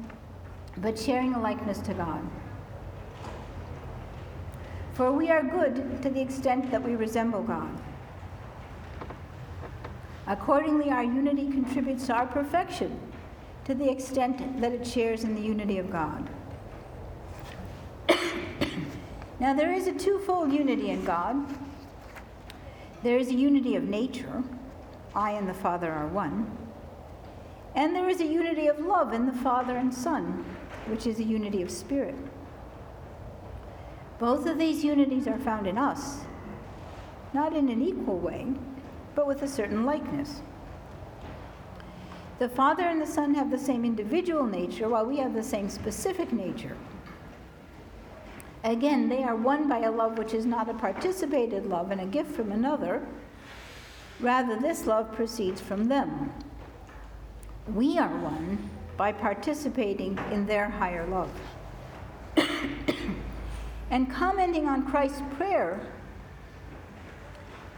but 0.78 0.98
sharing 0.98 1.34
a 1.34 1.42
likeness 1.42 1.80
to 1.80 1.94
God. 1.94 2.22
For 4.94 5.12
we 5.12 5.30
are 5.30 5.44
good 5.44 6.02
to 6.02 6.10
the 6.10 6.22
extent 6.22 6.72
that 6.72 6.84
we 6.84 6.96
resemble 6.96 7.44
God. 7.44 7.70
Accordingly, 10.30 10.92
our 10.92 11.04
unity 11.04 11.48
contributes 11.50 12.06
to 12.06 12.14
our 12.14 12.28
perfection 12.28 13.00
to 13.66 13.74
the 13.74 13.90
extent 13.90 14.62
that 14.62 14.72
it 14.72 14.86
shares 14.86 15.24
in 15.24 15.34
the 15.34 15.42
unity 15.42 15.80
of 15.80 15.92
God. 15.92 16.30
now, 19.40 19.56
there 19.56 19.74
is 19.74 19.88
a 19.88 19.94
twofold 19.94 20.54
unity 20.54 20.92
in 20.92 21.04
God. 21.04 21.36
There 23.02 23.18
is 23.18 23.30
a 23.30 23.34
unity 23.34 23.76
of 23.76 23.84
nature, 23.86 24.44
I 25.16 25.32
and 25.32 25.50
the 25.50 25.54
Father 25.54 25.92
are 25.92 26.08
one. 26.08 26.56
And 27.74 27.96
there 27.96 28.08
is 28.08 28.22
a 28.22 28.26
unity 28.26 28.68
of 28.68 28.80
love 28.80 29.14
in 29.14 29.26
the 29.26 29.34
Father 29.34 29.78
and 29.78 29.92
Son, 29.92 30.46
which 30.86 31.08
is 31.08 31.18
a 31.18 31.24
unity 31.24 31.64
of 31.64 31.72
spirit. 31.72 32.16
Both 34.20 34.46
of 34.46 34.60
these 34.60 34.84
unities 34.84 35.28
are 35.28 35.40
found 35.40 35.66
in 35.66 35.80
us, 35.80 36.20
not 37.34 37.56
in 37.56 37.70
an 37.70 37.82
equal 37.82 38.20
way, 38.20 38.48
but 39.20 39.28
with 39.28 39.44
a 39.44 39.48
certain 39.50 39.86
likeness. 39.86 40.40
The 42.40 42.48
Father 42.48 42.84
and 42.84 43.02
the 43.02 43.06
Son 43.06 43.36
have 43.36 43.52
the 43.52 43.58
same 43.58 43.84
individual 43.84 44.46
nature, 44.46 44.88
while 44.88 45.06
we 45.06 45.18
have 45.18 45.34
the 45.34 45.44
same 45.44 45.68
specific 45.68 46.32
nature. 46.32 46.78
Again, 48.64 49.10
they 49.10 49.22
are 49.24 49.36
one 49.36 49.68
by 49.68 49.80
a 49.80 49.92
love 49.92 50.18
which 50.18 50.34
is 50.34 50.46
not 50.46 50.70
a 50.70 50.74
participated 50.74 51.66
love 51.66 51.92
and 51.92 52.00
a 52.00 52.06
gift 52.06 52.32
from 52.32 52.54
another. 52.54 53.06
Rather, 54.22 54.58
this 54.58 54.86
love 54.86 55.12
proceeds 55.12 55.60
from 55.60 55.90
them. 55.90 56.32
We 57.76 57.98
are 57.98 58.18
one 58.20 58.70
by 58.96 59.12
participating 59.12 60.18
in 60.32 60.46
their 60.46 60.70
higher 60.70 61.06
love. 61.08 61.32
and 63.92 64.10
commenting 64.10 64.66
on 64.66 64.90
Christ's 64.90 65.24
prayer 65.36 65.92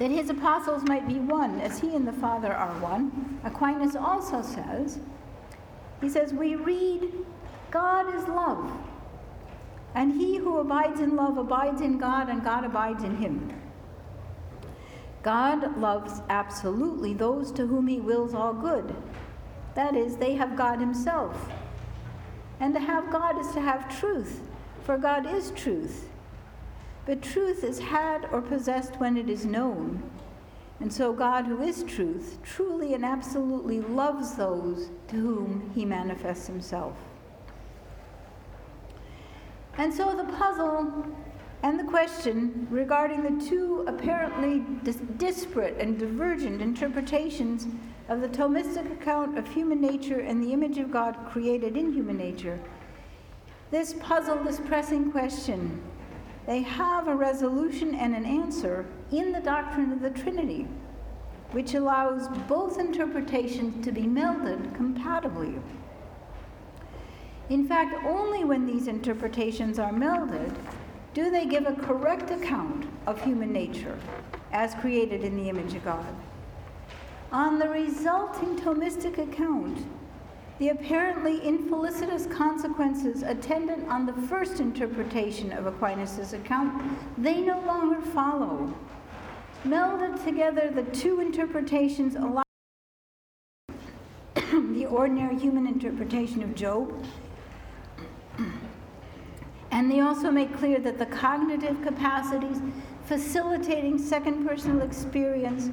that 0.02 0.10
his 0.10 0.32
apostles 0.32 0.82
might 0.82 1.08
be 1.08 1.20
one 1.20 1.62
as 1.62 1.78
he 1.78 1.96
and 1.96 2.08
the 2.08 2.14
Father 2.14 2.52
are 2.52 2.74
one. 2.80 3.40
Aquinas 3.44 3.96
also 3.96 4.42
says, 4.42 4.98
he 6.02 6.10
says, 6.10 6.34
We 6.34 6.56
read, 6.56 7.14
God 7.70 8.12
is 8.16 8.28
love, 8.28 8.72
and 9.94 10.12
he 10.12 10.38
who 10.38 10.58
abides 10.58 11.00
in 11.00 11.16
love 11.16 11.38
abides 11.38 11.82
in 11.82 12.00
God, 12.00 12.30
and 12.30 12.44
God 12.44 12.66
abides 12.66 13.04
in 13.04 13.18
him. 13.18 13.54
God 15.22 15.78
loves 15.78 16.22
absolutely 16.30 17.14
those 17.14 17.52
to 17.52 17.68
whom 17.68 17.86
he 17.86 18.00
wills 18.00 18.34
all 18.34 18.56
good. 18.56 18.96
That 19.76 19.96
is, 19.96 20.18
they 20.18 20.34
have 20.34 20.58
God 20.58 20.80
himself. 20.80 21.48
And 22.60 22.74
to 22.74 22.80
have 22.80 23.12
God 23.12 23.40
is 23.40 23.54
to 23.54 23.62
have 23.62 24.00
truth, 24.00 24.42
for 24.82 24.98
God 24.98 25.32
is 25.32 25.52
truth. 25.52 26.10
But 27.12 27.22
truth 27.22 27.66
is 27.66 27.78
had 27.78 28.30
or 28.32 28.42
possessed 28.42 28.98
when 29.02 29.18
it 29.18 29.30
is 29.30 29.46
known. 29.46 30.02
And 30.80 30.94
so 30.94 31.12
God, 31.12 31.46
who 31.46 31.62
is 31.62 31.84
truth, 31.84 32.38
truly 32.42 32.94
and 32.94 33.04
absolutely 33.04 33.82
loves 33.82 34.36
those 34.36 34.92
to 35.10 35.18
whom 35.18 35.72
he 35.76 35.84
manifests 35.84 36.48
himself. 36.48 36.96
And 39.78 39.94
so 39.94 40.16
the 40.16 40.24
puzzle 40.24 41.06
and 41.64 41.78
the 41.78 41.84
question 41.84 42.66
regarding 42.72 43.24
the 43.24 43.46
two 43.46 43.84
apparently 43.90 44.64
dis- 44.84 45.02
disparate 45.18 45.76
and 45.80 46.00
divergent 46.00 46.62
interpretations 46.62 47.68
of 48.08 48.22
the 48.22 48.30
Thomistic 48.30 48.90
account 48.90 49.38
of 49.38 49.50
human 49.50 49.82
nature 49.82 50.22
and 50.22 50.42
the 50.42 50.54
image 50.54 50.78
of 50.78 50.92
God 50.92 51.18
created 51.30 51.76
in 51.76 51.92
human 51.92 52.16
nature. 52.16 52.58
This 53.70 53.96
puzzle, 54.00 54.42
this 54.46 54.62
pressing 54.62 55.12
question, 55.12 55.82
they 56.48 56.62
have 56.62 57.08
a 57.08 57.16
resolution 57.16 57.96
and 57.96 58.16
an 58.16 58.26
answer 58.26 58.86
in 59.12 59.32
the 59.32 59.40
doctrine 59.40 59.92
of 59.92 60.02
the 60.02 60.10
Trinity, 60.10 60.68
which 61.52 61.74
allows 61.74 62.28
both 62.48 62.80
interpretations 62.80 63.84
to 63.86 63.92
be 63.92 64.02
melded 64.02 64.76
compatibly. 64.76 65.54
In 67.50 67.68
fact, 67.68 68.06
only 68.06 68.46
when 68.46 68.66
these 68.66 68.88
interpretations 68.88 69.78
are 69.78 69.92
melded 69.92 70.56
do 71.14 71.30
they 71.30 71.46
give 71.46 71.66
a 71.66 71.76
correct 71.76 72.32
account 72.32 72.86
of 73.06 73.22
human 73.22 73.52
nature 73.52 74.00
as 74.54 74.74
created 74.76 75.24
in 75.24 75.36
the 75.36 75.50
image 75.50 75.74
of 75.74 75.84
God. 75.84 76.16
On 77.32 77.60
the 77.60 77.68
resulting 77.68 78.58
Thomistic 78.58 79.18
account, 79.18 79.86
the 80.62 80.70
apparently 80.70 81.40
infelicitous 81.40 82.28
consequences 82.28 83.24
attendant 83.24 83.90
on 83.90 84.06
the 84.06 84.14
first 84.28 84.60
interpretation 84.60 85.52
of 85.52 85.66
Aquinas' 85.66 86.34
account, 86.34 86.80
they 87.18 87.42
no 87.42 87.60
longer 87.62 88.00
follow. 88.00 88.72
Melded 89.66 90.24
together, 90.24 90.70
the 90.70 90.84
two 90.96 91.20
interpretations 91.20 92.14
allow 92.14 92.44
the 94.36 94.86
ordinary 94.86 95.36
human 95.36 95.66
interpretation 95.66 96.44
of 96.44 96.54
Job, 96.54 96.94
and 99.72 99.92
they 99.92 100.02
also 100.02 100.30
make 100.30 100.56
clear 100.60 100.80
that 100.80 101.00
the 101.00 101.08
cognitive 101.08 101.82
capacities 101.82 102.62
facilitating 103.06 103.98
second 103.98 104.48
personal 104.48 104.84
experience 104.84 105.72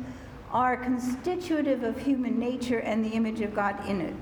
are 0.51 0.79
constitutive 0.79 1.83
of 1.83 1.99
human 1.99 2.39
nature 2.39 2.79
and 2.79 3.05
the 3.05 3.11
image 3.11 3.43
of 3.43 3.55
God 3.55 3.87
in 3.87 4.01
it. 4.01 4.15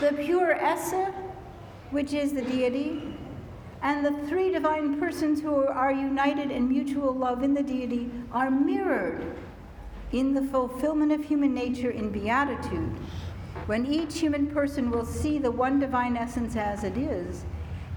The 0.00 0.12
pure 0.12 0.52
esse, 0.52 1.12
which 1.90 2.12
is 2.12 2.32
the 2.32 2.42
deity, 2.42 3.16
and 3.82 4.04
the 4.04 4.26
three 4.26 4.50
divine 4.50 4.98
persons 4.98 5.40
who 5.40 5.66
are 5.66 5.92
united 5.92 6.50
in 6.50 6.68
mutual 6.68 7.14
love 7.14 7.42
in 7.42 7.54
the 7.54 7.62
deity 7.62 8.10
are 8.32 8.50
mirrored 8.50 9.36
in 10.12 10.34
the 10.34 10.42
fulfillment 10.42 11.12
of 11.12 11.24
human 11.24 11.54
nature 11.54 11.90
in 11.90 12.10
beatitude, 12.10 12.90
when 13.66 13.86
each 13.86 14.18
human 14.18 14.46
person 14.46 14.90
will 14.90 15.04
see 15.04 15.38
the 15.38 15.50
one 15.50 15.78
divine 15.78 16.16
essence 16.16 16.56
as 16.56 16.82
it 16.82 16.96
is, 16.96 17.44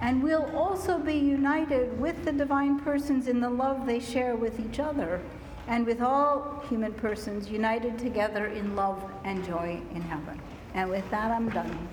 and 0.01 0.21
will 0.21 0.51
also 0.55 0.97
be 0.97 1.15
united 1.15 1.99
with 1.99 2.25
the 2.25 2.32
divine 2.32 2.79
persons 2.79 3.27
in 3.27 3.39
the 3.39 3.49
love 3.49 3.86
they 3.86 3.99
share 3.99 4.36
with 4.36 4.59
each 4.59 4.79
other, 4.79 5.21
and 5.67 5.86
with 5.86 6.01
all 6.01 6.63
human 6.67 6.91
persons 6.93 7.49
united 7.49 7.97
together 7.97 8.47
in 8.47 8.75
love 8.75 9.03
and 9.23 9.45
joy 9.45 9.79
in 9.93 10.01
heaven. 10.01 10.39
And 10.74 10.89
with 10.89 11.09
that, 11.11 11.32
I'm 11.32 11.49
done. 11.49 11.88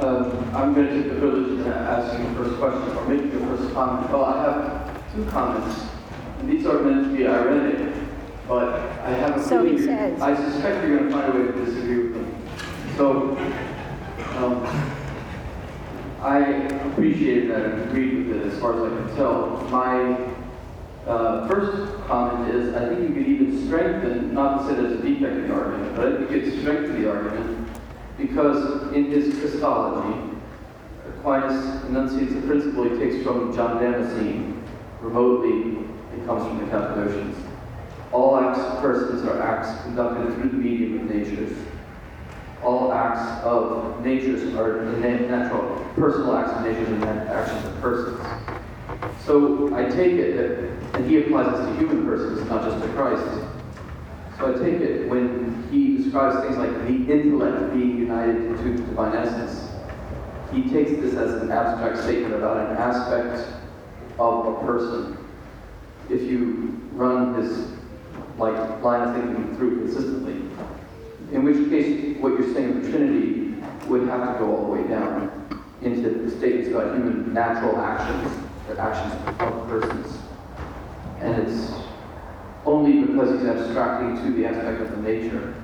Um, 0.00 0.54
I'm 0.54 0.74
going 0.74 0.88
to 0.88 1.02
take 1.02 1.12
the 1.12 1.18
privilege 1.18 1.60
of 1.60 1.66
asking 1.68 2.34
the 2.34 2.44
first 2.44 2.58
question 2.58 2.96
or 2.96 3.08
making 3.08 3.30
the 3.38 3.56
first 3.56 3.72
comment. 3.72 4.10
Well, 4.10 4.24
I 4.24 4.42
have 4.42 5.14
two 5.14 5.24
comments. 5.26 5.86
And 6.40 6.50
these 6.50 6.66
are 6.66 6.80
meant 6.82 7.04
to 7.10 7.16
be 7.16 7.26
ironic, 7.26 7.94
but 8.46 8.68
I 8.74 9.10
have 9.10 9.36
a 9.38 9.42
So 9.42 9.64
he 9.64 9.78
feeling- 9.78 9.86
says. 9.86 10.20
I 10.20 10.34
suspect 10.34 10.86
you're 10.86 10.98
going 10.98 11.10
to 11.10 11.16
find 11.16 11.32
a 11.32 11.38
way 11.40 11.46
to 11.46 11.64
disagree 11.64 11.98
with 12.08 12.14
them. 12.14 12.34
So, 12.96 13.36
um, 14.36 14.66
I 16.20 16.38
appreciated 16.90 17.50
that 17.50 17.64
and 17.64 17.82
agreed 17.88 18.26
with 18.26 18.36
it 18.36 18.52
as 18.52 18.58
far 18.60 18.74
as 18.74 18.92
I 18.92 18.96
can 19.06 19.16
tell. 19.16 19.66
My 19.70 20.18
uh, 21.06 21.46
first 21.46 21.92
comment 22.06 22.52
is 22.54 22.74
I 22.74 22.88
think 22.88 23.00
you 23.08 23.14
could 23.14 23.26
even 23.28 23.66
strengthen, 23.66 24.34
not 24.34 24.58
to 24.62 24.68
say 24.68 24.74
there's 24.74 24.98
a 24.98 25.02
defect 25.02 25.32
in 25.36 25.48
the 25.48 25.54
argument, 25.54 25.94
but 25.96 26.06
I 26.12 26.16
think 26.16 26.30
you 26.32 26.50
could 26.50 26.60
strengthen 26.60 27.00
the 27.00 27.10
argument 27.10 27.55
because 28.18 28.92
in 28.92 29.06
his 29.06 29.38
Christology, 29.38 30.36
Aquinas 31.06 31.84
enunciates 31.84 32.32
a 32.32 32.40
principle 32.46 32.84
he 32.84 32.98
takes 32.98 33.22
from 33.24 33.54
John 33.54 33.82
Damascene. 33.82 34.62
Remotely, 35.00 35.84
it 36.14 36.26
comes 36.26 36.46
from 36.46 36.58
the 36.58 36.66
Cappadocians. 36.70 37.36
All 38.12 38.38
acts 38.38 38.58
of 38.58 38.80
persons 38.80 39.24
are 39.24 39.40
acts 39.42 39.82
conducted 39.82 40.34
through 40.34 40.50
the 40.50 40.56
medium 40.56 41.00
of 41.00 41.14
natures. 41.14 41.56
All 42.62 42.92
acts 42.92 43.44
of 43.44 44.04
natures 44.04 44.54
are 44.54 44.84
natural, 44.98 45.84
personal 45.94 46.36
acts 46.36 46.52
of 46.52 46.62
natures 46.62 46.88
and 46.88 47.04
actions 47.04 47.64
of 47.66 47.80
persons. 47.80 48.20
So 49.24 49.74
I 49.74 49.84
take 49.84 50.12
it 50.12 50.36
that, 50.36 50.98
and 50.98 51.10
he 51.10 51.20
applies 51.20 51.50
this 51.52 51.66
to 51.66 51.76
human 51.76 52.06
persons, 52.06 52.48
not 52.48 52.62
just 52.62 52.82
to 52.82 52.88
Christ. 52.92 53.24
So 54.38 54.54
I 54.54 54.58
take 54.64 54.80
it 54.80 55.08
when 55.08 55.55
he 55.70 55.98
describes 55.98 56.44
things 56.44 56.56
like 56.56 56.72
the 56.72 57.12
intellect 57.12 57.74
being 57.74 57.98
united 57.98 58.56
to 58.56 58.56
the 58.56 58.82
divine 58.82 59.16
essence, 59.16 59.70
he 60.52 60.62
takes 60.70 60.90
this 60.90 61.14
as 61.14 61.42
an 61.42 61.50
abstract 61.50 61.98
statement 61.98 62.34
about 62.34 62.70
an 62.70 62.76
aspect 62.76 63.48
of 64.18 64.46
a 64.46 64.66
person. 64.66 65.18
If 66.08 66.22
you 66.22 66.80
run 66.92 67.34
his 67.34 67.72
like 68.38 68.82
line 68.82 69.08
of 69.08 69.14
thinking 69.14 69.56
through 69.56 69.80
consistently, 69.80 70.34
in 71.32 71.42
which 71.42 71.68
case 71.68 72.16
what 72.20 72.38
you're 72.38 72.54
saying 72.54 72.76
of 72.76 72.82
the 72.84 72.90
Trinity 72.90 73.54
would 73.88 74.08
have 74.08 74.34
to 74.34 74.44
go 74.44 74.56
all 74.56 74.66
the 74.66 74.82
way 74.82 74.88
down 74.88 75.46
into 75.82 76.10
the 76.10 76.30
statements 76.30 76.68
about 76.68 76.94
human 76.94 77.32
natural 77.34 77.76
actions, 77.78 78.46
the 78.68 78.78
actions 78.80 79.12
of 79.40 79.68
persons. 79.68 80.18
And 81.20 81.48
it's 81.48 81.72
only 82.66 83.04
because 83.04 83.30
he's 83.30 83.48
abstracting 83.48 84.16
to 84.24 84.36
the 84.36 84.46
aspect 84.46 84.82
of 84.82 84.90
the 84.90 84.96
nature 84.98 85.54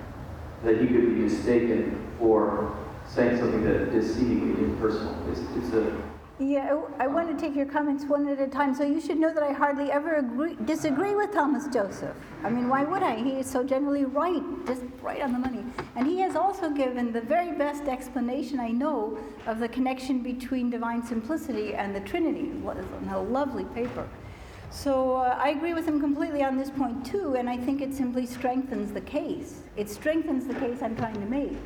that 0.62 0.80
he 0.80 0.86
could 0.86 1.14
be 1.14 1.22
mistaken 1.22 2.00
for 2.18 2.76
saying 3.08 3.36
something 3.38 3.64
that 3.64 3.88
is 3.94 4.14
seemingly 4.14 4.64
impersonal. 4.64 5.14
It's, 5.30 5.40
it's 5.56 5.74
a 5.74 6.00
Yeah, 6.38 6.80
I, 6.98 7.04
I 7.04 7.06
want 7.08 7.36
to 7.36 7.44
take 7.44 7.56
your 7.56 7.66
comments 7.66 8.04
one 8.04 8.28
at 8.28 8.40
a 8.40 8.46
time. 8.46 8.72
So 8.72 8.84
you 8.84 9.00
should 9.00 9.18
know 9.18 9.34
that 9.34 9.42
I 9.42 9.52
hardly 9.52 9.90
ever 9.90 10.14
agree, 10.14 10.56
disagree 10.64 11.14
with 11.16 11.32
Thomas 11.32 11.66
Joseph. 11.66 12.16
I 12.44 12.50
mean, 12.50 12.68
why 12.68 12.84
would 12.84 13.02
I? 13.02 13.16
He 13.16 13.32
is 13.32 13.50
so 13.50 13.64
generally 13.64 14.04
right, 14.04 14.42
just 14.64 14.82
right 15.02 15.20
on 15.20 15.32
the 15.32 15.40
money. 15.40 15.64
And 15.96 16.06
he 16.06 16.20
has 16.20 16.36
also 16.36 16.70
given 16.70 17.12
the 17.12 17.20
very 17.20 17.50
best 17.50 17.84
explanation 17.84 18.60
I 18.60 18.68
know 18.68 19.18
of 19.46 19.58
the 19.58 19.68
connection 19.68 20.22
between 20.22 20.70
divine 20.70 21.04
simplicity 21.04 21.74
and 21.74 21.94
the 21.94 22.00
Trinity. 22.00 22.50
What 22.62 22.76
is 22.76 22.86
a 23.10 23.18
lovely 23.18 23.64
paper. 23.74 24.08
So 24.72 25.16
uh, 25.16 25.36
I 25.38 25.50
agree 25.50 25.74
with 25.74 25.86
him 25.86 26.00
completely 26.00 26.42
on 26.42 26.56
this 26.56 26.70
point 26.70 27.04
too, 27.04 27.34
and 27.34 27.48
I 27.48 27.58
think 27.58 27.82
it 27.82 27.94
simply 27.94 28.24
strengthens 28.24 28.90
the 28.90 29.02
case. 29.02 29.60
It 29.76 29.90
strengthens 29.90 30.46
the 30.46 30.54
case 30.54 30.82
I'm 30.82 30.96
trying 30.96 31.20
to 31.20 31.26
make. 31.26 31.58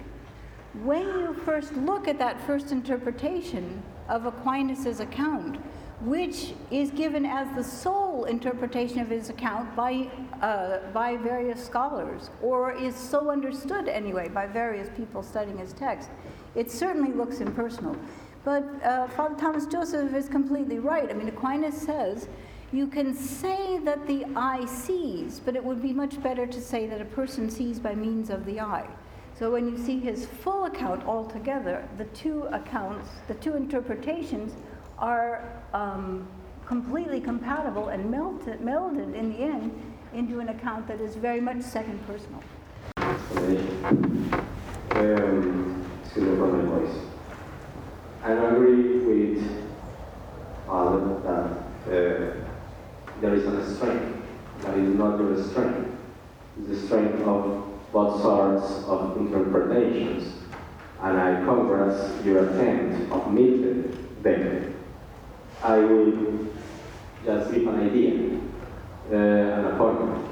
When 0.82 1.02
you 1.02 1.34
first 1.44 1.72
look 1.74 2.08
at 2.08 2.18
that 2.18 2.44
first 2.46 2.72
interpretation 2.72 3.80
of 4.08 4.26
Aquinas' 4.26 4.98
account, 4.98 5.56
which 6.02 6.52
is 6.72 6.90
given 6.90 7.24
as 7.24 7.48
the 7.54 7.62
sole 7.62 8.24
interpretation 8.24 8.98
of 8.98 9.08
his 9.08 9.30
account 9.30 9.74
by, 9.76 10.10
uh, 10.42 10.78
by 10.92 11.16
various 11.16 11.64
scholars, 11.64 12.30
or 12.42 12.72
is 12.72 12.96
so 12.96 13.30
understood 13.30 13.88
anyway 13.88 14.28
by 14.28 14.46
various 14.46 14.90
people 14.96 15.22
studying 15.22 15.58
his 15.58 15.72
text, 15.72 16.10
it 16.56 16.70
certainly 16.72 17.12
looks 17.12 17.40
impersonal. 17.40 17.96
But 18.44 18.64
uh, 18.84 19.08
Father 19.08 19.36
Thomas 19.36 19.66
Joseph 19.66 20.12
is 20.12 20.28
completely 20.28 20.80
right. 20.80 21.08
I 21.08 21.14
mean, 21.14 21.28
Aquinas 21.28 21.74
says 21.74 22.28
you 22.76 22.86
can 22.86 23.14
say 23.14 23.78
that 23.78 24.06
the 24.06 24.26
eye 24.36 24.64
sees, 24.66 25.40
but 25.40 25.56
it 25.56 25.64
would 25.64 25.80
be 25.80 25.92
much 25.92 26.22
better 26.22 26.46
to 26.46 26.60
say 26.60 26.86
that 26.86 27.00
a 27.00 27.04
person 27.04 27.48
sees 27.48 27.78
by 27.78 27.94
means 27.94 28.28
of 28.28 28.44
the 28.44 28.60
eye. 28.60 28.86
So 29.38 29.50
when 29.50 29.68
you 29.68 29.76
see 29.76 30.00
his 30.00 30.26
full 30.26 30.64
account 30.64 31.04
altogether, 31.04 31.88
the 31.98 32.06
two 32.06 32.44
accounts, 32.52 33.08
the 33.28 33.34
two 33.34 33.54
interpretations 33.54 34.54
are 34.98 35.62
um, 35.74 36.26
completely 36.66 37.20
compatible 37.20 37.88
and 37.88 38.10
melted, 38.10 38.60
melded 38.60 39.14
in 39.14 39.32
the 39.32 39.38
end 39.38 39.70
into 40.14 40.40
an 40.40 40.48
account 40.48 40.88
that 40.88 41.00
is 41.00 41.16
very 41.16 41.40
much 41.40 41.60
second 41.60 42.04
personal. 42.06 42.42
Um, 44.92 45.84
excuse 46.02 46.38
my 46.38 46.62
voice. 46.62 46.96
I 48.22 48.32
agree 48.32 48.98
with 49.00 49.66
Father 50.66 51.60
that 51.86 51.92
uh, 51.92 52.45
there 53.20 53.34
is 53.34 53.44
a 53.44 53.76
strength 53.76 54.22
that 54.62 54.76
is 54.76 54.94
not 54.94 55.18
your 55.18 55.42
strength. 55.42 55.90
It's 56.58 56.68
the 56.68 56.86
strength 56.86 57.20
of 57.22 57.64
both 57.92 58.22
sorts 58.22 58.84
of 58.86 59.16
interpretations. 59.16 60.32
And 61.02 61.18
I 61.18 61.44
congrats 61.44 62.24
your 62.24 62.48
attempt 62.48 63.12
of 63.12 63.32
meeting 63.32 64.16
them. 64.22 64.74
I 65.62 65.78
will 65.78 66.46
just 67.24 67.52
give 67.52 67.66
an 67.66 67.80
idea, 67.80 68.40
uh, 69.12 69.58
an 69.58 69.64
appointment. 69.74 70.30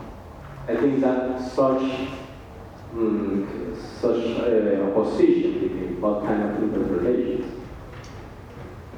I 0.68 0.76
think 0.76 1.00
that 1.00 1.40
such 1.40 1.82
mm, 2.94 3.76
such 4.00 4.38
uh, 4.38 4.90
opposition 4.90 5.60
between 5.60 6.00
both 6.00 6.24
kind 6.24 6.42
of 6.42 6.62
interpretations 6.62 6.93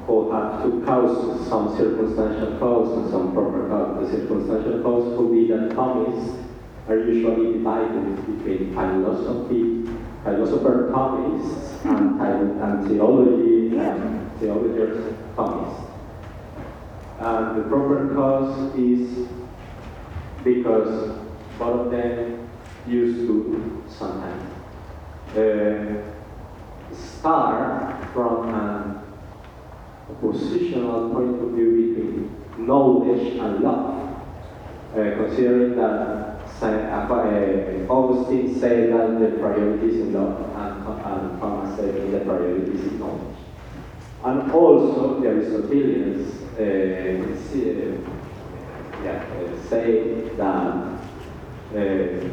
who 0.07 0.31
have 0.31 0.63
two 0.63 0.85
causes, 0.85 1.49
some 1.49 1.77
circumstantial 1.77 2.59
cause 2.59 2.97
and 2.99 3.11
some 3.11 3.33
proper 3.33 3.69
cause. 3.69 4.11
The 4.11 4.19
circumstantial 4.19 4.83
cause 4.83 5.19
would 5.19 5.33
be 5.33 5.49
that 5.49 5.71
Thomists 5.71 6.45
are 6.89 6.99
usually 6.99 7.55
divided 7.55 8.17
between 8.27 8.73
philosophy, 8.73 9.85
philosopher 10.23 10.91
Thomists 10.93 11.85
and, 11.85 12.61
and 12.61 12.89
theology 12.89 13.77
and 13.79 14.31
theologers 14.39 15.13
Thomists. 15.35 15.91
And 17.19 17.59
the 17.59 17.69
proper 17.69 18.15
cause 18.15 18.75
is 18.77 19.27
because 20.45 21.19
both 21.59 21.87
of 21.87 21.91
them 21.91 22.49
used 22.87 23.27
to 23.27 23.83
sometimes 23.89 24.53
uh, 25.37 26.03
start 26.95 28.05
from 28.13 29.06
oppositional 30.11 31.11
point 31.11 31.43
of 31.43 31.51
view 31.51 31.95
between 31.95 32.67
knowledge 32.67 33.37
and 33.39 33.61
love, 33.61 34.13
uh, 34.93 35.17
considering 35.17 35.77
that 35.77 36.49
Saint, 36.59 36.87
uh, 36.87 37.93
Augustine 37.93 38.59
said 38.59 38.93
that 38.93 39.21
the 39.21 39.39
priority 39.39 39.89
is 39.89 40.01
in 40.01 40.13
love 40.15 40.41
and, 40.57 40.87
and 40.87 41.41
Thomas 41.41 41.77
said 41.77 41.95
that 41.95 42.19
the 42.19 42.25
priority 42.25 42.73
is 42.73 42.93
in 42.93 42.99
knowledge. 42.99 43.37
And 44.25 44.51
also 44.51 45.21
the 45.21 45.29
Aristotelians 45.29 46.43
uh, 46.59 46.63
uh, 46.63 48.17
yeah, 49.05 49.23
uh, 49.23 49.69
say 49.69 50.29
that 50.37 50.99
uh, 51.75 52.29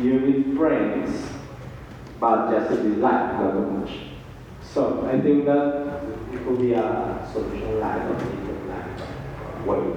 you 0.00 0.20
need 0.20 0.56
friends, 0.56 1.28
but 2.18 2.50
just 2.50 2.80
in 2.80 2.90
this 2.90 2.98
life, 2.98 3.38
not 3.40 3.54
much. 3.54 3.90
So 4.62 5.06
I 5.06 5.20
think 5.20 5.44
that 5.44 6.07
it 6.32 6.44
could 6.44 6.58
be 6.60 6.72
a 6.72 7.28
solution 7.32 7.80
like 7.80 8.02
a 8.02 8.12
different 8.14 8.68
like 8.68 9.66
way. 9.66 9.96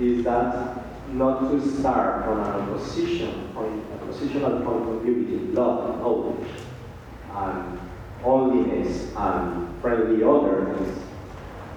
Is 0.00 0.24
that 0.24 0.84
not 1.12 1.50
to 1.50 1.60
start 1.78 2.24
from 2.24 2.40
an 2.40 2.46
opposition 2.46 3.50
point, 3.54 3.82
a 3.94 4.04
positional 4.04 4.64
point 4.64 4.88
of 4.88 5.02
view 5.02 5.24
between 5.24 5.54
love 5.54 5.90
and 5.90 6.00
knowledge, 6.00 6.48
and 7.34 7.80
holiness 8.22 9.12
and 9.16 9.80
friendly 9.80 10.22
otherness, 10.22 10.98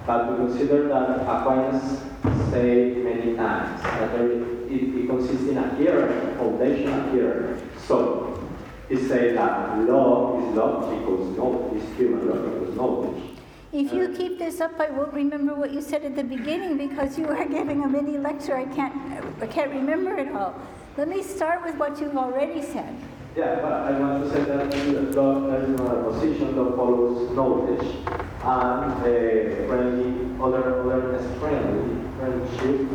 but 0.05 0.29
to 0.29 0.35
consider 0.35 0.87
that 0.87 1.21
Aquinas 1.21 2.01
said 2.49 2.97
many 2.97 3.35
times 3.35 3.81
that 3.81 4.11
there, 4.11 4.31
it, 4.31 4.95
it 4.95 5.07
consists 5.07 5.47
in 5.47 5.57
a 5.57 5.69
hierarchy, 5.75 6.35
foundational 6.37 7.09
hierarchy. 7.11 7.63
So 7.87 8.49
he 8.89 8.97
said 8.97 9.37
that 9.37 9.79
law 9.79 10.39
is 10.39 10.55
love 10.55 10.89
because 10.89 11.37
knowledge 11.37 11.81
is 11.81 11.97
human 11.97 12.27
law 12.27 12.35
because 12.35 12.75
knowledge. 12.75 13.30
If 13.73 13.93
you 13.93 14.09
keep 14.09 14.37
this 14.37 14.59
up, 14.59 14.77
I 14.81 14.89
won't 14.89 15.13
remember 15.13 15.55
what 15.55 15.71
you 15.71 15.81
said 15.81 16.03
at 16.03 16.17
the 16.17 16.25
beginning 16.25 16.77
because 16.77 17.17
you 17.17 17.29
are 17.29 17.45
giving 17.57 17.81
a 17.85 17.87
mini 17.87 18.17
lecture. 18.17 18.57
I 18.57 18.65
can't, 18.65 18.93
I 19.41 19.47
can't 19.47 19.71
remember 19.71 20.17
it 20.17 20.35
all. 20.35 20.55
Let 20.97 21.07
me 21.07 21.23
start 21.23 21.63
with 21.63 21.75
what 21.75 21.97
you've 22.01 22.17
already 22.17 22.61
said. 22.61 22.93
Yeah, 23.33 23.61
but 23.61 23.71
I 23.71 23.97
want 23.97 24.25
to 24.25 24.29
say 24.29 24.43
that 24.43 25.15
love 25.15 25.63
is 25.63 25.69
not 25.79 25.97
a 25.97 26.03
position 26.03 26.53
that 26.53 26.75
follows 26.75 27.31
knowledge 27.31 27.95
and 28.43 28.91
uh, 28.91 29.67
friendly, 29.67 30.43
other 30.43 30.81
otherness 30.81 31.39
friendly 31.39 32.03
friendship 32.19 32.89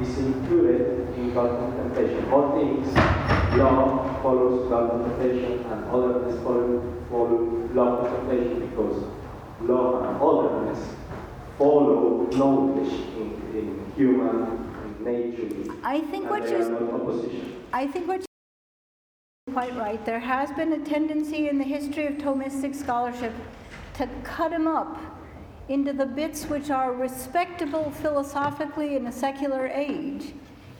is 0.00 0.18
included 0.18 1.06
in 1.18 1.34
God 1.34 1.50
contemplation. 1.58 2.30
All 2.30 2.58
things, 2.58 2.86
love 3.58 4.22
follows 4.22 4.70
God 4.70 4.90
contemplation 4.90 5.66
and 5.66 5.84
otherness 5.84 6.42
follow, 6.42 6.80
follow 7.10 7.68
love 7.74 8.08
contemplation 8.08 8.70
because 8.70 9.04
love 9.66 10.04
and 10.04 10.22
otherness 10.22 10.94
follow 11.58 12.26
knowledge 12.32 12.92
in, 12.92 13.30
in 13.54 13.92
human 13.96 15.04
nature. 15.04 15.72
I 15.82 16.00
think 16.00 16.30
what 16.30 16.48
you. 16.48 17.66
I 17.72 17.86
think 17.86 18.08
what 18.08 18.24
you're 19.46 19.54
quite 19.54 19.76
right. 19.76 20.04
There 20.04 20.20
has 20.20 20.50
been 20.52 20.72
a 20.72 20.78
tendency 20.84 21.48
in 21.48 21.58
the 21.58 21.64
history 21.64 22.06
of 22.06 22.14
Thomistic 22.14 22.74
scholarship 22.74 23.32
to 23.94 24.08
cut 24.22 24.52
him 24.52 24.66
up 24.66 24.98
into 25.68 25.92
the 25.92 26.06
bits 26.06 26.44
which 26.44 26.70
are 26.70 26.92
respectable 26.92 27.90
philosophically 27.90 28.96
in 28.96 29.06
a 29.06 29.12
secular 29.12 29.66
age 29.68 30.34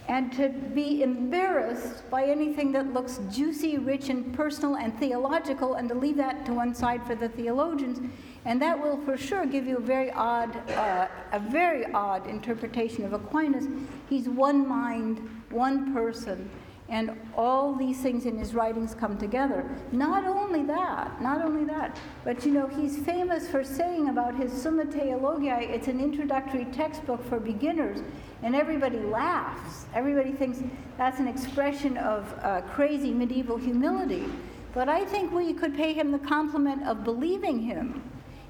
and 0.08 0.30
to 0.32 0.50
be 0.50 1.02
embarrassed 1.02 2.08
by 2.10 2.24
anything 2.24 2.72
that 2.72 2.92
looks 2.92 3.20
juicy, 3.30 3.78
rich, 3.78 4.10
and 4.10 4.34
personal 4.34 4.76
and 4.76 4.98
theological, 4.98 5.74
and 5.74 5.88
to 5.88 5.94
leave 5.94 6.16
that 6.16 6.44
to 6.44 6.52
one 6.52 6.74
side 6.74 7.02
for 7.06 7.14
the 7.14 7.28
theologians. 7.30 7.98
And 8.44 8.60
that 8.60 8.78
will 8.78 8.98
for 8.98 9.16
sure 9.16 9.46
give 9.46 9.66
you 9.66 9.78
a 9.78 9.80
very 9.80 10.10
odd, 10.12 10.54
uh, 10.70 11.08
a 11.32 11.40
very 11.40 11.86
odd 11.92 12.26
interpretation 12.26 13.04
of 13.04 13.14
Aquinas. 13.14 13.66
He's 14.08 14.28
one 14.28 14.68
mind, 14.68 15.26
one 15.50 15.94
person, 15.94 16.50
and 16.90 17.18
all 17.34 17.74
these 17.74 18.00
things 18.00 18.26
in 18.26 18.36
his 18.36 18.54
writings 18.54 18.94
come 18.94 19.16
together. 19.16 19.66
Not 19.92 20.26
only 20.26 20.62
that, 20.64 21.22
not 21.22 21.40
only 21.42 21.64
that, 21.64 21.98
but 22.22 22.44
you 22.44 22.52
know, 22.52 22.66
he's 22.66 22.98
famous 22.98 23.48
for 23.48 23.64
saying 23.64 24.10
about 24.10 24.34
his 24.34 24.52
Summa 24.52 24.84
Theologiae, 24.84 25.70
it's 25.70 25.88
an 25.88 25.98
introductory 25.98 26.66
textbook 26.66 27.26
for 27.26 27.40
beginners, 27.40 28.00
and 28.42 28.54
everybody 28.54 28.98
laughs. 28.98 29.86
Everybody 29.94 30.32
thinks 30.32 30.62
that's 30.98 31.18
an 31.18 31.28
expression 31.28 31.96
of 31.96 32.34
uh, 32.42 32.60
crazy 32.72 33.12
medieval 33.12 33.56
humility. 33.56 34.26
But 34.74 34.90
I 34.90 35.06
think 35.06 35.32
we 35.32 35.54
could 35.54 35.74
pay 35.74 35.94
him 35.94 36.10
the 36.10 36.18
compliment 36.18 36.86
of 36.86 37.04
believing 37.04 37.60
him. 37.60 38.02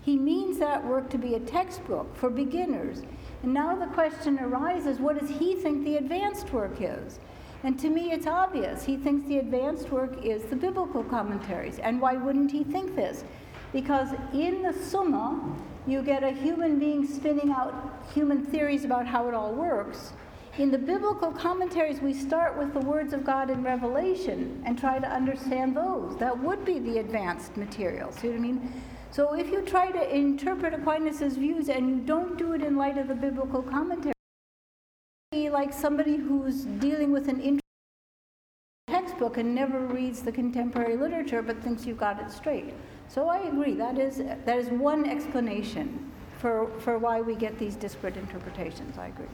He 0.05 0.17
means 0.19 0.59
that 0.59 0.85
work 0.85 1.09
to 1.11 1.19
be 1.19 1.35
a 1.35 1.41
textbook 1.41 2.15
for 2.15 2.29
beginners. 2.29 3.03
And 3.43 3.55
now 3.55 3.75
the 3.75 3.87
question 3.87 4.39
arises 4.39 4.99
what 4.99 5.19
does 5.19 5.31
he 5.31 5.55
think 5.55 5.85
the 5.85 5.97
advanced 5.97 6.53
work 6.53 6.77
is? 6.81 7.19
And 7.63 7.79
to 7.81 7.89
me, 7.89 8.13
it's 8.13 8.27
obvious. 8.27 8.85
He 8.85 8.99
thinks 8.99 9.27
the 9.27 9.39
advanced 9.39 9.89
work 9.91 10.23
is 10.23 10.43
the 10.45 10.57
biblical 10.57 11.03
commentaries. 11.03 11.79
And 11.79 12.03
why 12.03 12.17
wouldn't 12.17 12.53
he 12.53 12.65
think 12.65 12.95
this? 12.95 13.25
Because 13.73 14.09
in 14.35 14.63
the 14.63 14.75
Summa, 14.75 15.57
you 15.87 16.03
get 16.03 16.23
a 16.23 16.31
human 16.31 16.79
being 16.79 17.07
spinning 17.07 17.51
out 17.51 18.05
human 18.13 18.45
theories 18.45 18.85
about 18.85 19.07
how 19.07 19.27
it 19.29 19.35
all 19.35 19.53
works. 19.53 20.13
In 20.59 20.71
the 20.71 20.79
biblical 20.79 21.33
commentaries, 21.33 22.01
we 22.01 22.13
start 22.13 22.59
with 22.59 22.75
the 22.75 22.81
words 22.81 23.15
of 23.15 23.25
God 23.25 23.49
in 23.49 23.63
Revelation 23.65 24.63
and 24.67 24.79
try 24.79 24.99
to 24.99 25.09
understand 25.09 25.75
those. 25.75 26.17
That 26.19 26.39
would 26.39 26.65
be 26.67 26.79
the 26.79 26.99
advanced 26.99 27.57
material. 27.57 28.13
See 28.13 28.29
what 28.29 28.37
I 28.37 28.41
mean? 28.41 28.73
So 29.15 29.35
if 29.35 29.49
you 29.49 29.63
try 29.63 29.93
to 29.93 30.13
interpret 30.13 30.75
Aquinas' 30.75 31.37
views 31.37 31.69
and 31.69 31.89
you 31.89 31.99
don't 31.99 32.37
do 32.37 32.53
it 32.53 32.63
in 32.63 32.75
light 32.77 32.99
of 32.99 33.07
the 33.07 33.15
biblical 33.15 33.63
commentary, 33.63 34.13
like 35.33 35.73
somebody 35.73 36.17
who's 36.17 36.65
dealing 36.65 37.13
with 37.13 37.29
an 37.29 37.61
textbook 38.89 39.37
and 39.37 39.55
never 39.55 39.87
reads 39.87 40.23
the 40.23 40.33
contemporary 40.33 40.97
literature 40.97 41.43
but 41.43 41.63
thinks 41.63 41.87
you've 41.87 41.97
got 41.97 42.21
it 42.21 42.29
straight. 42.29 42.75
So 43.07 43.29
I 43.29 43.39
agree, 43.39 43.75
that 43.75 43.99
is, 43.99 44.17
that 44.17 44.59
is 44.59 44.69
one 44.71 45.09
explanation 45.09 46.11
for, 46.39 46.69
for 46.81 46.99
why 46.99 47.21
we 47.21 47.37
get 47.37 47.57
these 47.57 47.77
disparate 47.77 48.17
interpretations. 48.17 48.99
I 48.99 49.07
agree. 49.07 49.29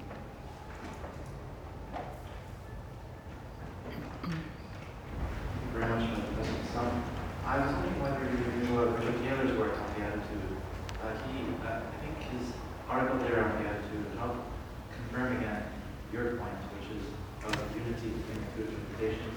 I 7.50 7.58
was 7.58 7.74
wondering 7.74 7.98
whether 7.98 8.30
you 8.30 8.46
knew 8.62 8.78
of 8.78 8.94
Richard 8.94 9.18
Taylor's 9.26 9.50
work 9.58 9.74
on 9.74 9.82
beatitude. 9.98 10.54
Uh, 11.02 11.10
he, 11.26 11.42
uh, 11.66 11.82
I 11.82 11.96
think 11.98 12.14
his 12.30 12.54
article 12.86 13.18
there 13.26 13.42
on 13.42 13.58
beatitude 13.58 14.06
helped 14.22 14.46
confirm 14.94 15.34
again 15.34 15.66
your 16.14 16.38
point, 16.38 16.54
which 16.78 16.94
is 16.94 17.02
of 17.42 17.58
unity 17.74 18.14
between 18.14 18.38
the 18.38 18.50
two 18.54 18.70
interpretations. 18.70 19.34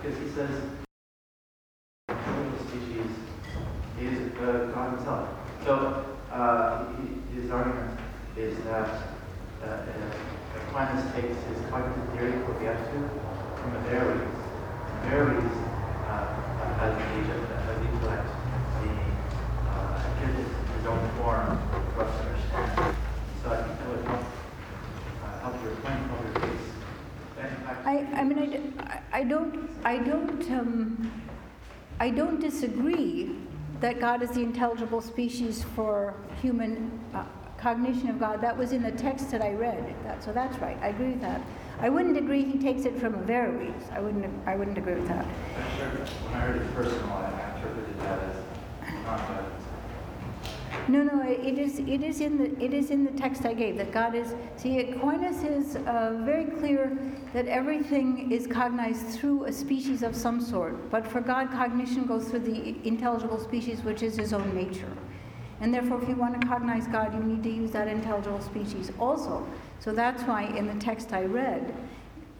Because 0.00 0.16
he 0.16 0.29
says 0.40 0.60
the 2.08 2.64
species 2.68 3.10
is 4.00 4.32
uh, 4.40 4.72
God 4.72 4.96
himself. 4.96 5.28
So 5.66 6.16
uh, 6.32 6.96
his 7.34 7.50
argument 7.50 8.00
is 8.38 8.56
that 8.64 8.88
uh, 9.62 9.84
Aquinas 10.56 11.12
takes 11.14 11.44
his 11.44 11.68
cognitive 11.70 12.08
theory 12.12 12.40
of 12.40 12.58
beatitude 12.58 13.20
from 13.60 13.76
Averroes. 13.84 14.32
Averroes 15.04 15.52
uh, 16.08 16.40
as 16.80 16.94
the 16.96 17.36
as 17.68 17.76
the 17.82 17.88
intellect 17.92 18.28
being 18.80 19.18
uh, 19.68 20.08
gives 20.18 20.38
it 20.38 20.48
his 20.74 20.86
own 20.86 21.04
form 21.18 21.68
for 21.92 22.08
us 22.08 22.16
to 22.16 22.24
understand. 22.24 22.96
So 23.42 23.50
I 23.52 23.62
think 23.64 23.78
that 23.78 23.88
would 23.90 24.04
help 24.08 24.24
uh, 25.22 25.40
help 25.42 25.62
your 25.62 25.74
point, 25.84 26.00
help 26.08 26.22
your 26.24 26.32
case 26.48 26.70
I, 27.86 28.04
I 28.16 28.24
mean, 28.24 28.38
I 28.38 28.46
d- 28.46 28.72
I, 29.20 29.24
don't, 29.24 29.68
I 29.84 29.98
don't, 29.98 30.50
um, 30.50 31.12
I 31.98 32.08
don't 32.08 32.40
disagree 32.40 33.36
that 33.80 34.00
God 34.00 34.22
is 34.22 34.30
the 34.30 34.40
intelligible 34.40 35.02
species 35.02 35.62
for 35.62 36.14
human 36.40 36.98
uh, 37.12 37.26
cognition 37.58 38.08
of 38.08 38.18
God. 38.18 38.40
That 38.40 38.56
was 38.56 38.72
in 38.72 38.82
the 38.82 38.92
text 38.92 39.30
that 39.32 39.42
I 39.42 39.52
read. 39.52 39.94
That, 40.04 40.24
so 40.24 40.32
that's 40.32 40.58
right. 40.60 40.78
I 40.80 40.88
agree 40.88 41.10
with 41.10 41.20
that. 41.20 41.42
I 41.80 41.90
wouldn't 41.90 42.16
agree 42.16 42.46
he 42.46 42.58
takes 42.58 42.86
it 42.86 42.98
from 42.98 43.14
Averroes. 43.14 43.82
I 43.92 44.00
wouldn't, 44.00 44.24
I 44.48 44.56
wouldn't 44.56 44.78
agree 44.78 44.94
with 44.94 45.08
that. 45.08 45.26
When 45.26 46.34
I 46.34 46.40
heard 46.40 46.62
it 46.62 46.74
personal, 46.74 47.12
I 47.12 47.56
interpreted 47.56 48.00
that 48.00 48.22
as 48.22 49.59
No, 50.88 51.02
no, 51.02 51.22
it 51.22 51.58
is, 51.58 51.78
it 51.78 52.02
is 52.02 52.20
in 52.20 52.38
the, 52.38 52.64
it 52.64 52.74
is 52.74 52.90
in 52.90 53.04
the 53.04 53.12
text 53.12 53.44
I 53.44 53.54
gave, 53.54 53.76
that 53.76 53.92
God 53.92 54.14
is, 54.14 54.34
see, 54.56 54.78
Aquinas 54.80 55.42
is 55.42 55.76
uh, 55.76 56.20
very 56.24 56.46
clear 56.46 56.98
that 57.32 57.46
everything 57.46 58.32
is 58.32 58.46
cognized 58.46 59.06
through 59.18 59.44
a 59.44 59.52
species 59.52 60.02
of 60.02 60.16
some 60.16 60.40
sort, 60.40 60.90
but 60.90 61.06
for 61.06 61.20
God, 61.20 61.50
cognition 61.52 62.06
goes 62.06 62.28
through 62.28 62.40
the 62.40 62.76
intelligible 62.84 63.38
species, 63.38 63.82
which 63.82 64.02
is 64.02 64.16
his 64.16 64.32
own 64.32 64.54
nature. 64.54 64.90
And 65.60 65.72
therefore, 65.72 66.02
if 66.02 66.08
you 66.08 66.16
want 66.16 66.40
to 66.40 66.46
cognize 66.46 66.86
God, 66.86 67.14
you 67.14 67.22
need 67.22 67.42
to 67.42 67.50
use 67.50 67.70
that 67.72 67.86
intelligible 67.86 68.40
species 68.40 68.90
also. 68.98 69.46
So 69.78 69.92
that's 69.92 70.22
why 70.22 70.44
in 70.44 70.66
the 70.66 70.74
text 70.82 71.12
I 71.12 71.24
read, 71.24 71.74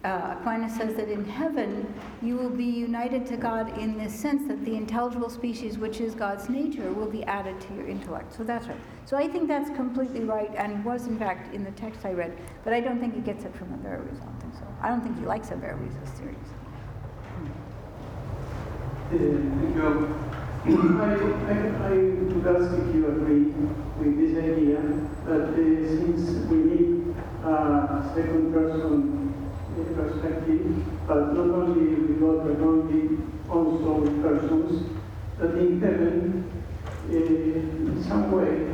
uh, 0.03 0.35
Aquinas 0.39 0.75
says 0.75 0.95
that 0.95 1.09
in 1.09 1.23
heaven 1.23 1.93
you 2.21 2.35
will 2.35 2.49
be 2.49 2.65
united 2.65 3.25
to 3.27 3.37
God 3.37 3.77
in 3.77 3.97
this 3.97 4.13
sense 4.13 4.47
that 4.47 4.63
the 4.65 4.75
intelligible 4.75 5.29
species, 5.29 5.77
which 5.77 6.01
is 6.01 6.15
God's 6.15 6.49
nature, 6.49 6.91
will 6.91 7.09
be 7.09 7.23
added 7.25 7.61
to 7.61 7.75
your 7.75 7.87
intellect. 7.87 8.33
So 8.33 8.43
that's 8.43 8.67
right. 8.67 8.77
So 9.05 9.15
I 9.17 9.27
think 9.27 9.47
that's 9.47 9.69
completely 9.71 10.21
right 10.21 10.51
and 10.55 10.83
was 10.83 11.07
in 11.07 11.19
fact 11.19 11.53
in 11.53 11.63
the 11.63 11.71
text 11.71 12.05
I 12.05 12.13
read, 12.13 12.35
but 12.63 12.73
I 12.73 12.79
don't 12.79 12.99
think 12.99 13.13
he 13.13 13.21
gets 13.21 13.43
it 13.45 13.55
from 13.55 13.73
Averroes. 13.73 14.17
I 14.21 14.25
don't 14.25 14.41
think 14.41 14.53
so. 14.55 14.65
I 14.81 14.89
don't 14.89 15.01
think 15.01 15.19
he 15.19 15.25
likes 15.25 15.51
Averroes' 15.51 15.93
theories. 16.17 16.37
Uh, 19.11 19.17
Thank 19.17 19.75
you. 19.75 20.17
I, 20.63 20.69
I, 20.69 21.87
I 21.87 21.91
would 21.91 22.47
ask 22.55 22.71
if 22.77 22.95
you 22.95 23.07
agree 23.07 23.45
with 23.99 24.17
this 24.17 24.37
idea 24.37 24.79
that 25.25 25.41
uh, 25.41 25.55
since 25.55 26.45
we 26.49 26.57
need 26.57 27.15
a 27.43 28.11
second 28.15 28.53
person 28.53 29.30
perspective, 29.95 30.83
but 31.07 31.33
not 31.33 31.49
only 31.49 31.95
with 31.95 32.19
God, 32.19 32.47
but 32.47 32.63
only 32.65 33.17
also 33.49 34.01
with 34.01 34.21
persons, 34.21 34.89
that 35.39 35.55
in 35.57 35.81
heaven, 35.81 36.51
uh, 37.09 37.15
in 37.15 38.03
some 38.07 38.31
way, 38.31 38.67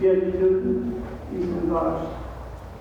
beatitude 0.00 1.02
is 1.34 1.44
enlarged 1.44 2.16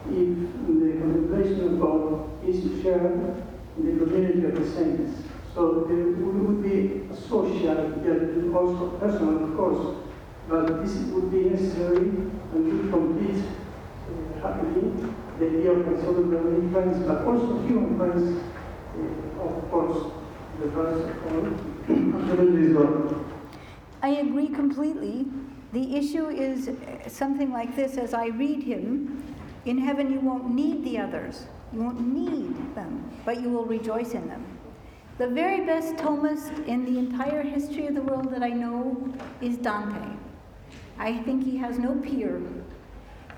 if 0.08 0.38
the 0.68 1.00
contemplation 1.00 1.66
of 1.66 1.80
God 1.80 2.48
is 2.48 2.82
shared 2.82 3.44
in 3.78 3.86
the 3.86 4.06
community 4.06 4.46
of 4.46 4.56
the 4.56 4.70
saints. 4.72 5.22
So 5.54 5.86
there 5.88 6.06
would 6.06 6.64
be 6.64 7.02
social, 7.14 7.62
yet 8.06 8.54
also 8.54 8.90
personal, 9.00 9.44
of 9.44 9.58
course, 9.58 9.98
but 10.48 10.84
this 10.84 10.96
would 11.12 11.32
be 11.32 11.50
necessary 11.50 11.98
and 11.98 12.66
would 12.66 12.92
complete 12.92 13.44
uh, 13.44 14.42
happily 14.42 15.14
the 15.40 15.48
idea 15.48 15.72
of 15.72 15.86
friends, 16.72 17.00
but 17.08 17.26
also 17.26 17.62
human 17.68 17.98
friends, 17.98 18.44
uh, 19.40 19.44
of 19.44 19.72
course, 19.72 20.12
the 20.60 20.68
of. 20.68 21.10
I 24.02 24.10
agree 24.10 24.48
completely. 24.48 25.26
The 25.74 25.96
issue 25.96 26.28
is 26.28 26.70
uh, 26.70 27.08
something 27.08 27.52
like 27.52 27.76
this 27.76 27.98
as 27.98 28.14
I 28.14 28.28
read 28.28 28.64
him 28.64 29.24
in 29.66 29.78
heaven, 29.78 30.12
you 30.12 30.20
won't 30.20 30.50
need 30.50 30.84
the 30.84 30.98
others, 30.98 31.46
you 31.74 31.82
won't 31.82 32.02
need 32.02 32.76
them, 32.76 33.12
but 33.26 33.42
you 33.42 33.50
will 33.50 33.66
rejoice 33.66 34.14
in 34.14 34.28
them. 34.28 34.46
The 35.18 35.28
very 35.28 35.66
best 35.66 35.96
Thomist 35.96 36.66
in 36.66 36.86
the 36.86 36.98
entire 36.98 37.44
history 37.44 37.88
of 37.88 37.96
the 37.96 38.02
world 38.02 38.32
that 38.32 38.42
I 38.42 38.50
know 38.50 39.14
is 39.42 39.58
Dante. 39.58 40.16
I 40.98 41.18
think 41.24 41.44
he 41.44 41.58
has 41.58 41.78
no 41.78 41.96
peer. 41.96 42.42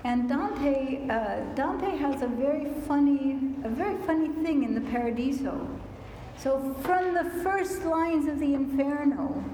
And 0.04 0.28
Dante, 0.28 1.08
uh, 1.08 1.54
Dante 1.54 1.96
has 1.96 2.22
a 2.22 2.26
very 2.26 2.68
funny, 2.88 3.38
a 3.62 3.68
very 3.68 3.96
funny 4.02 4.28
thing 4.44 4.64
in 4.64 4.74
the 4.74 4.80
Paradiso. 4.90 5.68
So 6.36 6.74
from 6.82 7.14
the 7.14 7.24
first 7.42 7.84
lines 7.84 8.26
of 8.26 8.40
the 8.40 8.54
Inferno, 8.54 9.44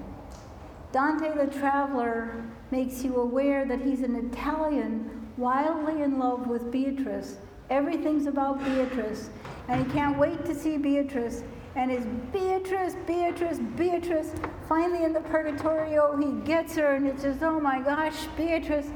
Dante 0.91 1.35
the 1.35 1.51
Traveler 1.59 2.43
makes 2.71 3.03
you 3.03 3.17
aware 3.17 3.63
that 3.65 3.81
he's 3.81 4.01
an 4.01 4.15
Italian 4.15 5.27
wildly 5.37 6.01
in 6.01 6.17
love 6.17 6.47
with 6.47 6.71
Beatrice. 6.71 7.37
Everything's 7.69 8.25
about 8.25 8.63
Beatrice, 8.65 9.29
and 9.67 9.85
he 9.85 9.93
can't 9.93 10.17
wait 10.17 10.43
to 10.45 10.55
see 10.55 10.77
Beatrice. 10.77 11.43
And 11.75 11.91
it's 11.91 12.07
Beatrice, 12.33 12.95
Beatrice, 13.05 13.59
Beatrice. 13.77 14.33
Finally, 14.67 15.03
in 15.03 15.13
the 15.13 15.21
Purgatorio, 15.21 16.17
he 16.17 16.31
gets 16.43 16.75
her, 16.75 16.95
and 16.95 17.07
it's 17.07 17.21
just, 17.21 17.43
oh 17.43 17.59
my 17.59 17.79
gosh, 17.79 18.25
Beatrice. 18.35 18.89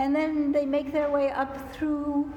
And 0.00 0.16
then 0.16 0.50
they 0.50 0.64
make 0.64 0.92
their 0.92 1.10
way 1.10 1.30
up 1.30 1.74
through 1.74 2.32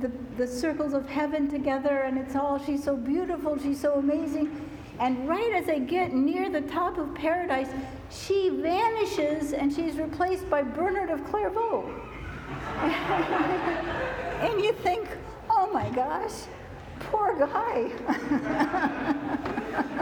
the, 0.00 0.12
the 0.36 0.46
circles 0.46 0.92
of 0.92 1.08
heaven 1.08 1.48
together, 1.48 2.02
and 2.02 2.18
it's 2.18 2.36
all, 2.36 2.62
she's 2.62 2.84
so 2.84 2.94
beautiful, 2.94 3.58
she's 3.58 3.80
so 3.80 3.94
amazing. 3.94 4.68
And 5.00 5.26
right 5.26 5.50
as 5.54 5.64
they 5.64 5.80
get 5.80 6.12
near 6.12 6.50
the 6.50 6.60
top 6.60 6.98
of 6.98 7.14
paradise, 7.14 7.70
she 8.10 8.50
vanishes 8.50 9.54
and 9.54 9.72
she's 9.72 9.96
replaced 9.96 10.50
by 10.50 10.60
Bernard 10.60 11.08
of 11.08 11.24
Clairvaux. 11.24 11.90
and 14.42 14.60
you 14.62 14.74
think, 14.74 15.08
oh 15.48 15.72
my 15.72 15.88
gosh, 15.88 16.42
poor 17.00 17.34
guy. 17.38 17.90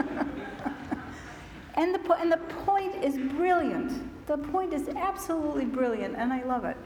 and, 1.81 1.95
the, 1.95 2.13
and 2.13 2.31
the 2.31 2.37
point 2.37 3.03
is 3.03 3.17
brilliant. 3.17 4.27
The 4.27 4.37
point 4.37 4.71
is 4.71 4.87
absolutely 4.89 5.65
brilliant, 5.65 6.15
and 6.15 6.31
I 6.31 6.43
love 6.43 6.63
it. 6.63 6.77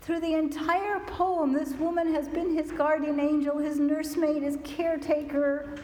Through 0.00 0.20
the 0.20 0.34
entire 0.34 1.00
poem, 1.00 1.52
this 1.52 1.72
woman 1.72 2.14
has 2.14 2.28
been 2.28 2.54
his 2.54 2.70
guardian 2.70 3.18
angel, 3.18 3.58
his 3.58 3.80
nursemaid, 3.80 4.44
his 4.44 4.58
caretaker, 4.62 5.74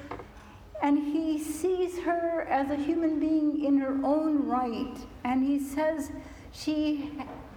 and 0.82 0.98
he 0.98 1.36
sees 1.36 1.98
her 1.98 2.42
as 2.48 2.70
a 2.70 2.76
human 2.76 3.18
being 3.18 3.64
in 3.64 3.78
her 3.78 3.98
own 4.04 4.46
right. 4.46 4.96
And 5.24 5.42
he 5.42 5.58
says 5.58 6.12
she 6.52 7.10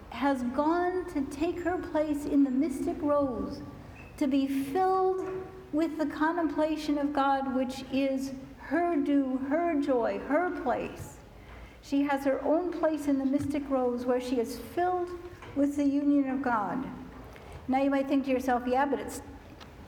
has 0.10 0.41
gone 0.56 1.06
to 1.14 1.22
take 1.26 1.60
her 1.60 1.78
place 1.78 2.26
in 2.26 2.43
the 2.43 2.50
mystic 2.50 2.97
rose, 3.02 3.62
to 4.18 4.26
be 4.26 4.47
filled 4.47 5.24
with 5.74 6.00
the 6.00 6.08
contemplation 6.08 6.97
of 6.97 7.14
God, 7.14 7.54
which 7.56 7.84
is 7.93 8.32
her 8.70 8.95
due, 8.95 9.39
her 9.49 9.82
joy, 9.82 10.20
her 10.28 10.51
place. 10.61 11.17
She 11.82 12.03
has 12.03 12.24
her 12.26 12.39
own 12.43 12.72
place 12.72 13.07
in 13.07 13.17
the 13.17 13.26
mystic 13.26 13.67
rose 13.67 14.05
where 14.05 14.22
she 14.22 14.39
is 14.39 14.59
filled 14.59 15.09
with 15.55 15.76
the 15.76 15.86
union 15.86 16.30
of 16.30 16.43
God. 16.43 16.86
Now 17.67 17.82
you 17.82 17.89
might 17.89 18.07
think 18.07 18.26
to 18.26 18.32
yourself, 18.32 18.63
yeah, 18.67 18.86
but 18.86 18.99
it's 18.99 19.24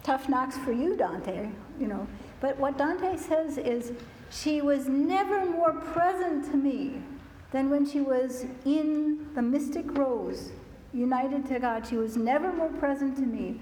tough 0.01 0.27
knocks 0.27 0.57
for 0.57 0.71
you, 0.71 0.95
Dante, 0.95 1.49
you 1.79 1.87
know. 1.87 2.07
But 2.39 2.57
what 2.57 2.79
Dante 2.79 3.17
says 3.17 3.59
is, 3.59 3.91
she 4.31 4.61
was 4.61 4.87
never 4.87 5.45
more 5.45 5.73
present 5.73 6.49
to 6.49 6.57
me 6.57 7.03
than 7.51 7.69
when 7.69 7.85
she 7.85 7.99
was 7.99 8.45
in 8.65 9.31
the 9.35 9.43
mystic 9.43 9.95
rose, 9.95 10.49
united 10.91 11.45
to 11.49 11.59
God. 11.59 11.85
She 11.85 11.97
was 11.97 12.17
never 12.17 12.51
more 12.51 12.69
present 12.69 13.15
to 13.17 13.23
me. 13.23 13.61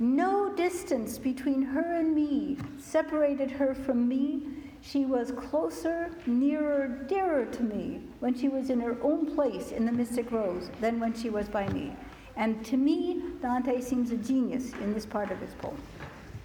No 0.00 0.52
distance 0.54 1.18
between 1.18 1.62
her 1.62 2.00
and 2.00 2.14
me 2.14 2.58
separated 2.78 3.52
her 3.52 3.74
from 3.74 4.08
me. 4.08 4.42
She 4.88 5.04
was 5.04 5.32
closer, 5.32 6.10
nearer, 6.26 6.86
dearer 7.08 7.46
to 7.46 7.62
me 7.64 8.02
when 8.20 8.38
she 8.38 8.46
was 8.46 8.70
in 8.70 8.78
her 8.80 8.96
own 9.02 9.34
place 9.34 9.72
in 9.72 9.84
the 9.84 9.90
mystic 9.90 10.30
rose 10.30 10.70
than 10.80 11.00
when 11.00 11.12
she 11.12 11.28
was 11.28 11.48
by 11.48 11.68
me. 11.70 11.92
And 12.36 12.64
to 12.66 12.76
me, 12.76 13.20
Dante 13.42 13.80
seems 13.80 14.12
a 14.12 14.16
genius 14.16 14.72
in 14.74 14.94
this 14.94 15.04
part 15.04 15.32
of 15.32 15.40
his 15.40 15.54
poem. 15.54 15.76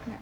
Yeah. 0.08 0.18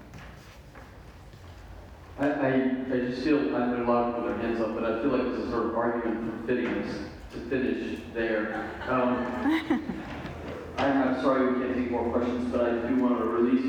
I, 2.20 2.28
I, 2.28 2.48
I 2.94 3.00
just 3.08 3.24
feel, 3.24 3.56
I 3.56 3.68
know 3.68 3.84
a 3.84 3.88
lot 3.88 4.10
of 4.10 4.16
people 4.16 4.30
their 4.30 4.38
hands 4.40 4.60
up, 4.60 4.74
but 4.76 4.84
I 4.84 5.02
feel 5.02 5.12
like 5.12 5.32
this 5.32 5.46
is 5.46 5.52
sort 5.52 5.68
of 5.68 5.78
argument 5.78 6.46
for 6.46 6.54
fittingness 6.54 6.94
to 7.32 7.40
finish 7.50 8.00
there. 8.14 8.70
Um, 8.90 9.84
I'm 10.78 11.22
sorry 11.22 11.54
we 11.54 11.62
can't 11.62 11.76
take 11.76 11.92
more 11.92 12.12
questions, 12.12 12.52
but 12.52 12.62
I 12.62 12.88
do 12.90 12.96
want 12.98 13.18
to 13.20 13.26
release 13.26 13.60